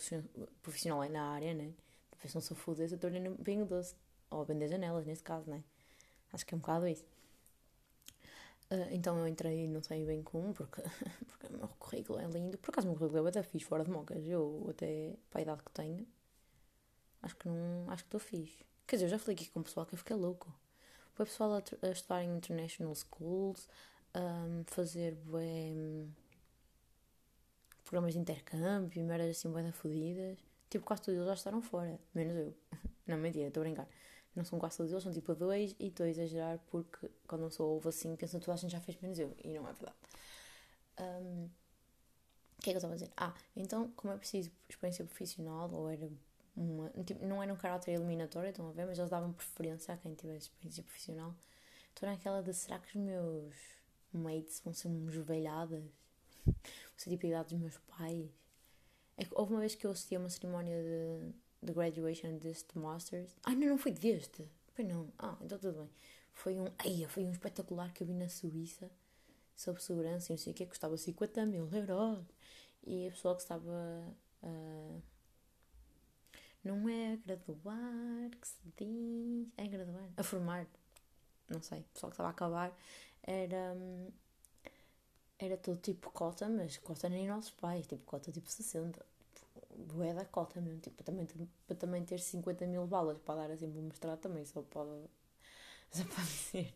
profissional 0.60 1.04
é 1.04 1.08
na 1.08 1.30
área, 1.30 1.54
né? 1.54 1.72
Depois 2.10 2.34
não 2.34 2.40
sou 2.40 2.56
fudez, 2.56 2.90
eu 2.90 2.96
estou 2.96 3.08
no 3.08 3.37
vinho 3.37 3.64
doce. 3.64 3.94
Ou 4.30 4.40
a 4.40 4.44
vender 4.44 4.66
janelas, 4.66 5.06
nesse 5.06 5.22
caso, 5.22 5.48
né? 5.48 5.62
Acho 6.32 6.44
que 6.44 6.52
é 6.52 6.56
um 6.56 6.60
bocado 6.60 6.88
isso. 6.88 7.04
Uh, 8.70 8.90
então 8.90 9.16
eu 9.16 9.28
entrei, 9.28 9.68
não 9.68 9.80
sei 9.80 10.04
bem 10.04 10.22
como, 10.24 10.52
porque, 10.52 10.82
porque 11.28 11.46
o 11.46 11.56
meu 11.56 11.68
currículo 11.78 12.18
é 12.18 12.26
lindo. 12.26 12.58
Por 12.58 12.70
acaso 12.70 12.88
o 12.88 12.90
meu 12.90 12.98
currículo 12.98 13.26
é 13.26 13.30
até 13.30 13.42
fixe 13.44 13.64
fora 13.64 13.84
de 13.84 13.90
mocas. 13.90 14.26
Eu, 14.26 14.66
até 14.70 15.14
para 15.30 15.40
a 15.40 15.42
idade 15.42 15.62
que 15.62 15.70
tenho, 15.70 16.04
acho 17.22 17.37
que 17.37 17.48
não. 17.48 17.88
Acho 17.88 18.02
que 18.02 18.08
estou 18.08 18.18
fixe. 18.18 18.66
Quer 18.87 18.96
dizer, 18.96 19.06
eu 19.06 19.10
já 19.10 19.18
falei 19.20 19.37
aqui 19.37 19.48
com 19.50 19.60
o 19.60 19.62
pessoal 19.62 19.87
que 19.87 19.94
eu 19.94 19.98
fiquei 19.98 20.16
louco. 20.16 20.52
Foi 21.14 21.27
pessoal 21.27 21.55
a, 21.55 21.62
a, 21.87 21.90
estudar 21.90 22.24
em 22.24 22.37
international 22.37 22.94
schools, 22.94 23.68
um, 24.16 24.64
fazer 24.66 25.14
bem, 25.14 26.12
programas 27.85 28.14
de 28.14 28.18
intercâmbio, 28.18 29.05
merdas 29.05 29.38
assim, 29.38 29.53
bem 29.53 29.70
fodidas. 29.70 30.38
Tipo, 30.68 30.85
quase 30.85 31.03
todos 31.03 31.16
eles 31.16 31.29
já 31.29 31.35
estaram 31.35 31.62
fora, 31.62 32.00
menos 32.12 32.37
eu. 32.37 32.55
Não, 33.07 33.16
mentira, 33.16 33.46
estou 33.46 33.61
a 33.61 33.64
brincar. 33.64 33.88
Não 34.35 34.44
são 34.44 34.59
quase 34.59 34.77
todos 34.77 34.90
eles, 34.90 35.05
são 35.05 35.12
tipo 35.12 35.33
dois 35.37 35.77
e 35.79 35.87
estou 35.87 36.05
a 36.05 36.09
exagerar 36.09 36.59
porque 36.68 37.09
quando 37.29 37.48
sou 37.50 37.74
ouvo 37.74 37.88
assim, 37.88 38.16
pensam 38.16 38.40
que 38.40 38.46
toda 38.46 38.55
a 38.55 38.61
gente 38.61 38.72
já 38.72 38.81
fez 38.81 39.00
menos 39.00 39.18
eu. 39.20 39.33
E 39.44 39.48
não 39.48 39.68
é 39.68 39.72
verdade. 39.72 39.96
Um, 40.98 41.48
o 42.59 42.62
que 42.62 42.70
é 42.70 42.72
que 42.72 42.77
eu 42.77 42.79
estava 42.79 42.94
a 42.94 42.96
dizer? 42.96 43.12
Ah, 43.16 43.35
então, 43.55 43.92
como 43.94 44.12
é 44.12 44.16
preciso 44.16 44.50
experiência 44.68 45.05
profissional, 45.05 45.70
ou 45.72 45.88
era 45.88 46.11
uma. 46.56 46.90
Tipo, 47.04 47.24
não 47.26 47.42
era 47.42 47.52
um 47.52 47.56
caráter 47.56 47.92
eliminatório, 47.92 48.50
estão 48.50 48.68
a 48.68 48.72
ver, 48.72 48.86
mas 48.86 48.98
eles 48.98 49.10
davam 49.10 49.32
preferência 49.32 49.94
a 49.94 49.96
quem 49.96 50.14
tivesse 50.14 50.46
experiência 50.46 50.82
profissional. 50.82 51.34
Estou 51.88 52.08
naquela 52.08 52.42
de 52.42 52.52
será 52.52 52.78
que 52.78 52.98
os 52.98 53.04
meus 53.04 53.54
mates 54.12 54.60
vão 54.64 54.72
ser 54.72 54.88
umas 54.88 55.14
velhadas? 55.14 55.84
Vão 56.44 56.54
ser 56.96 57.10
tipo 57.10 57.26
a 57.26 57.28
idade 57.30 57.48
dos 57.50 57.58
meus 57.58 57.78
pais? 57.78 58.30
É 59.16 59.26
houve 59.32 59.52
uma 59.52 59.60
vez 59.60 59.74
que 59.74 59.86
eu 59.86 59.92
assisti 59.92 60.16
a 60.16 60.18
uma 60.18 60.28
cerimónia 60.28 60.76
de 60.82 61.34
de 61.64 61.72
graduation 61.72 62.36
deste 62.38 62.78
Masters. 62.78 63.34
Ah, 63.42 63.54
não, 63.54 63.68
não 63.68 63.78
foi 63.78 63.92
deste. 63.92 64.46
Pois 64.74 64.86
não. 64.86 65.08
Ah, 65.18 65.36
então 65.40 65.58
tudo 65.58 65.78
bem. 65.78 65.90
Foi 66.32 66.58
um, 66.60 66.66
ai, 66.78 67.06
foi 67.08 67.24
um 67.24 67.30
espetacular 67.30 67.92
que 67.92 68.02
eu 68.02 68.06
vi 68.06 68.12
na 68.12 68.28
Suíça 68.28 68.90
sobre 69.56 69.82
segurança 69.82 70.32
e 70.32 70.34
não 70.34 70.38
sei 70.38 70.52
o 70.52 70.56
que, 70.56 70.66
custava 70.66 70.96
50 70.96 71.46
mil 71.46 71.68
euros. 71.72 72.24
E 72.86 73.08
a 73.08 73.10
pessoa 73.10 73.34
que 73.34 73.42
estava 73.42 73.72
a. 74.42 75.00
não 76.64 76.88
é 76.88 77.12
a 77.12 77.16
graduar, 77.16 78.31
que 78.40 78.48
se 78.48 78.57
diz. 78.77 79.48
É 79.57 79.66
graduar? 79.68 80.09
A 80.16 80.22
formar. 80.22 80.66
Não 81.48 81.62
sei. 81.62 81.81
O 81.81 81.85
pessoal 81.92 82.11
que 82.11 82.14
estava 82.14 82.29
a 82.29 82.33
acabar 82.33 82.77
era. 83.22 83.77
Era 85.38 85.57
todo 85.57 85.79
tipo 85.79 86.11
cota, 86.11 86.48
mas 86.48 86.77
cota 86.79 87.09
nem 87.09 87.29
nossos 87.29 87.50
pais, 87.50 87.87
tipo 87.87 88.03
cota 88.05 88.33
tipo 88.33 88.48
60. 88.48 89.05
Bué 89.77 90.14
da 90.14 90.24
cota 90.24 90.61
mesmo, 90.61 90.81
tipo, 90.81 90.96
para 90.96 91.07
também, 91.07 91.27
ter, 91.27 91.48
para 91.66 91.77
também 91.77 92.05
ter 92.05 92.20
50 92.20 92.64
mil 92.66 92.87
balas 92.87 93.18
para 93.18 93.46
dar 93.46 93.50
assim 93.50 93.70
para 93.70 93.83
mostrar 93.83 94.16
também, 94.16 94.44
só 94.44 94.62
pode, 94.62 94.90
só 95.90 96.05
pode 96.05 96.29
ser. 96.31 96.72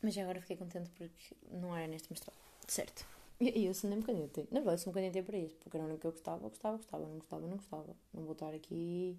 Mas 0.00 0.16
agora 0.16 0.40
fiquei 0.40 0.56
contente 0.56 0.90
porque 0.90 1.36
não 1.50 1.76
era 1.76 1.88
neste 1.88 2.10
mestrado. 2.10 2.36
Certo. 2.68 3.04
E 3.40 3.66
eu, 3.66 3.72
eu 3.72 3.88
nem 3.90 3.98
me 3.98 4.04
candidatei. 4.04 4.48
Na 4.50 4.60
verdade, 4.60 4.80
se 4.80 4.88
me 4.88 4.94
candidatei 4.94 5.22
para 5.22 5.38
isso, 5.38 5.56
porque 5.56 5.76
era 5.76 5.84
o 5.84 5.88
único 5.88 6.00
que 6.02 6.06
eu 6.06 6.12
gostava, 6.12 6.48
gostava, 6.48 6.76
gostava, 6.76 7.06
não 7.06 7.16
gostava, 7.18 7.46
não 7.46 7.56
gostava. 7.56 7.96
Não 8.12 8.22
vou 8.22 8.32
estar 8.32 8.54
aqui 8.54 9.18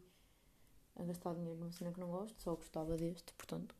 a 0.95 1.03
gastar 1.03 1.33
dinheiro 1.33 1.59
numa 1.59 1.71
cena 1.71 1.91
que 1.91 1.99
não 1.99 2.09
gosto, 2.09 2.39
só 2.41 2.55
gostava 2.55 2.95
deste, 2.95 3.33
portanto. 3.33 3.75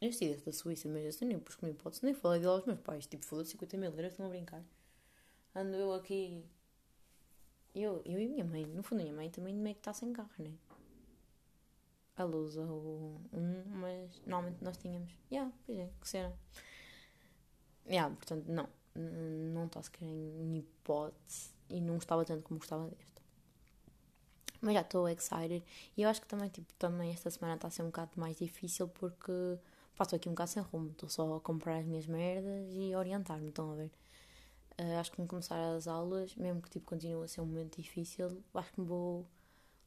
Eu 0.00 0.12
sei 0.12 0.28
deste 0.28 0.46
da 0.46 0.52
Suíça, 0.52 0.88
mas 0.88 1.06
assim 1.06 1.24
nem 1.24 1.38
pus 1.38 1.56
como 1.56 1.72
hipótese, 1.72 2.04
nem 2.04 2.14
falei 2.14 2.38
dele 2.40 2.52
aos 2.52 2.64
meus 2.66 2.80
pais. 2.80 3.06
Tipo, 3.06 3.24
falou 3.24 3.42
de 3.44 3.50
50 3.50 3.76
mil 3.76 3.90
euros, 3.90 4.12
estão 4.12 4.26
a 4.26 4.28
brincar. 4.28 4.62
Ando 5.54 5.76
eu 5.76 5.92
aqui. 5.92 6.44
Eu, 7.74 8.02
eu 8.04 8.20
e 8.20 8.28
minha 8.28 8.44
mãe, 8.44 8.64
no 8.66 8.82
fundo, 8.82 9.02
minha 9.02 9.14
mãe 9.14 9.30
também 9.30 9.54
meio 9.54 9.74
que 9.74 9.80
está 9.80 9.92
sem 9.92 10.12
carro, 10.12 10.30
né? 10.38 10.52
A 12.16 12.24
luz 12.24 12.56
ou 12.56 13.20
um, 13.32 13.62
mas 13.66 14.20
normalmente 14.26 14.62
nós 14.64 14.76
tínhamos. 14.78 15.12
Ya, 15.30 15.40
yeah, 15.40 15.52
pois 15.66 15.78
é, 15.78 15.90
que 16.00 16.08
cena. 16.08 16.32
Ya, 17.86 17.92
yeah, 17.92 18.14
portanto, 18.16 18.46
não. 18.48 18.68
Não 19.52 19.66
está 19.66 19.82
sequer 19.82 20.06
em 20.06 20.58
hipótese 20.58 21.50
e 21.68 21.80
não 21.80 21.94
gostava 21.94 22.24
tanto 22.24 22.42
como 22.42 22.58
gostava 22.58 22.88
deste. 22.88 23.16
Mas 24.60 24.74
já 24.74 24.80
estou 24.80 25.08
excited 25.08 25.62
e 25.96 26.02
eu 26.02 26.08
acho 26.08 26.20
que 26.20 26.26
também, 26.26 26.48
tipo, 26.48 26.72
também 26.74 27.12
esta 27.12 27.30
semana 27.30 27.56
está 27.56 27.68
a 27.68 27.70
ser 27.70 27.82
um 27.82 27.86
bocado 27.86 28.12
mais 28.16 28.36
difícil 28.38 28.88
porque 28.88 29.58
passo 29.96 30.14
aqui 30.14 30.28
um 30.28 30.32
bocado 30.32 30.50
sem 30.50 30.62
rumo. 30.62 30.90
Estou 30.90 31.08
só 31.08 31.36
a 31.36 31.40
comprar 31.40 31.78
as 31.78 31.86
minhas 31.86 32.06
merdas 32.06 32.66
e 32.72 32.94
orientar-me, 32.94 33.48
estão 33.48 33.72
a 33.72 33.74
ver? 33.74 33.90
Uh, 34.78 34.98
acho 35.00 35.10
que 35.10 35.16
quando 35.16 35.28
começar 35.28 35.74
as 35.74 35.86
aulas, 35.86 36.34
mesmo 36.36 36.60
que 36.60 36.68
tipo 36.70 36.86
continue 36.86 37.24
a 37.24 37.28
ser 37.28 37.40
um 37.40 37.46
momento 37.46 37.80
difícil, 37.80 38.42
acho 38.54 38.72
que 38.72 38.80
me 38.80 38.86
vou 38.86 39.26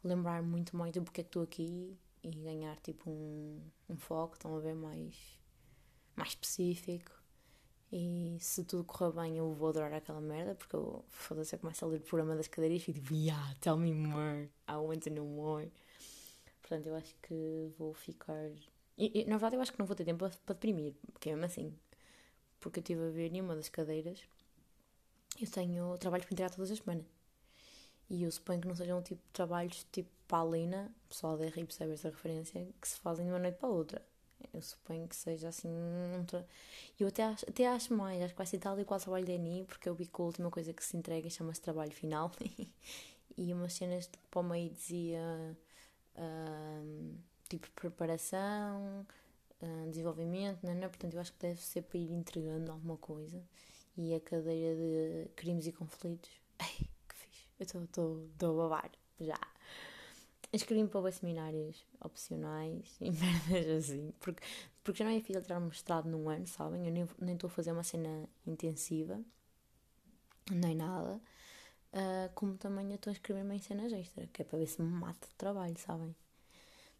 lembrar 0.03 0.41
muito 0.41 0.75
mais 0.75 0.91
do 0.93 1.01
porque 1.03 1.21
é 1.21 1.23
que 1.23 1.29
estou 1.29 1.43
aqui 1.43 1.95
e 2.23 2.29
ganhar 2.29 2.75
tipo 2.77 3.09
um, 3.09 3.61
um 3.89 3.97
foco, 3.97 4.33
estão 4.35 4.55
a 4.55 4.59
ver, 4.59 4.75
mais, 4.75 5.15
mais 6.15 6.29
específico. 6.29 7.18
E 7.91 8.37
se 8.39 8.63
tudo 8.63 8.83
correr 8.83 9.11
bem, 9.13 9.37
eu 9.37 9.51
vou 9.53 9.69
adorar 9.69 9.93
aquela 9.93 10.21
merda, 10.21 10.53
porque 10.53 10.75
eu, 10.75 11.03
foda-se, 11.07 11.55
eu 11.55 11.59
começo 11.59 11.83
a 11.83 11.87
ler 11.87 11.97
o 11.97 12.03
programa 12.03 12.35
das 12.35 12.47
cadeiras 12.47 12.77
e 12.81 12.85
fico 12.85 12.99
tipo, 12.99 13.13
yeah, 13.15 13.55
tell 13.61 13.77
me 13.77 13.93
more, 13.93 14.49
I 14.67 14.73
want 14.73 15.03
to 15.03 15.09
know 15.09 15.25
more. 15.25 15.71
Portanto, 16.61 16.87
eu 16.87 16.95
acho 16.95 17.15
que 17.23 17.71
vou 17.79 17.93
ficar. 17.95 18.51
E, 18.95 19.21
e, 19.21 19.25
na 19.25 19.37
verdade, 19.37 19.55
eu 19.55 19.61
acho 19.61 19.71
que 19.73 19.79
não 19.79 19.87
vou 19.87 19.95
ter 19.95 20.05
tempo 20.05 20.19
para, 20.19 20.53
deprimir, 20.53 20.93
porque 21.11 21.29
é 21.29 21.33
mesmo 21.33 21.45
assim. 21.45 21.73
Porque 22.59 22.79
eu 22.79 22.81
estive 22.81 23.07
a 23.07 23.09
ver 23.09 23.31
nenhuma 23.31 23.55
das 23.55 23.69
cadeiras, 23.69 24.21
eu 25.41 25.49
tenho 25.49 25.97
trabalhos 25.97 26.25
para 26.25 26.33
entregar 26.33 26.51
todas 26.51 26.69
as 26.69 26.77
semanas. 26.77 27.05
E 28.09 28.23
eu 28.23 28.31
suponho 28.31 28.61
que 28.61 28.67
não 28.67 28.75
sejam 28.75 29.01
tipo 29.01 29.21
trabalhos 29.33 29.85
tipo 29.91 30.09
para 30.27 30.43
a 30.43 30.45
Lina, 30.45 30.93
pessoal 31.07 31.37
da 31.37 31.45
RI 31.45 31.63
percebe 31.65 31.93
esta 31.93 32.09
referência, 32.09 32.67
que 32.79 32.87
se 32.87 32.99
fazem 32.99 33.25
de 33.25 33.31
uma 33.31 33.39
noite 33.39 33.57
para 33.57 33.69
a 33.69 33.71
outra. 33.71 34.08
Eu 34.53 34.61
suponho 34.61 35.07
que 35.07 35.15
seja 35.15 35.49
assim. 35.49 35.69
Tra... 36.27 36.45
Eu 36.99 37.07
até 37.07 37.23
acho, 37.23 37.45
até 37.47 37.67
acho 37.67 37.93
mais, 37.93 38.21
acho 38.21 38.33
que 38.33 38.37
vai 38.37 38.47
ser 38.47 38.59
tal 38.59 38.79
e 38.79 38.85
qual 38.85 38.99
trabalho 38.99 39.25
de 39.25 39.33
ANI, 39.33 39.65
porque 39.65 39.87
eu 39.89 39.95
vi 39.95 40.05
que 40.05 40.21
a 40.21 40.23
última 40.23 40.49
coisa 40.49 40.73
que 40.73 40.83
se 40.83 40.97
entrega 40.97 41.29
chama-se 41.29 41.61
trabalho 41.61 41.91
final. 41.91 42.31
e 43.37 43.53
umas 43.53 43.73
cenas 43.73 44.07
tipo, 44.07 44.27
para 44.29 44.41
o 44.41 44.43
meio 44.43 44.69
dizia 44.69 45.57
uh, 46.15 47.17
tipo 47.47 47.69
preparação, 47.71 49.05
uh, 49.61 49.89
desenvolvimento, 49.89 50.63
não 50.63 50.71
é? 50.71 50.87
Portanto, 50.87 51.13
eu 51.13 51.21
acho 51.21 51.33
que 51.33 51.39
deve 51.39 51.61
ser 51.61 51.83
para 51.83 51.99
ir 51.99 52.11
entregando 52.11 52.71
alguma 52.71 52.97
coisa. 52.97 53.41
E 53.97 54.13
a 54.13 54.19
cadeira 54.19 54.75
de 54.75 55.29
crimes 55.35 55.67
e 55.67 55.71
conflitos. 55.73 56.31
Ai, 56.59 56.87
que 57.07 57.15
fixe. 57.15 57.47
Eu 57.59 57.83
estou 57.83 58.29
a 58.41 58.53
babar 58.53 58.91
já. 59.19 59.39
Inscrevi-me 60.51 60.89
para 60.89 61.11
seminários 61.11 61.85
opcionais 61.99 62.97
e 63.01 63.11
merdas 63.11 63.89
assim, 63.89 64.11
porque, 64.19 64.41
porque 64.83 65.03
já 65.03 65.05
não 65.05 65.11
é 65.11 65.57
um 65.59 65.67
mestrado 65.67 66.09
num 66.09 66.27
ano, 66.29 66.47
sabem? 66.47 66.87
Eu 66.87 67.07
nem 67.19 67.35
estou 67.35 67.47
a 67.47 67.51
fazer 67.51 67.71
uma 67.71 67.83
cena 67.83 68.27
intensiva, 68.47 69.21
nem 70.51 70.75
nada. 70.75 71.21
Uh, 71.91 72.31
como 72.35 72.55
também 72.55 72.93
estou 72.93 73.09
a 73.09 73.13
inscrever-me 73.13 73.55
em 73.55 73.59
cenas 73.59 73.91
extra, 73.91 74.27
que 74.27 74.41
é 74.41 74.45
para 74.45 74.59
ver 74.59 74.67
se 74.67 74.81
me 74.81 74.89
mata 74.89 75.27
de 75.27 75.35
trabalho, 75.35 75.77
sabem? 75.77 76.15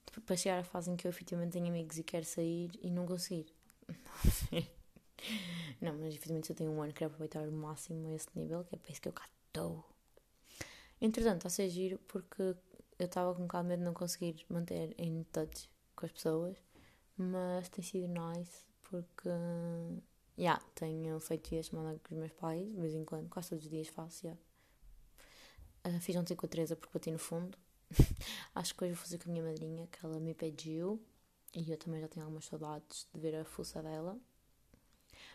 Tipo, 0.06 0.22
para 0.22 0.36
chegar 0.36 0.60
à 0.60 0.64
fase 0.64 0.90
em 0.90 0.96
que 0.96 1.06
eu 1.06 1.10
efetivamente 1.10 1.54
tenho 1.54 1.68
amigos 1.68 1.98
e 1.98 2.04
quero 2.04 2.26
sair 2.26 2.72
e 2.82 2.90
não 2.90 3.06
conseguir. 3.06 3.46
não, 5.80 5.94
mas 5.98 6.14
efetivamente 6.14 6.48
se 6.48 6.54
eu 6.54 6.56
tenho 6.56 6.72
um 6.72 6.82
ano, 6.82 6.94
quero 6.94 7.08
aproveitar 7.12 7.48
o 7.48 7.52
máximo 7.52 8.08
a 8.08 8.14
esse 8.14 8.28
nível, 8.36 8.64
que 8.64 8.76
é 8.76 8.78
para 8.78 8.92
isso 8.92 9.02
que 9.02 9.08
eu 9.08 9.14
cá 9.14 9.28
estou. 9.48 9.86
Entretanto, 11.02 11.38
está 11.38 11.48
a 11.48 11.52
ser 11.52 11.70
giro 11.70 12.00
porque 12.08 12.56
eu 13.00 13.06
estava 13.06 13.34
com 13.34 13.44
um 13.44 13.48
bocado 13.48 13.64
de 13.64 13.70
medo 13.70 13.80
de 13.80 13.86
não 13.86 13.94
conseguir 13.94 14.46
manter 14.50 14.94
em 14.98 15.24
touch 15.32 15.70
com 15.96 16.06
as 16.06 16.12
pessoas, 16.12 16.58
mas 17.18 17.70
tem 17.70 17.84
sido 17.84 18.08
nice 18.08 18.66
porque, 18.84 19.30
já, 19.30 20.44
yeah, 20.44 20.66
tenho 20.76 21.20
feito 21.20 21.50
dias 21.50 21.68
chamada 21.68 21.98
com 22.00 22.14
os 22.14 22.20
meus 22.20 22.34
pais, 22.34 22.68
de 22.68 22.80
vez 22.82 22.94
em 22.94 23.06
quando, 23.06 23.30
quase 23.30 23.50
todos 23.50 23.64
os 23.64 23.70
dias 23.70 23.88
faço. 23.88 24.26
Yeah. 24.26 24.42
Uh, 25.88 26.00
fiz 26.02 26.16
ontem 26.16 26.36
com 26.36 26.46
a 26.46 26.50
Teresa 26.50 26.76
porque 26.76 26.94
bati 26.94 27.12
no 27.12 27.20
fundo. 27.20 27.58
Acho 28.54 28.76
que 28.76 28.84
hoje 28.84 28.94
vou 28.94 29.02
fazer 29.02 29.18
com 29.18 29.30
a 29.30 29.32
minha 29.32 29.46
madrinha, 29.46 29.88
que 29.88 30.06
ela 30.06 30.20
me 30.20 30.34
pediu, 30.34 31.02
e 31.56 31.72
eu 31.72 31.78
também 31.78 32.02
já 32.02 32.08
tenho 32.08 32.26
algumas 32.26 32.46
saudades 32.46 33.08
de 33.14 33.20
ver 33.20 33.36
a 33.36 33.46
fuça 33.46 33.82
dela. 33.82 34.20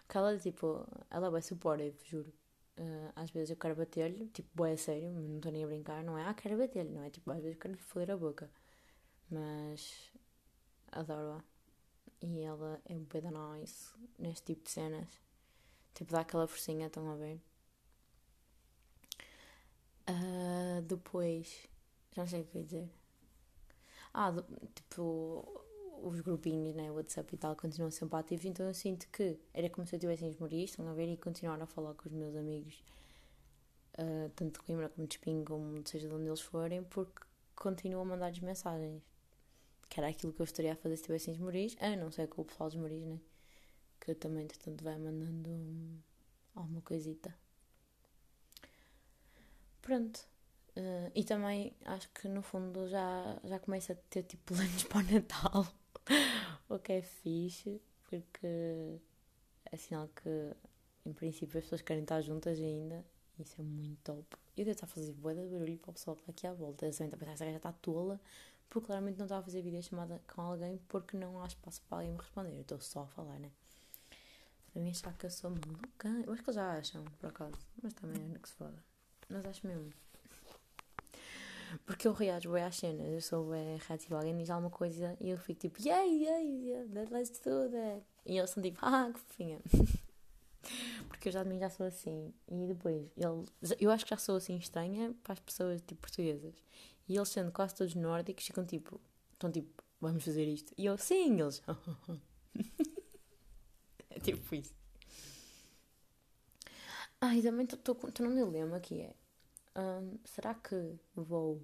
Porque 0.07 0.19
ela, 0.19 0.39
tipo, 0.39 0.87
ela 1.11 1.31
vai 1.31 1.41
supportive, 1.41 1.97
juro. 2.05 2.33
Uh, 2.77 3.13
às 3.15 3.31
vezes 3.31 3.51
eu 3.51 3.57
quero 3.57 3.77
bater-lhe, 3.77 4.27
tipo, 4.29 4.49
boé 4.55 4.73
a 4.73 4.77
sério, 4.77 5.11
não 5.11 5.37
estou 5.37 5.53
nem 5.53 5.63
a 5.63 5.67
brincar, 5.67 6.03
não 6.03 6.19
é? 6.19 6.25
Ah, 6.27 6.35
quero 6.35 6.59
bater-lhe, 6.59 6.91
não 6.91 7.03
é? 7.05 7.11
Tipo, 7.11 7.31
às 7.31 7.41
vezes 7.41 7.59
quero 7.59 7.75
lhe 7.75 7.81
foder 7.81 8.11
a 8.13 8.17
boca. 8.17 8.51
Mas 9.31 10.13
adoro-a. 10.93 11.43
E 12.21 12.41
ela 12.41 12.81
é 12.87 12.95
um 12.95 13.05
da 13.05 13.31
nice 13.31 13.95
neste 14.19 14.47
tipo 14.47 14.65
de 14.65 14.71
cenas. 14.71 15.09
Tipo, 15.95 16.13
dá 16.13 16.21
aquela 16.21 16.49
forcinha, 16.49 16.87
estão 16.89 17.11
a 17.11 17.17
ver? 17.17 17.41
Uh, 20.09 20.83
depois, 20.83 21.69
já 22.15 22.23
não 22.23 22.29
sei 22.29 22.43
o 22.43 22.45
que 22.45 22.57
eu 22.57 22.61
ia 22.61 22.67
dizer. 22.67 22.91
Ah, 24.13 24.31
do, 24.31 24.43
tipo, 24.75 25.64
os 26.03 26.21
grupinhos, 26.21 26.75
né, 26.75 26.91
WhatsApp 26.91 27.35
e 27.35 27.39
tal, 27.39 27.57
continuam 27.57 27.91
sempre 27.91 28.19
ativos, 28.19 28.45
então 28.45 28.67
eu 28.67 28.75
sinto 28.75 29.09
que 29.09 29.39
era 29.53 29.69
como 29.71 29.87
se 29.87 29.97
eu 29.97 30.01
tivesse 30.01 30.25
em 30.25 30.29
esmorir, 30.29 30.65
estão 30.65 30.89
a 30.89 30.95
ver, 30.95 31.13
e 31.13 31.17
continuar 31.17 31.61
a 31.61 31.67
falar 31.67 31.95
com 31.95 32.09
os 32.09 32.15
meus 32.15 32.35
amigos, 32.37 32.83
uh, 33.99 34.31
tanto 34.37 34.61
de 34.61 34.67
Coimbra 34.67 34.89
como 34.89 35.07
de 35.07 35.15
Espinho, 35.15 35.45
como 35.45 35.87
seja 35.87 36.09
de 36.09 36.15
onde 36.15 36.27
eles 36.27 36.41
forem, 36.41 36.83
porque 36.85 37.23
continuam 37.55 38.03
a 38.03 38.05
mandar-lhes 38.05 38.41
mensagens. 38.41 39.03
Que 39.89 40.01
era 40.01 40.09
aquilo 40.09 40.33
que 40.33 40.41
eu 40.41 40.45
estaria 40.45 40.73
a 40.73 40.77
fazer 40.77 40.97
se 40.97 41.03
estivesse 41.03 41.31
em 41.31 41.35
esmoris, 41.35 41.77
a 41.81 41.95
não 41.97 42.11
ser 42.11 42.27
com 42.29 42.43
o 42.43 42.45
pessoal 42.45 42.69
de 42.69 42.77
esmoris, 42.77 43.05
né? 43.05 43.21
Que 44.01 44.15
também, 44.15 44.47
portanto, 44.47 44.83
vai 44.83 44.99
mandando 44.99 46.03
alguma 46.55 46.81
coisita. 46.83 47.35
Pronto. 49.83 50.27
Uh, 50.77 51.11
e 51.15 51.23
também 51.23 51.73
acho 51.85 52.09
que 52.11 52.27
no 52.27 52.43
fundo 52.43 52.89
já, 52.89 53.39
já 53.45 53.61
começa 53.61 53.93
a 53.93 53.97
ter 54.11 54.25
tipo 54.25 54.43
planos 54.55 54.83
para 54.85 54.99
o 54.99 55.03
Natal. 55.03 55.84
o 56.69 56.79
que 56.79 56.93
é 56.93 57.03
fixe, 57.03 57.81
porque 58.09 58.99
é 59.67 59.77
sinal 59.77 60.09
que, 60.09 60.55
em 61.07 61.13
princípio, 61.13 61.59
as 61.59 61.65
pessoas 61.65 61.83
querem 61.83 62.03
estar 62.03 62.21
juntas 62.21 62.59
ainda. 62.59 63.05
Isso 63.39 63.61
é 63.61 63.65
muito 63.65 64.01
top. 64.03 64.37
E 64.57 64.61
eu 64.61 64.65
devo 64.65 64.75
estar 64.75 64.87
a 64.87 64.89
fazer 64.89 65.13
boa 65.13 65.35
de 65.35 65.43
barulho 65.47 65.79
para 65.79 65.91
o 65.91 65.95
pessoal 65.95 66.17
que 66.17 66.23
está 66.23 66.33
aqui 66.33 66.47
à 66.47 66.53
volta. 66.53 66.85
Eles 66.85 66.99
devem 66.99 67.19
pensar, 67.19 67.33
esta 67.33 67.45
gaja 67.45 67.57
está 67.57 67.73
tola, 67.73 68.21
porque 68.71 68.87
claramente 68.87 69.19
não 69.19 69.27
está 69.27 69.39
a 69.39 69.43
fazer 69.43 69.63
videochamada 69.63 70.21
com 70.33 70.43
alguém 70.43 70.79
porque 70.89 71.17
não 71.17 71.43
há 71.43 71.47
espaço 71.47 71.83
para 71.89 71.99
alguém 71.99 72.13
me 72.13 72.19
responder. 72.19 72.55
Eu 72.55 72.61
estou 72.61 72.81
só 72.81 73.03
a 73.03 73.07
falar, 73.09 73.39
né? 73.39 73.51
Mim 74.75 74.91
achar 74.91 75.17
que 75.17 75.27
eu 75.27 75.31
sou 75.31 75.51
maluca. 75.51 76.09
Eu 76.27 76.33
acho 76.33 76.43
que 76.43 76.51
eles 76.51 76.57
já 76.57 76.79
acham, 76.79 77.05
por 77.05 77.29
acaso. 77.29 77.59
Mas 77.83 77.95
também 77.95 78.35
é 78.35 78.39
que 78.39 78.49
se 78.49 78.55
foda. 78.55 78.83
Mas 79.29 79.47
acho 79.47 79.67
mesmo. 79.67 79.93
Porque 81.87 82.07
eu 82.07 82.13
reajo 82.13 82.53
bem 82.53 82.65
às 82.65 82.77
cenas, 82.77 83.07
eu 83.07 83.21
sou 83.21 83.51
bem 83.51 83.79
reativa. 83.79 84.17
Alguém 84.17 84.37
diz 84.37 84.51
alguma 84.51 84.71
coisa 84.71 85.17
e 85.21 85.31
eu 85.31 85.39
fico 85.39 85.61
tipo, 85.61 85.83
yeah, 85.83 86.05
yeah, 86.05 86.39
yeah, 86.39 87.11
let's 87.11 87.39
do 87.41 87.71
that. 87.71 88.03
E 88.27 88.39
eles 88.39 88.51
são 88.51 88.63
tipo, 88.63 88.79
ah, 88.83 89.11
que 89.13 89.21
fofinha. 89.21 89.61
Porque 91.09 91.29
eu 91.29 91.33
já 91.33 91.45
mim 91.45 91.59
já 91.59 91.69
sou 91.69 91.87
assim. 91.87 92.33
E 92.49 92.67
depois, 92.67 93.11
ele, 93.17 93.45
eu 93.81 93.91
acho 93.91 94.05
que 94.05 94.11
já 94.11 94.17
sou 94.17 94.37
assim 94.37 94.57
estranha 94.57 95.15
para 95.23 95.35
as 95.35 95.41
pessoas 95.41 95.83
tipo 95.83 96.01
portuguesas. 96.01 96.55
E 97.09 97.17
eles 97.17 97.29
sendo 97.29 97.53
quase 97.53 97.75
todos 97.75 97.95
nórdicos, 97.95 98.47
ficam 98.47 98.65
tipo, 98.65 99.01
estão 99.35 99.51
tipo 99.51 99.83
vamos 100.01 100.25
fazer 100.25 100.47
isto. 100.47 100.73
E 100.77 100.87
eu, 100.87 100.97
sim, 100.99 101.41
eles. 101.41 101.63
é 104.11 104.21
tipo 104.21 104.55
isso. 104.55 104.75
E 107.35 107.43
também 107.43 107.65
estou 107.65 107.97
num 108.21 108.35
dilema 108.35 108.79
que 108.81 109.01
é: 109.01 109.15
será 110.25 110.55
que 110.55 110.99
vou 111.15 111.61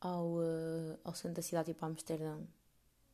ao, 0.00 0.26
uh, 0.26 0.98
ao 1.04 1.14
centro 1.14 1.36
da 1.36 1.42
cidade, 1.42 1.72
tipo 1.72 1.84
a 1.84 1.88
Amsterdão, 1.88 2.46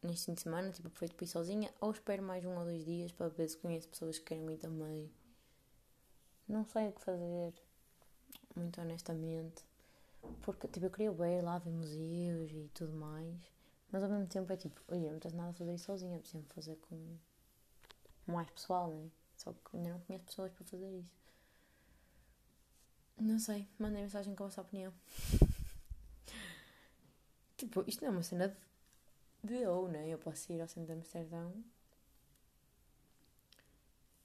neste 0.02 0.26
fim 0.26 0.34
de 0.34 0.42
semana, 0.42 0.70
tipo, 0.70 0.88
aproveito 0.88 1.14
para 1.14 1.24
ir 1.24 1.28
sozinha, 1.28 1.74
ou 1.80 1.90
espero 1.90 2.22
mais 2.22 2.44
um 2.44 2.56
ou 2.56 2.64
dois 2.64 2.84
dias 2.84 3.12
para 3.12 3.28
ver 3.28 3.48
se 3.48 3.56
conheço 3.56 3.88
pessoas 3.88 4.18
que 4.18 4.26
querem 4.26 4.52
ir 4.52 4.58
também. 4.58 5.10
Não 6.48 6.64
sei 6.64 6.88
o 6.88 6.92
que 6.92 7.00
fazer, 7.00 7.54
muito 8.54 8.80
honestamente. 8.80 9.64
Porque, 10.42 10.68
tipo, 10.68 10.86
eu 10.86 10.90
queria 10.90 11.12
ver 11.12 11.42
lá, 11.42 11.58
ver 11.58 11.70
museus 11.70 12.50
e 12.52 12.70
tudo 12.74 12.92
mais. 12.92 13.36
Mas 13.90 14.02
ao 14.02 14.08
mesmo 14.08 14.26
tempo 14.26 14.52
é 14.52 14.56
tipo, 14.56 14.80
olha, 14.88 15.12
não 15.12 15.18
tens 15.18 15.32
nada 15.34 15.50
a 15.50 15.52
fazer 15.52 15.74
isso 15.74 15.86
sozinha, 15.86 16.18
preciso 16.18 16.44
fazer 16.54 16.76
com 16.88 17.16
mais 18.26 18.50
pessoal, 18.50 18.88
né? 18.90 19.08
Só 19.36 19.52
que 19.52 19.76
ainda 19.76 19.90
não 19.90 20.00
conheço 20.00 20.24
pessoas 20.24 20.52
para 20.52 20.64
fazer 20.64 20.90
isso. 20.98 21.25
Não 23.18 23.38
sei, 23.38 23.66
mandei 23.78 24.02
mensagem 24.02 24.34
com 24.34 24.44
a 24.44 24.46
vossa 24.46 24.60
opinião. 24.60 24.92
tipo, 27.56 27.82
isto 27.86 28.02
não 28.02 28.08
é 28.08 28.12
uma 28.12 28.22
cena 28.22 28.48
de, 29.42 29.58
de 29.58 29.66
ou, 29.66 29.88
né? 29.88 30.08
Eu 30.08 30.18
posso 30.18 30.52
ir 30.52 30.60
ao 30.60 30.68
centro 30.68 30.86
de 30.86 30.92
Amsterdão 30.92 31.64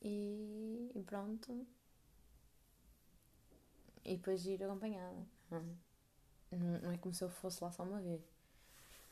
e, 0.02 0.92
e 0.96 1.04
pronto. 1.04 1.66
E 4.04 4.18
depois 4.18 4.46
ir 4.46 4.64
acompanhada. 4.64 5.26
Não, 5.50 5.78
não 6.82 6.92
é 6.92 6.98
como 6.98 7.14
se 7.14 7.24
eu 7.24 7.30
fosse 7.30 7.64
lá 7.64 7.72
só 7.72 7.84
uma 7.84 8.02
vez. 8.02 8.22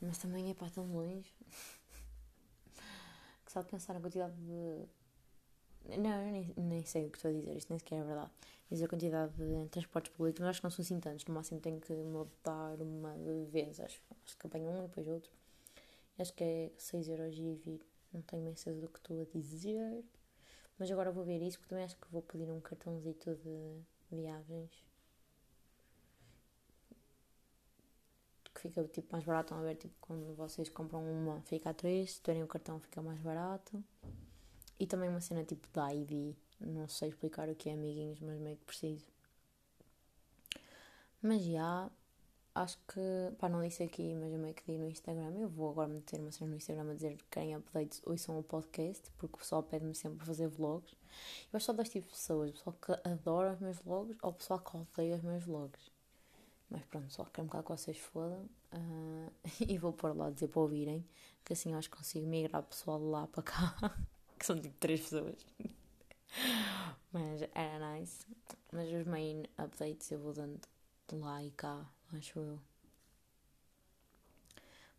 Mas 0.00 0.18
também 0.18 0.50
é 0.50 0.54
para 0.54 0.70
tão 0.70 0.86
longe. 0.92 1.34
que 3.44 3.52
só 3.52 3.62
de 3.62 3.68
pensar 3.68 3.94
na 3.94 4.00
quantidade 4.00 4.34
de. 4.36 4.86
Não, 5.86 6.26
eu 6.26 6.32
nem, 6.32 6.54
nem 6.56 6.84
sei 6.84 7.06
o 7.06 7.10
que 7.10 7.18
estou 7.18 7.30
a 7.30 7.34
dizer, 7.34 7.56
isto 7.56 7.70
nem 7.70 7.78
sequer 7.78 7.96
é 7.96 8.04
verdade. 8.04 8.30
Diz 8.70 8.82
a 8.82 8.88
quantidade 8.88 9.32
de 9.34 9.68
transportes 9.68 10.12
públicos, 10.12 10.40
mas 10.40 10.50
acho 10.50 10.60
que 10.60 10.64
não 10.64 10.70
são 10.70 10.82
assim 10.84 11.00
tantos. 11.00 11.24
No 11.26 11.34
máximo 11.34 11.60
tenho 11.60 11.80
que 11.80 11.92
mudar 11.92 12.80
uma 12.80 13.14
vez, 13.50 13.80
acho. 13.80 14.00
Acho 14.24 14.36
que 14.38 14.46
apanho 14.46 14.70
um 14.70 14.78
e 14.78 14.82
depois 14.82 15.08
outro. 15.08 15.30
Acho 16.18 16.32
que 16.34 16.44
é 16.44 16.70
6 16.78 17.08
euros 17.08 17.36
e 17.36 17.54
vir. 17.54 17.80
Não 18.12 18.22
tenho 18.22 18.44
bem 18.44 18.54
certeza 18.54 18.86
do 18.86 18.88
que 18.88 18.98
estou 18.98 19.20
a 19.20 19.24
dizer. 19.24 20.04
Mas 20.78 20.90
agora 20.90 21.10
vou 21.10 21.24
ver 21.24 21.42
isso, 21.42 21.58
porque 21.58 21.70
também 21.70 21.84
acho 21.84 21.96
que 21.96 22.08
vou 22.10 22.22
pedir 22.22 22.50
um 22.50 22.60
cartãozito 22.60 23.34
de 23.36 23.82
viagens 24.10 24.70
que 28.60 28.68
fica 28.68 28.84
tipo 28.84 29.12
mais 29.12 29.24
barato. 29.24 29.54
a 29.54 29.60
ver, 29.62 29.76
tipo, 29.76 29.94
quando 30.00 30.34
vocês 30.34 30.68
compram 30.68 31.02
uma, 31.02 31.40
fica 31.42 31.70
a 31.70 31.74
3, 31.74 32.12
se 32.12 32.20
tiverem 32.20 32.42
o 32.42 32.46
cartão, 32.46 32.78
fica 32.78 33.00
mais 33.02 33.18
barato. 33.20 33.82
E 34.80 34.86
também 34.86 35.10
uma 35.10 35.20
cena 35.20 35.44
tipo 35.44 35.68
da 35.74 35.94
ID, 35.94 36.34
não 36.58 36.88
sei 36.88 37.10
explicar 37.10 37.50
o 37.50 37.54
que 37.54 37.68
é, 37.68 37.74
amiguinhos, 37.74 38.18
mas 38.20 38.40
meio 38.40 38.56
que 38.56 38.64
preciso. 38.64 39.04
Mas 41.20 41.42
já, 41.42 41.90
acho 42.54 42.78
que, 42.88 43.36
pá, 43.38 43.46
não 43.46 43.62
disse 43.62 43.82
aqui, 43.82 44.14
mas 44.14 44.32
eu 44.32 44.38
meio 44.38 44.54
que 44.54 44.64
di 44.64 44.78
no 44.78 44.88
Instagram. 44.88 45.36
Eu 45.38 45.50
vou 45.50 45.68
agora 45.68 45.86
meter 45.86 46.18
uma 46.18 46.32
cena 46.32 46.50
no 46.50 46.56
Instagram 46.56 46.90
a 46.90 46.94
dizer 46.94 47.16
que 47.18 47.24
querem 47.30 47.54
updates 47.54 48.00
ouçam 48.06 48.38
o 48.38 48.42
podcast, 48.42 49.10
porque 49.18 49.34
o 49.34 49.38
pessoal 49.38 49.62
pede-me 49.62 49.94
sempre 49.94 50.24
fazer 50.24 50.48
vlogs. 50.48 50.96
Eu 51.52 51.58
acho 51.58 51.66
só 51.66 51.74
dois 51.74 51.90
tipos 51.90 52.12
de 52.12 52.16
pessoas: 52.16 52.48
o 52.48 52.52
pessoal 52.54 52.76
que 52.80 53.08
adora 53.08 53.52
os 53.52 53.60
meus 53.60 53.78
vlogs 53.80 54.16
ou 54.22 54.30
o 54.30 54.34
pessoal 54.34 54.60
que 54.60 54.76
odeia 54.78 55.16
os 55.16 55.22
meus 55.22 55.44
vlogs. 55.44 55.90
Mas 56.70 56.82
pronto, 56.86 57.12
só 57.12 57.24
quero 57.26 57.44
um 57.44 57.46
bocado 57.48 57.64
que 57.64 57.70
vocês 57.72 57.98
fodam. 57.98 58.48
Uh, 58.72 59.30
e 59.68 59.76
vou 59.76 59.92
pôr 59.92 60.16
lá 60.16 60.30
dizer 60.30 60.48
para 60.48 60.62
ouvirem. 60.62 61.06
Que 61.44 61.52
assim 61.52 61.72
eu 61.72 61.78
acho 61.78 61.90
que 61.90 61.98
consigo 61.98 62.26
migrar 62.26 62.62
o 62.62 62.64
pessoal 62.64 62.98
de 62.98 63.04
lá 63.04 63.26
para 63.26 63.42
cá. 63.42 63.76
que 64.40 64.46
são 64.46 64.60
tipo 64.60 64.76
três 64.80 65.00
pessoas. 65.02 65.46
Mas 67.12 67.42
era 67.54 67.94
nice. 67.94 68.26
Mas 68.72 68.92
os 68.92 69.06
main 69.06 69.44
updates 69.56 70.10
eu 70.10 70.18
vou 70.18 70.32
dando 70.32 70.60
lá 71.12 71.44
e 71.44 71.52
cá, 71.52 71.88
acho 72.12 72.38
eu. 72.40 72.58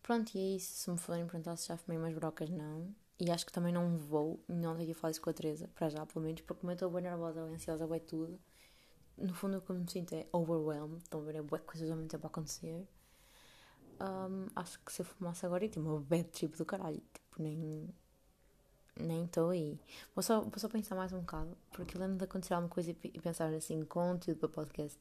Pronto, 0.01 0.33
e 0.35 0.39
é 0.39 0.55
isso. 0.55 0.73
Se 0.73 0.89
me 0.89 0.97
forem 0.97 1.25
perguntar 1.25 1.57
se 1.57 1.67
já 1.67 1.75
fumei 1.75 1.97
umas 1.97 2.13
brocas, 2.13 2.49
não. 2.49 2.95
E 3.19 3.29
acho 3.29 3.45
que 3.45 3.51
também 3.51 3.73
não 3.73 3.97
vou. 3.97 4.39
Não 4.47 4.75
tenho 4.77 4.87
que 4.87 4.93
falar 4.93 5.11
isso 5.11 5.21
com 5.21 5.29
a 5.29 5.33
Teresa, 5.33 5.67
para 5.75 5.89
já, 5.89 6.05
pelo 6.05 6.23
menos, 6.25 6.41
porque 6.41 6.61
como 6.61 6.71
eu 6.71 6.75
estou 6.75 6.89
bem 6.89 7.03
nervosa, 7.03 7.43
bem 7.43 7.55
ansiosa, 7.55 7.87
bem 7.87 7.99
tudo 7.99 8.39
no 9.21 9.33
fundo 9.33 9.57
o 9.57 9.61
que 9.61 9.69
eu 9.69 9.75
me 9.75 9.89
sinto 9.89 10.13
é 10.13 10.25
overwhelmed, 10.31 11.03
estão 11.03 11.21
a 11.21 11.23
ver, 11.23 11.35
é 11.35 11.41
coisas 11.59 11.89
ao 11.89 11.95
mesmo 11.95 12.09
tempo 12.09 12.25
a 12.25 12.29
acontecer. 12.29 12.87
Um, 13.99 14.47
acho 14.55 14.79
que 14.83 14.91
se 14.91 15.01
eu 15.01 15.05
fumasse 15.05 15.45
agora, 15.45 15.63
ia 15.63 15.69
ter 15.69 15.79
uma 15.79 15.99
bad 15.99 16.23
trip 16.29 16.57
do 16.57 16.65
caralho, 16.65 17.01
tipo, 17.13 17.41
nem 17.41 17.87
nem 18.99 19.25
estou 19.25 19.49
aí. 19.49 19.79
Vou 20.15 20.23
só, 20.23 20.41
vou 20.41 20.57
só 20.57 20.67
pensar 20.67 20.95
mais 20.95 21.11
um 21.13 21.19
bocado, 21.19 21.57
porque 21.71 21.97
lembro 21.97 22.17
de 22.17 22.23
acontecer 22.23 22.53
alguma 22.53 22.69
coisa 22.69 22.91
e, 22.91 22.97
e 23.03 23.19
pensar 23.19 23.53
assim, 23.53 23.83
conteúdo 23.85 24.39
para 24.39 24.49
podcast. 24.49 24.99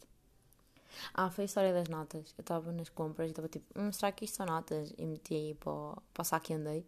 Ah, 1.15 1.31
foi 1.31 1.45
a 1.45 1.47
história 1.47 1.73
das 1.73 1.89
notas. 1.89 2.35
Eu 2.37 2.43
estava 2.43 2.73
nas 2.73 2.89
compras 2.89 3.29
e 3.29 3.31
estava 3.31 3.49
tipo, 3.49 3.67
hum, 3.79 3.93
será 3.93 4.13
que 4.13 4.25
isto 4.25 4.37
são 4.37 4.47
notas? 4.47 4.93
E 4.99 5.07
meti 5.07 5.35
aí 5.35 5.55
para, 5.55 5.97
para 6.13 6.23
o 6.23 6.25
saco 6.25 6.53
e 6.53 6.55
andei. 6.55 6.87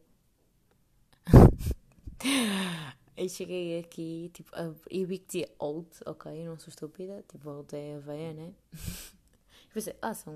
Aí 3.17 3.29
cheguei 3.31 3.79
aqui, 3.79 4.31
tipo, 4.33 4.51
e 4.91 5.05
vi 5.05 5.19
que 5.19 5.27
dizia 5.27 5.51
oat, 5.59 5.89
ok, 6.07 6.45
não 6.45 6.59
sou 6.59 6.69
estúpida, 6.69 7.25
tipo, 7.31 7.49
oat 7.51 7.75
é 7.75 7.97
aveia, 7.97 8.33
né? 8.33 8.53
e 9.71 9.75
pensei, 9.75 9.95
ah, 10.03 10.15
são, 10.15 10.33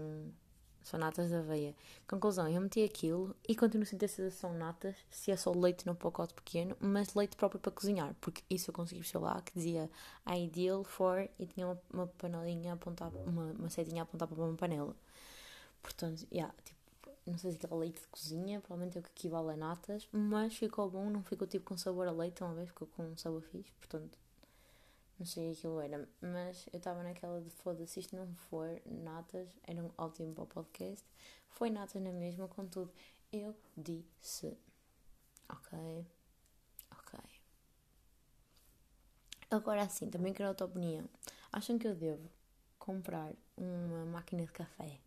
são 0.86 1.00
natas 1.00 1.28
de 1.28 1.34
aveia. 1.34 1.74
Conclusão, 2.08 2.48
eu 2.48 2.60
meti 2.60 2.84
aquilo 2.84 3.34
e 3.46 3.56
continuo 3.56 3.84
sem 3.84 3.98
ter 3.98 4.08
são 4.30 4.54
natas, 4.54 4.94
se 5.10 5.32
é 5.32 5.36
só 5.36 5.50
leite 5.50 5.84
no 5.84 5.96
pacote 5.96 6.32
pequeno, 6.32 6.76
mas 6.78 7.12
leite 7.14 7.36
próprio 7.36 7.60
para 7.60 7.72
cozinhar, 7.72 8.14
porque 8.20 8.42
isso 8.48 8.70
eu 8.70 8.74
consegui 8.74 9.00
ver 9.00 9.18
lá, 9.18 9.42
que 9.42 9.52
dizia 9.52 9.90
ideal 10.38 10.84
for, 10.84 11.28
e 11.40 11.46
tinha 11.46 11.66
uma, 11.66 11.82
uma 11.92 12.06
panelinha 12.06 12.74
apontada, 12.74 13.18
uma, 13.18 13.46
uma 13.52 13.68
setinha 13.68 14.04
apontada 14.04 14.32
para 14.32 14.44
uma 14.44 14.56
panela. 14.56 14.94
Portanto, 15.82 16.24
yeah, 16.32 16.54
tipo, 16.64 16.78
não 17.26 17.36
sei 17.36 17.50
se 17.50 17.56
aquele 17.56 17.80
leite 17.80 18.00
de 18.00 18.06
cozinha, 18.06 18.60
provavelmente 18.60 18.96
é 18.96 19.00
o 19.00 19.02
que 19.02 19.10
equivale 19.10 19.54
a 19.54 19.56
natas, 19.56 20.08
mas 20.12 20.54
ficou 20.54 20.88
bom, 20.88 21.10
não 21.10 21.24
ficou 21.24 21.48
tipo 21.48 21.64
com 21.64 21.76
sabor 21.76 22.06
a 22.06 22.12
leite, 22.12 22.44
uma 22.44 22.54
vez 22.54 22.68
ficou 22.68 22.86
com 22.96 23.02
um 23.02 23.16
sabor 23.16 23.42
fixe, 23.42 23.72
portanto, 23.80 24.16
não 25.18 25.26
sei 25.26 25.50
o 25.50 25.52
que 25.52 25.58
aquilo 25.58 25.80
era, 25.80 26.08
mas 26.20 26.66
eu 26.72 26.78
estava 26.78 27.02
naquela 27.02 27.40
de 27.40 27.50
foda-se, 27.50 28.00
isto 28.00 28.14
não 28.14 28.26
for 28.34 28.80
natas, 28.84 29.48
era 29.62 29.82
um 29.82 29.90
ótimo 29.96 30.34
para 30.34 30.44
o 30.44 30.46
podcast, 30.46 31.04
foi 31.48 31.70
natas 31.70 32.02
na 32.02 32.12
mesma, 32.12 32.48
contudo, 32.48 32.92
eu 33.32 33.56
disse, 33.76 34.56
ok, 35.48 36.06
ok. 36.90 37.18
Agora 39.50 39.88
sim, 39.88 40.10
também 40.10 40.32
quero 40.32 40.50
a 40.50 40.54
tua 40.54 40.66
opinião. 40.66 41.08
Acham 41.52 41.78
que 41.78 41.86
eu 41.86 41.94
devo 41.94 42.28
comprar 42.78 43.32
uma 43.56 44.04
máquina 44.06 44.44
de 44.44 44.52
café? 44.52 45.00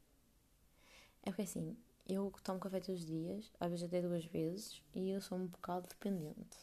É 1.22 1.30
porque 1.30 1.44
assim, 1.44 1.78
eu 2.08 2.34
tomo 2.44 2.60
café 2.60 2.80
todos 2.80 3.02
os 3.02 3.06
dias, 3.06 3.52
às 3.60 3.70
vezes 3.70 3.86
até 3.86 4.02
duas 4.02 4.26
vezes, 4.26 4.82
e 4.96 5.12
eu 5.12 5.22
sou 5.22 5.38
um 5.38 5.46
bocado 5.46 5.88
dependente. 5.88 6.58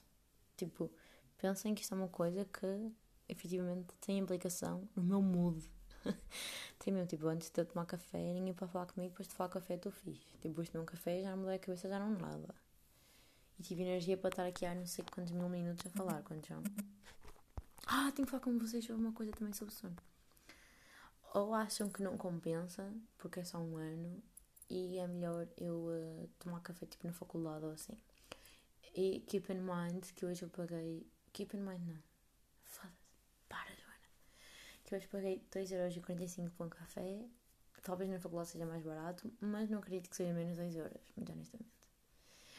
Tipo, 0.57 0.91
pensem 1.39 1.75
que 1.75 1.83
isto 1.83 1.95
é 1.95 1.99
uma 1.99 2.09
coisa 2.09 2.45
que 2.45 2.91
efetivamente 3.29 3.87
tem 4.01 4.19
implicação 4.19 4.89
no 4.95 5.03
meu 5.03 5.23
mood. 5.23 5.71
tem 6.79 6.93
mesmo, 6.93 7.09
tipo, 7.09 7.27
antes 7.27 7.51
de 7.51 7.61
eu 7.61 7.65
tomar 7.65 7.87
café, 7.87 8.19
ninguém 8.33 8.55
para 8.55 8.67
falar 8.69 8.87
comigo, 8.87 9.11
depois 9.11 9.29
de 9.29 9.35
falar 9.35 9.51
café 9.51 9.79
fixe. 9.79 10.25
Tipo, 10.41 10.49
depois 10.49 10.67
de 10.69 10.73
tomar 10.73 10.83
um 10.83 10.87
café, 10.87 11.23
já 11.23 11.37
mudei 11.37 11.57
a 11.57 11.59
cabeça, 11.59 11.89
já 11.89 11.99
não 11.99 12.11
nada. 12.11 12.55
E 13.59 13.63
tive 13.63 13.83
energia 13.83 14.17
para 14.17 14.31
estar 14.31 14.47
aqui 14.47 14.67
há 14.67 14.75
não 14.75 14.87
sei 14.87 15.05
quantos 15.11 15.33
mil 15.33 15.49
minutos 15.49 15.87
a 15.87 15.91
falar, 15.91 16.23
quantos 16.23 16.49
são. 16.49 16.63
Ah, 17.87 18.11
tenho 18.13 18.27
que 18.27 18.31
falar 18.31 18.43
com 18.43 18.59
vocês 18.59 18.85
sobre 18.85 19.03
uma 19.03 19.13
coisa 19.13 19.33
também 19.33 19.53
sobre 19.53 19.73
sono. 19.73 19.97
Ou 21.35 21.55
acham 21.55 21.89
que 21.89 22.03
não 22.03 22.17
compensa, 22.17 22.93
porque 23.17 23.41
é 23.41 23.45
só 23.45 23.59
um 23.59 23.77
ano, 23.77 24.23
e 24.69 24.99
é 24.99 25.07
melhor 25.07 25.47
eu 25.57 25.87
uh, 25.87 26.29
tomar 26.39 26.61
café 26.61 26.87
tipo 26.87 27.07
na 27.07 27.13
faculdade 27.13 27.65
ou 27.65 27.71
assim. 27.71 27.97
E 28.95 29.21
keep 29.21 29.53
in 29.53 29.61
mind 29.61 30.05
que 30.15 30.25
hoje 30.27 30.43
eu 30.43 30.49
paguei. 30.49 31.07
Keep 31.33 31.57
in 31.57 31.61
mind 31.61 31.87
não. 31.87 32.16
Que 34.87 34.95
hoje 34.95 35.09
paguei 35.09 35.45
2,45€ 35.53 36.51
por 36.53 36.67
um 36.67 36.71
café. 36.71 37.27
Talvez 37.83 38.09
na 38.09 38.19
faculdade 38.19 38.51
seja 38.51 38.65
mais 38.65 38.83
barato, 38.83 39.31
mas 39.41 39.69
não 39.69 39.79
acredito 39.79 40.09
que 40.09 40.17
seja 40.17 40.33
menos 40.33 40.59
2€, 40.59 40.77
euros, 40.77 41.13
muito 41.17 41.33
honestamente. 41.33 41.71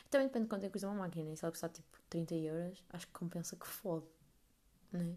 Também 0.09 0.27
depende 0.27 0.45
de 0.45 0.49
quanto 0.49 0.63
é 0.63 0.67
que 0.67 0.73
custa 0.73 0.87
uma 0.87 0.97
máquina. 0.97 1.35
Se 1.35 1.43
ela 1.43 1.51
custar 1.51 1.69
tipo 1.69 1.87
30 2.09 2.35
euros, 2.35 2.83
acho 2.91 3.07
que 3.07 3.13
compensa 3.13 3.55
que 3.55 3.65
fode. 3.65 4.05
Não 4.91 5.01
é? 5.01 5.15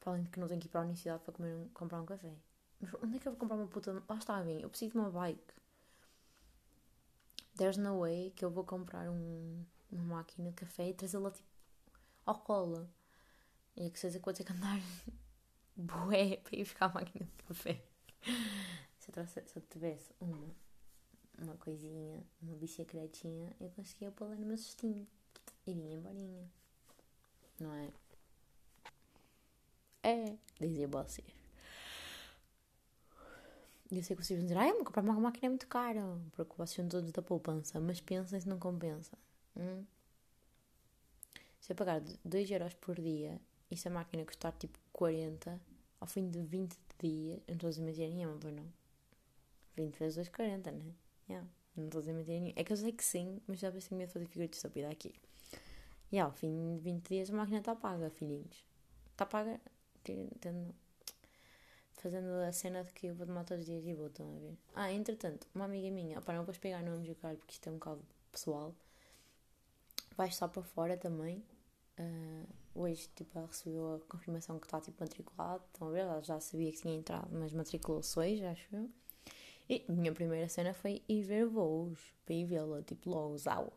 Para 0.00 0.12
além 0.12 0.24
de 0.24 0.30
que 0.30 0.38
não 0.38 0.48
tenho 0.48 0.60
que 0.60 0.66
ir 0.66 0.70
para 0.70 0.80
a 0.80 0.84
universidade 0.84 1.22
para 1.22 1.32
comer 1.32 1.54
um, 1.54 1.68
comprar 1.68 2.00
um 2.00 2.06
café. 2.06 2.32
Mas 2.80 2.92
onde 2.94 3.16
é 3.16 3.18
que 3.20 3.28
eu 3.28 3.32
vou 3.32 3.38
comprar 3.40 3.56
uma 3.56 3.66
puta. 3.66 3.92
Lá 4.08 4.16
está 4.16 4.42
mim, 4.42 4.60
eu 4.60 4.68
preciso 4.68 4.92
de 4.92 4.98
uma 4.98 5.10
bike. 5.10 5.54
There's 7.56 7.76
no 7.76 8.00
way 8.00 8.32
que 8.36 8.44
eu 8.44 8.50
vou 8.50 8.64
comprar 8.64 9.08
um, 9.08 9.64
uma 9.90 10.16
máquina 10.16 10.50
de 10.50 10.56
café 10.56 10.90
e 10.90 10.94
trazê-la 10.94 11.30
tipo 11.30 11.48
ao 12.24 12.38
colo. 12.40 12.88
E 13.76 13.86
é 13.86 13.90
que 13.90 13.98
seja 13.98 14.20
ter 14.20 14.44
que 14.44 14.52
andar 14.52 14.80
bué 15.76 16.38
para 16.38 16.56
ir 16.56 16.64
buscar 16.64 16.86
a 16.86 16.94
máquina 16.94 17.26
de 17.26 17.42
café. 17.44 17.82
Se 18.98 19.10
eu, 19.10 19.12
trouxe, 19.12 19.42
se 19.46 19.58
eu 19.58 19.62
tivesse 19.62 20.12
uma 20.20 20.54
uma 21.38 21.56
coisinha, 21.56 22.22
uma 22.42 22.56
bicicletinha, 22.56 23.54
eu 23.60 23.70
conseguia 23.70 24.10
pô-la 24.10 24.34
no 24.36 24.46
meu 24.46 24.56
cestinho 24.56 25.06
e 25.66 25.74
vinha. 25.74 26.00
Não 27.60 27.74
é? 27.74 27.90
É, 30.02 30.36
dizia 30.60 30.88
vocês. 30.88 31.26
Eu 33.90 34.02
sei 34.02 34.16
que 34.16 34.24
vocês 34.24 34.38
vão 34.38 34.46
dizer, 34.46 34.58
ai, 34.58 34.72
comprar 34.82 35.02
uma 35.02 35.14
máquina 35.14 35.46
é 35.46 35.48
muito 35.48 35.66
cara, 35.68 36.02
preocupação 36.32 36.88
todos 36.88 37.12
da 37.12 37.22
poupança, 37.22 37.80
mas 37.80 38.00
pensem 38.00 38.40
se 38.40 38.48
não 38.48 38.58
compensa. 38.58 39.16
Hum? 39.56 39.84
Se 41.60 41.72
eu 41.72 41.76
pagar 41.76 42.00
2 42.24 42.50
euros 42.50 42.74
por 42.74 43.00
dia 43.00 43.40
e 43.70 43.76
se 43.76 43.86
a 43.88 43.90
máquina 43.90 44.24
custar 44.24 44.52
tipo 44.52 44.78
40, 44.96 45.60
ao 46.00 46.06
fim 46.06 46.30
de 46.30 46.40
20 46.40 46.74
dias, 46.98 47.42
não 47.46 47.54
estou 47.54 47.68
a 47.68 47.70
dizer 47.70 47.82
mentira 47.82 48.08
nenhuma, 48.08 48.38
pois 48.40 48.54
não? 48.54 48.64
20 49.76 49.98
vezes 49.98 50.14
2, 50.16 50.28
40, 50.30 50.70
né? 50.72 50.94
Yeah, 51.28 51.46
não 51.76 51.84
estou 51.84 51.98
a 51.98 52.00
dizer 52.00 52.14
mentira 52.14 52.40
nenhuma. 52.40 52.54
É 52.56 52.64
que 52.64 52.72
eu 52.72 52.76
sei 52.78 52.92
que 52.92 53.04
sim, 53.04 53.38
mas 53.46 53.58
já 53.58 53.70
pensei 53.70 53.96
medo 53.96 54.08
de 54.08 54.14
fazer 54.14 54.26
figura 54.26 54.48
de 54.48 54.56
estúpida 54.56 54.88
aqui. 54.88 55.14
E 56.10 56.16
yeah, 56.16 56.32
ao 56.32 56.34
fim 56.34 56.76
de 56.76 56.82
20 56.82 57.08
dias 57.08 57.30
a 57.30 57.34
máquina 57.34 57.58
está 57.58 57.76
paga, 57.76 58.08
filhinhos. 58.08 58.64
Está 59.12 59.26
paga, 59.26 59.60
tendo, 60.02 60.74
fazendo 61.92 62.28
a 62.48 62.52
cena 62.52 62.82
de 62.82 62.90
que 62.94 63.08
eu 63.08 63.14
vou 63.14 63.26
tomar 63.26 63.44
todos 63.44 63.64
os 63.64 63.66
dias 63.66 63.84
e 63.84 63.92
vou, 63.92 64.06
estão 64.06 64.34
a 64.34 64.38
ver? 64.38 64.56
Ah, 64.74 64.90
entretanto, 64.90 65.46
uma 65.54 65.66
amiga 65.66 65.90
minha, 65.90 66.18
opa, 66.18 66.32
não 66.32 66.42
vou 66.42 66.54
pegar 66.54 66.82
nomes 66.82 67.06
do 67.06 67.14
caralho 67.16 67.38
porque 67.38 67.52
isto 67.52 67.68
é 67.68 67.72
um 67.72 67.74
bocado 67.74 68.02
pessoal, 68.32 68.74
vai 70.16 70.28
estar 70.28 70.48
para 70.48 70.62
fora 70.62 70.96
também. 70.96 71.44
Uh, 71.98 72.46
hoje, 72.74 73.08
tipo, 73.14 73.38
ela 73.38 73.46
recebeu 73.46 73.94
a 73.94 74.00
confirmação 74.10 74.58
que 74.58 74.66
está, 74.66 74.80
tipo, 74.80 75.02
matriculado. 75.02 75.64
Estão 75.72 75.88
a 75.88 75.90
ver? 75.90 76.00
Ela 76.00 76.22
já 76.22 76.38
sabia 76.40 76.70
que 76.70 76.80
tinha 76.80 76.94
entrado, 76.94 77.28
mas 77.32 77.52
matriculou-se 77.52 78.18
hoje, 78.18 78.44
acho 78.44 78.74
eu. 78.74 78.90
E 79.68 79.84
a 79.88 79.92
minha 79.92 80.12
primeira 80.12 80.48
cena 80.48 80.72
foi 80.72 81.02
ir 81.08 81.22
ver 81.22 81.46
voos, 81.46 81.98
para 82.24 82.34
ir 82.34 82.44
vê-la, 82.44 82.82
tipo, 82.82 83.10
logo, 83.10 83.36
zau. 83.36 83.72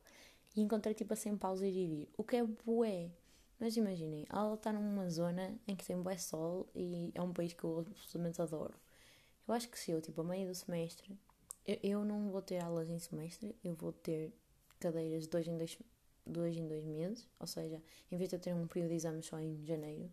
E 0.55 0.61
encontrei, 0.61 0.93
tipo, 0.93 1.13
a 1.13 1.15
100 1.15 1.37
paus 1.37 1.61
ir 1.61 1.69
e 1.69 1.87
vir. 1.87 2.09
O 2.17 2.23
que 2.23 2.35
é 2.35 2.43
bué. 2.43 3.11
Mas 3.59 3.75
imaginem, 3.75 4.25
ela 4.29 4.53
está 4.53 4.71
numa 4.71 5.09
zona 5.09 5.59
em 5.67 5.75
que 5.75 5.85
tem 5.85 6.01
bué 6.01 6.17
sol 6.17 6.69
e 6.73 7.11
é 7.13 7.21
um 7.21 7.33
país 7.33 7.53
que 7.53 7.63
eu 7.63 7.79
absolutamente 7.79 8.41
adoro. 8.41 8.73
Eu 9.47 9.53
acho 9.53 9.67
que 9.67 9.77
se 9.77 9.91
eu, 9.91 10.01
tipo, 10.01 10.21
a 10.21 10.23
meio 10.23 10.47
do 10.47 10.55
semestre, 10.55 11.19
eu, 11.65 11.77
eu 11.83 12.05
não 12.05 12.29
vou 12.29 12.41
ter 12.41 12.63
aulas 12.63 12.89
em 12.89 12.99
semestre, 12.99 13.55
eu 13.63 13.73
vou 13.75 13.91
ter 13.91 14.33
cadeiras 14.79 15.23
de 15.23 15.29
dois 15.29 15.47
em 15.47 15.57
dois, 15.57 15.77
dois 16.29 16.55
em 16.55 16.67
dois 16.67 16.85
meses, 16.85 17.27
ou 17.39 17.47
seja, 17.47 17.81
em 18.11 18.17
vez 18.17 18.29
de 18.29 18.35
eu 18.35 18.39
ter 18.39 18.53
um 18.53 18.67
período 18.67 18.89
de 18.89 18.95
exames 18.95 19.25
só 19.25 19.39
em 19.39 19.65
janeiro, 19.65 20.11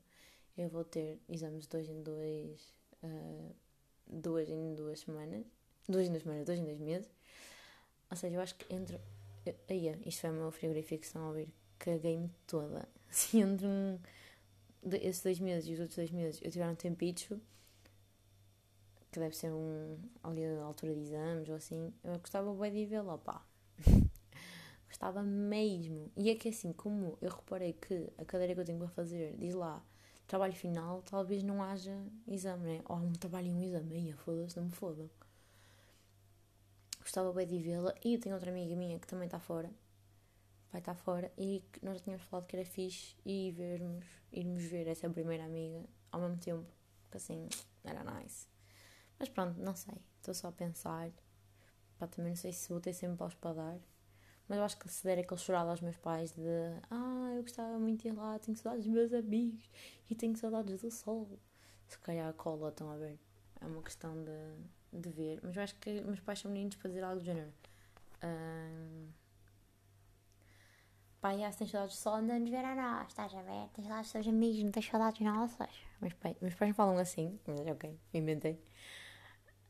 eu 0.57 0.69
vou 0.69 0.85
ter 0.85 1.21
exames 1.29 1.67
dois 1.67 1.89
em 1.89 2.03
dois, 2.03 2.75
uh, 3.03 3.55
duas 4.07 4.49
em 4.49 4.75
duas 4.75 5.01
semanas, 5.01 5.45
duas 5.89 6.07
em 6.07 6.11
duas 6.11 6.23
semanas, 6.23 6.47
dois 6.47 6.59
em 6.59 6.65
dois 6.65 6.81
meses. 6.81 7.11
Ou 8.11 8.17
seja, 8.17 8.37
eu 8.37 8.41
acho 8.41 8.55
que 8.55 8.75
entre. 8.75 8.99
Aí, 9.69 9.89
isto 10.05 10.21
foi 10.21 10.31
o 10.31 10.33
meu 10.33 10.51
frigorífico 10.51 11.05
estão 11.05 11.23
a 11.23 11.29
ouvir. 11.29 11.49
Caguei-me 11.79 12.31
toda. 12.47 12.89
Se 13.11 13.39
entre 13.39 13.67
um, 13.67 13.99
esses 15.03 15.23
dois 15.23 15.39
meses 15.39 15.69
e 15.69 15.75
os 15.75 15.81
outros 15.81 15.97
dois 15.97 16.11
meses 16.11 16.41
eu 16.43 16.51
tiver 16.51 16.69
um 16.69 16.75
tempicho, 16.75 17.41
que 19.11 19.21
deve 19.21 19.37
ser 19.37 19.53
um 19.53 19.99
ali 20.23 20.45
a 20.45 20.63
altura 20.63 20.95
de 20.95 21.01
exames 21.01 21.49
ou 21.49 21.55
assim, 21.55 21.93
eu 22.03 22.19
gostava 22.19 22.53
bem 22.55 22.73
de 22.73 22.87
ver 22.87 23.03
lá, 23.03 23.17
pá. 23.19 23.45
Gostava 24.97 25.23
mesmo. 25.23 26.11
E 26.17 26.31
é 26.31 26.35
que 26.35 26.49
assim, 26.49 26.73
como 26.73 27.19
eu 27.21 27.29
reparei 27.29 27.75
que 27.75 28.11
a 28.17 28.25
cadeira 28.25 28.55
que 28.55 28.61
eu 28.61 28.65
tenho 28.65 28.79
para 28.79 28.89
fazer 28.89 29.37
diz 29.37 29.55
lá 29.55 29.85
trabalho 30.27 30.55
final, 30.55 31.03
talvez 31.03 31.43
não 31.43 31.63
haja 31.63 31.95
exame, 32.27 32.65
né? 32.65 32.83
Ou 32.87 32.97
um 32.97 33.13
trabalho 33.13 33.49
e 33.49 33.53
um 33.53 33.63
exame, 33.63 34.13
foda-se, 34.15 34.57
não 34.57 34.65
me 34.65 34.73
fodam. 34.73 35.09
Gostava 37.01 37.31
bem 37.33 37.47
de 37.47 37.59
vê-la. 37.59 37.95
E 38.03 38.19
tenho 38.19 38.35
outra 38.35 38.51
amiga 38.51 38.75
minha 38.75 38.99
que 38.99 39.07
também 39.07 39.27
está 39.27 39.39
fora. 39.39 39.71
Vai 40.73 40.81
estar 40.81 40.95
fora. 40.95 41.31
E 41.39 41.63
nós 41.83 42.01
tínhamos 42.01 42.25
falado 42.25 42.47
que 42.47 42.57
era 42.57 42.65
fixe 42.65 43.15
e 43.25 43.53
vermos, 43.53 44.05
irmos 44.33 44.65
ver 44.65 44.89
essa 44.89 45.09
primeira 45.09 45.45
amiga 45.45 45.85
ao 46.11 46.21
mesmo 46.21 46.39
tempo. 46.39 46.67
Que 47.11 47.19
assim, 47.19 47.49
era 47.85 48.03
nice. 48.03 48.49
Mas 49.19 49.29
pronto, 49.29 49.61
não 49.61 49.77
sei. 49.77 49.95
Estou 50.17 50.35
só 50.35 50.49
a 50.49 50.53
pensar. 50.53 51.11
Pá, 51.99 52.09
também 52.09 52.31
não 52.33 52.37
sei 52.37 52.53
se 52.53 52.69
vou 52.71 52.81
ter 52.81 52.93
sempre 52.93 53.17
paus 53.19 53.35
para 53.35 53.55
dar. 53.55 53.96
Mas 54.49 54.59
eu 54.59 54.65
acho 54.65 54.79
que 54.79 54.89
se 54.89 55.03
der 55.03 55.19
aquele 55.19 55.41
chorado 55.41 55.71
aos 55.71 55.81
meus 55.81 55.97
pais 55.97 56.33
de 56.33 56.41
Ah, 56.91 57.33
eu 57.35 57.43
gostava 57.43 57.79
muito 57.79 58.03
de 58.03 58.09
ir 58.09 58.13
lá, 58.13 58.39
tenho 58.39 58.57
saudades 58.57 58.85
dos 58.85 58.95
meus 58.95 59.13
amigos 59.13 59.69
e 60.09 60.15
tenho 60.15 60.37
saudades 60.37 60.81
do 60.81 60.91
sol. 60.91 61.29
Se 61.89 61.99
calhar 61.99 62.29
a 62.29 62.33
cola, 62.33 62.69
estão 62.69 62.91
a 62.91 62.97
ver? 62.97 63.19
É 63.61 63.67
uma 63.67 63.83
questão 63.83 64.15
de, 64.25 65.01
de 65.01 65.09
ver. 65.11 65.41
Mas 65.43 65.57
eu 65.57 65.63
acho 65.63 65.75
que 65.77 66.01
meus 66.03 66.21
pais 66.21 66.39
são 66.39 66.51
meninos 66.51 66.77
para 66.77 66.89
dizer 66.89 67.03
algo 67.03 67.21
do 67.21 67.25
género. 67.25 67.53
Um, 68.23 69.09
pai, 71.21 71.43
ah, 71.43 71.51
se 71.51 71.59
tens 71.59 71.71
saudades 71.71 71.97
do 71.97 72.01
sol, 72.01 72.15
anda-nos 72.15 72.49
ver 72.49 72.65
a 72.65 72.75
nós, 72.75 73.09
estás 73.09 73.35
a 73.35 73.43
ver? 73.43 73.69
Tens 73.75 73.87
saudades 73.87 74.07
dos 74.07 74.13
teus 74.13 74.29
amigos, 74.29 74.63
não 74.63 74.71
tens 74.71 74.87
saudades 74.87 75.21
nossas. 75.21 75.71
Meus 76.01 76.15
pais, 76.15 76.37
meus 76.41 76.55
pais 76.55 76.69
não 76.71 76.75
falam 76.75 76.99
assim, 76.99 77.39
mas 77.47 77.61
ok, 77.67 77.99
inventei. 78.15 78.61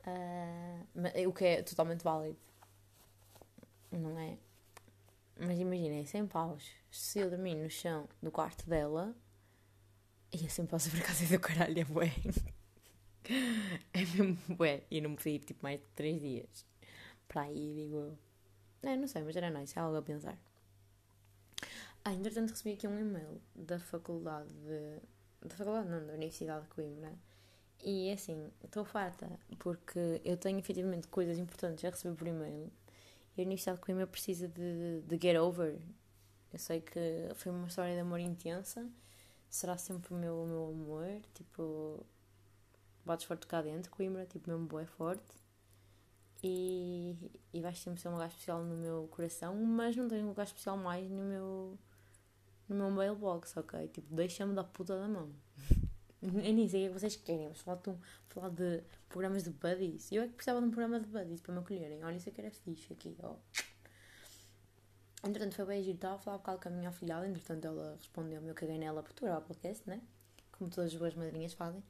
Uh, 0.07 1.29
o 1.29 1.33
que 1.33 1.45
é 1.45 1.63
totalmente 1.63 2.03
válido. 2.03 2.39
Não 3.91 4.19
é? 4.19 4.39
Mas 5.39 5.59
imaginem, 5.59 6.05
100 6.07 6.27
paus. 6.27 6.65
Se 6.91 7.19
eu 7.19 7.29
dormir 7.29 7.55
no 7.55 7.69
chão 7.69 8.09
do 8.23 8.31
quarto 8.31 8.69
dela, 8.69 9.15
ia 10.33 10.49
sempre 10.49 10.71
paus 10.71 10.89
por 10.89 11.01
casa 11.01 11.27
do 11.27 11.41
caralho, 11.41 11.81
é 11.81 11.85
bué. 11.85 12.13
É 13.93 13.99
mesmo 13.99 14.39
bué. 14.55 14.85
E 14.89 15.01
não 15.01 15.11
me 15.11 15.17
fui 15.17 15.41
tipo 15.41 15.61
mais 15.61 15.81
de 15.81 15.87
3 15.97 16.21
dias. 16.21 16.65
Para 17.27 17.43
aí, 17.43 17.75
digo 17.75 17.97
eu. 17.97 18.19
É, 18.89 18.97
não 18.97 19.09
sei, 19.09 19.25
mas 19.25 19.35
era 19.35 19.51
nice, 19.51 19.77
é 19.77 19.83
algo 19.83 19.97
a 19.97 20.03
pensar. 20.03 20.39
Ah, 22.05 22.13
entretanto 22.13 22.51
recebi 22.51 22.75
aqui 22.75 22.87
um 22.87 22.97
e-mail 23.01 23.43
da 23.53 23.81
faculdade 23.81 24.49
de... 24.49 25.01
Da 25.49 25.57
faculdade 25.57 25.89
não, 25.89 26.07
da 26.07 26.13
Universidade 26.13 26.63
de 26.63 26.69
Coimbra. 26.69 27.13
E 27.85 28.13
assim, 28.13 28.49
estou 28.63 28.85
farta, 28.85 29.29
porque 29.59 30.21
eu 30.25 30.37
tenho 30.37 30.61
efetivamente 30.61 31.09
coisas 31.09 31.37
importantes 31.37 31.85
a 31.85 31.91
receber 31.91 32.15
por 32.15 32.29
e-mail 32.29 32.71
e 33.37 33.43
a 33.43 33.45
Universidade 33.45 33.79
de 33.79 33.85
Coimbra 33.85 34.07
precisa 34.07 34.49
de, 34.49 35.03
de 35.03 35.19
get 35.21 35.37
over. 35.39 35.79
Eu 36.53 36.59
sei 36.59 36.81
que 36.81 37.01
foi 37.35 37.53
uma 37.53 37.67
história 37.67 37.95
de 37.95 38.01
amor 38.01 38.19
intensa, 38.19 38.89
será 39.49 39.77
sempre 39.77 40.15
o 40.15 40.17
meu, 40.17 40.43
o 40.43 40.47
meu 40.47 40.69
amor, 40.69 41.21
tipo, 41.35 42.07
bates 43.05 43.27
forte 43.27 43.47
cá 43.47 43.61
dentro, 43.61 43.91
Coimbra, 43.91 44.25
tipo, 44.27 44.49
mesmo 44.49 44.67
boa 44.67 44.87
forte. 44.87 45.35
E, 46.43 47.17
e 47.53 47.61
vais 47.61 47.79
sempre 47.79 48.01
ser 48.01 48.09
um 48.09 48.13
lugar 48.13 48.29
especial 48.29 48.63
no 48.63 48.77
meu 48.77 49.09
coração, 49.09 49.55
mas 49.55 49.97
não 49.97 50.09
tenho 50.09 50.25
um 50.25 50.29
lugar 50.29 50.45
especial 50.45 50.77
mais 50.77 51.11
no 51.11 51.23
meu, 51.25 51.79
no 52.69 52.77
meu 52.77 52.91
mailbox, 52.91 53.57
ok? 53.57 53.89
Tipo, 53.89 54.15
deixa-me 54.15 54.55
da 54.55 54.65
puta 54.65 54.99
da 54.99 55.09
mão. 55.09 55.31
Eu 56.27 56.55
nem 56.55 56.69
sei 56.69 56.87
o 56.87 56.93
que 56.93 56.99
vocês 56.99 57.17
querem, 57.17 57.49
mas 57.49 57.61
faltam 57.61 57.99
falar 58.29 58.51
de 58.51 58.83
programas 59.09 59.45
de 59.45 59.51
buddies. 59.51 60.11
Eu 60.11 60.23
é 60.25 60.27
que 60.27 60.35
precisava 60.35 60.61
de 60.61 60.67
um 60.67 60.71
programa 60.71 60.99
de 60.99 61.07
buddies 61.07 61.41
para 61.41 61.55
me 61.55 61.61
acolherem. 61.61 62.03
Olha, 62.03 62.17
isso 62.17 62.29
é 62.29 62.33
que 62.33 62.41
era 62.41 62.51
fixe 62.51 62.93
aqui, 62.93 63.17
ó. 63.23 63.37
Entretanto, 65.25 65.55
foi 65.55 65.65
bem 65.67 65.83
giro. 65.83 65.97
Estava 65.97 66.17
a 66.17 66.19
falar 66.19 66.37
um 66.37 66.41
bocado 66.41 66.61
com 66.61 66.69
a 66.69 66.73
minha 66.73 66.89
afilhada. 66.89 67.29
Entretanto, 67.29 67.67
ela 67.67 67.95
respondeu-me. 67.97 68.49
Eu 68.49 68.55
caguei 68.55 68.79
nela 68.79 69.03
por 69.03 69.13
tu, 69.13 69.27
era 69.27 69.39
o 69.39 69.43
podcast, 69.43 69.89
né? 69.89 70.01
Como 70.53 70.71
todas 70.71 70.93
as 70.93 70.99
boas 70.99 71.15
madrinhas 71.15 71.53
fazem. 71.53 71.83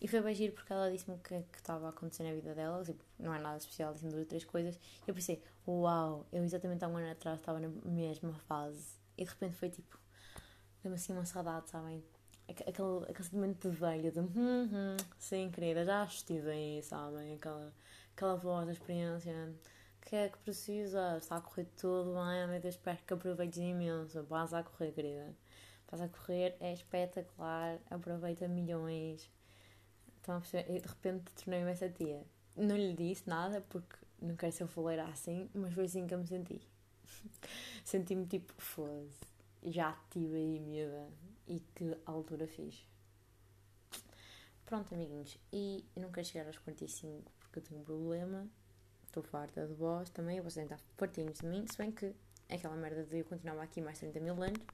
E 0.00 0.08
foi 0.08 0.20
bem 0.22 0.34
giro 0.34 0.54
porque 0.54 0.72
ela 0.72 0.90
disse-me 0.90 1.16
o 1.16 1.18
que, 1.18 1.42
que 1.42 1.58
estava 1.58 1.86
a 1.86 1.90
acontecer 1.90 2.22
na 2.24 2.32
vida 2.32 2.54
dela. 2.54 2.82
Tipo, 2.84 3.02
não 3.18 3.34
é 3.34 3.38
nada 3.38 3.58
especial, 3.58 3.92
disse-me 3.92 4.10
duas 4.10 4.22
ou 4.22 4.28
três 4.28 4.44
coisas. 4.44 4.76
E 4.76 5.10
eu 5.10 5.14
pensei, 5.14 5.42
uau, 5.66 6.26
eu 6.32 6.42
exatamente 6.42 6.84
há 6.84 6.88
um 6.88 6.96
ano 6.96 7.10
atrás 7.10 7.38
estava 7.38 7.60
na 7.60 7.68
mesma 7.68 8.32
fase. 8.32 8.98
E 9.16 9.24
de 9.24 9.30
repente 9.30 9.56
foi 9.56 9.68
tipo, 9.68 9.98
deu-me 10.82 10.96
assim 10.96 11.12
uma 11.12 11.26
saudade, 11.26 11.68
sabem? 11.68 12.02
Aquele, 12.50 13.04
aquele 13.04 13.24
sentimento 13.24 13.70
de 13.70 13.76
velha, 13.76 14.10
de 14.10 14.20
hum, 14.20 14.28
hum, 14.36 14.96
sim, 15.18 15.50
querida, 15.50 15.84
já 15.84 16.04
estive 16.04 16.50
aí, 16.50 16.82
sabem? 16.82 17.34
Aquela, 17.34 17.72
aquela 18.14 18.36
voz 18.36 18.66
da 18.66 18.72
experiência. 18.72 19.54
que 20.00 20.16
é 20.16 20.28
que 20.28 20.38
precisa? 20.38 21.18
Está 21.18 21.36
a 21.36 21.40
correr 21.40 21.66
tudo 21.76 22.14
bem, 22.14 22.48
meu 22.48 22.60
Deus, 22.60 22.74
espero 22.74 22.98
que 23.06 23.14
aproveites 23.14 23.58
imenso. 23.58 24.22
Vas 24.24 24.52
a 24.54 24.62
correr, 24.62 24.92
querida. 24.92 25.34
Vas 25.90 26.00
a 26.00 26.08
correr, 26.08 26.56
é 26.60 26.72
espetacular, 26.72 27.78
aproveita 27.90 28.48
milhões. 28.48 29.30
Então, 30.20 30.42
e 30.68 30.80
de 30.80 30.88
repente 30.88 31.32
tornei-me 31.34 31.70
essa 31.70 31.88
tia. 31.88 32.24
Não 32.56 32.76
lhe 32.76 32.94
disse 32.94 33.28
nada 33.28 33.60
porque 33.68 33.96
não 34.20 34.36
quero 34.36 34.52
ser 34.52 34.66
foleira 34.66 35.04
assim, 35.04 35.48
mas 35.54 35.72
foi 35.74 35.84
assim 35.84 36.06
que 36.06 36.14
eu 36.14 36.18
me 36.18 36.26
senti. 36.26 36.60
Senti-me 37.84 38.26
tipo, 38.26 38.52
foda-se, 38.58 39.20
já 39.64 39.96
tive 40.10 40.36
aí 40.36 40.60
miúda 40.60 41.08
e 41.50 41.58
que 41.74 41.98
altura 42.06 42.46
fiz. 42.46 42.88
Pronto, 44.64 44.94
amiguinhos, 44.94 45.36
e 45.52 45.84
eu 45.96 46.02
não 46.02 46.12
quero 46.12 46.26
chegar 46.26 46.46
aos 46.46 46.56
45 46.58 47.30
porque 47.40 47.58
eu 47.58 47.62
tenho 47.64 47.80
um 47.80 47.84
problema, 47.84 48.48
estou 49.04 49.20
farta 49.20 49.66
de 49.66 49.74
vós 49.74 50.08
também, 50.10 50.40
vocês 50.40 50.54
devem 50.68 50.76
estar 50.76 50.78
fartinhos 50.96 51.38
de 51.40 51.46
mim, 51.46 51.66
se 51.68 51.76
bem 51.76 51.90
que 51.90 52.14
é 52.48 52.54
aquela 52.54 52.76
merda 52.76 53.02
de 53.02 53.18
eu 53.18 53.24
continuar 53.24 53.60
aqui 53.60 53.80
mais 53.80 53.98
30 53.98 54.20
mil 54.20 54.40
anos, 54.40 54.64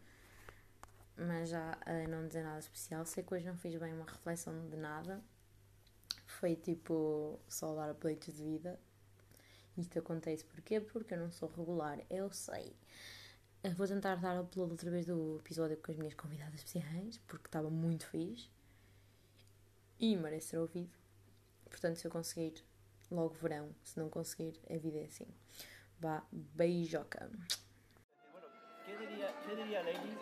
mas 1.17 1.49
já 1.49 1.79
a 1.87 2.07
não 2.07 2.27
dizer 2.29 2.45
nada 2.45 2.59
especial, 2.59 3.07
sei 3.07 3.25
que 3.25 3.33
hoje 3.33 3.47
não 3.47 3.57
fiz 3.57 3.75
bem 3.81 3.95
uma 3.95 4.05
reflexão 4.05 4.69
de 4.69 4.77
nada, 4.77 5.25
foi 6.27 6.55
tipo 6.57 7.41
só 7.49 7.75
dar 7.75 7.91
updates 7.91 8.35
de 8.35 8.43
vida. 8.43 8.79
Isto 9.79 9.99
acontece 9.99 10.45
porquê? 10.45 10.79
Porque 10.79 11.15
eu 11.15 11.19
não 11.19 11.31
sou 11.31 11.49
regular, 11.49 11.99
eu 12.11 12.31
sei. 12.31 12.77
Eu 13.63 13.73
vou 13.73 13.87
tentar 13.87 14.15
dar 14.17 14.41
upload 14.41 14.73
outra 14.73 14.91
vez 14.91 15.07
do 15.07 15.39
episódio 15.39 15.77
com 15.79 15.91
as 15.91 15.99
minhas 15.99 16.15
convidadas 16.15 16.55
especiais, 16.55 17.19
porque 17.27 17.49
estava 17.49 17.69
muito 17.69 18.07
fixe. 18.07 18.49
E 19.99 20.17
merece 20.17 20.49
ser 20.49 20.59
ouvido. 20.59 20.95
Portanto, 21.65 21.97
se 21.97 22.07
eu 22.07 22.11
conseguir, 22.11 22.63
logo 23.11 23.35
verão. 23.35 23.75
Se 23.83 23.99
não 23.99 24.09
conseguir, 24.09 24.61
a 24.71 24.77
vida 24.77 24.99
é 24.99 25.05
assim. 25.05 25.27
Vá, 25.99 26.23
beijoca. 26.31 27.31
¿qué 28.85 28.97
diría, 28.99 29.35
qué 29.45 29.57
diría 29.57 29.83
Lenin 29.83 30.17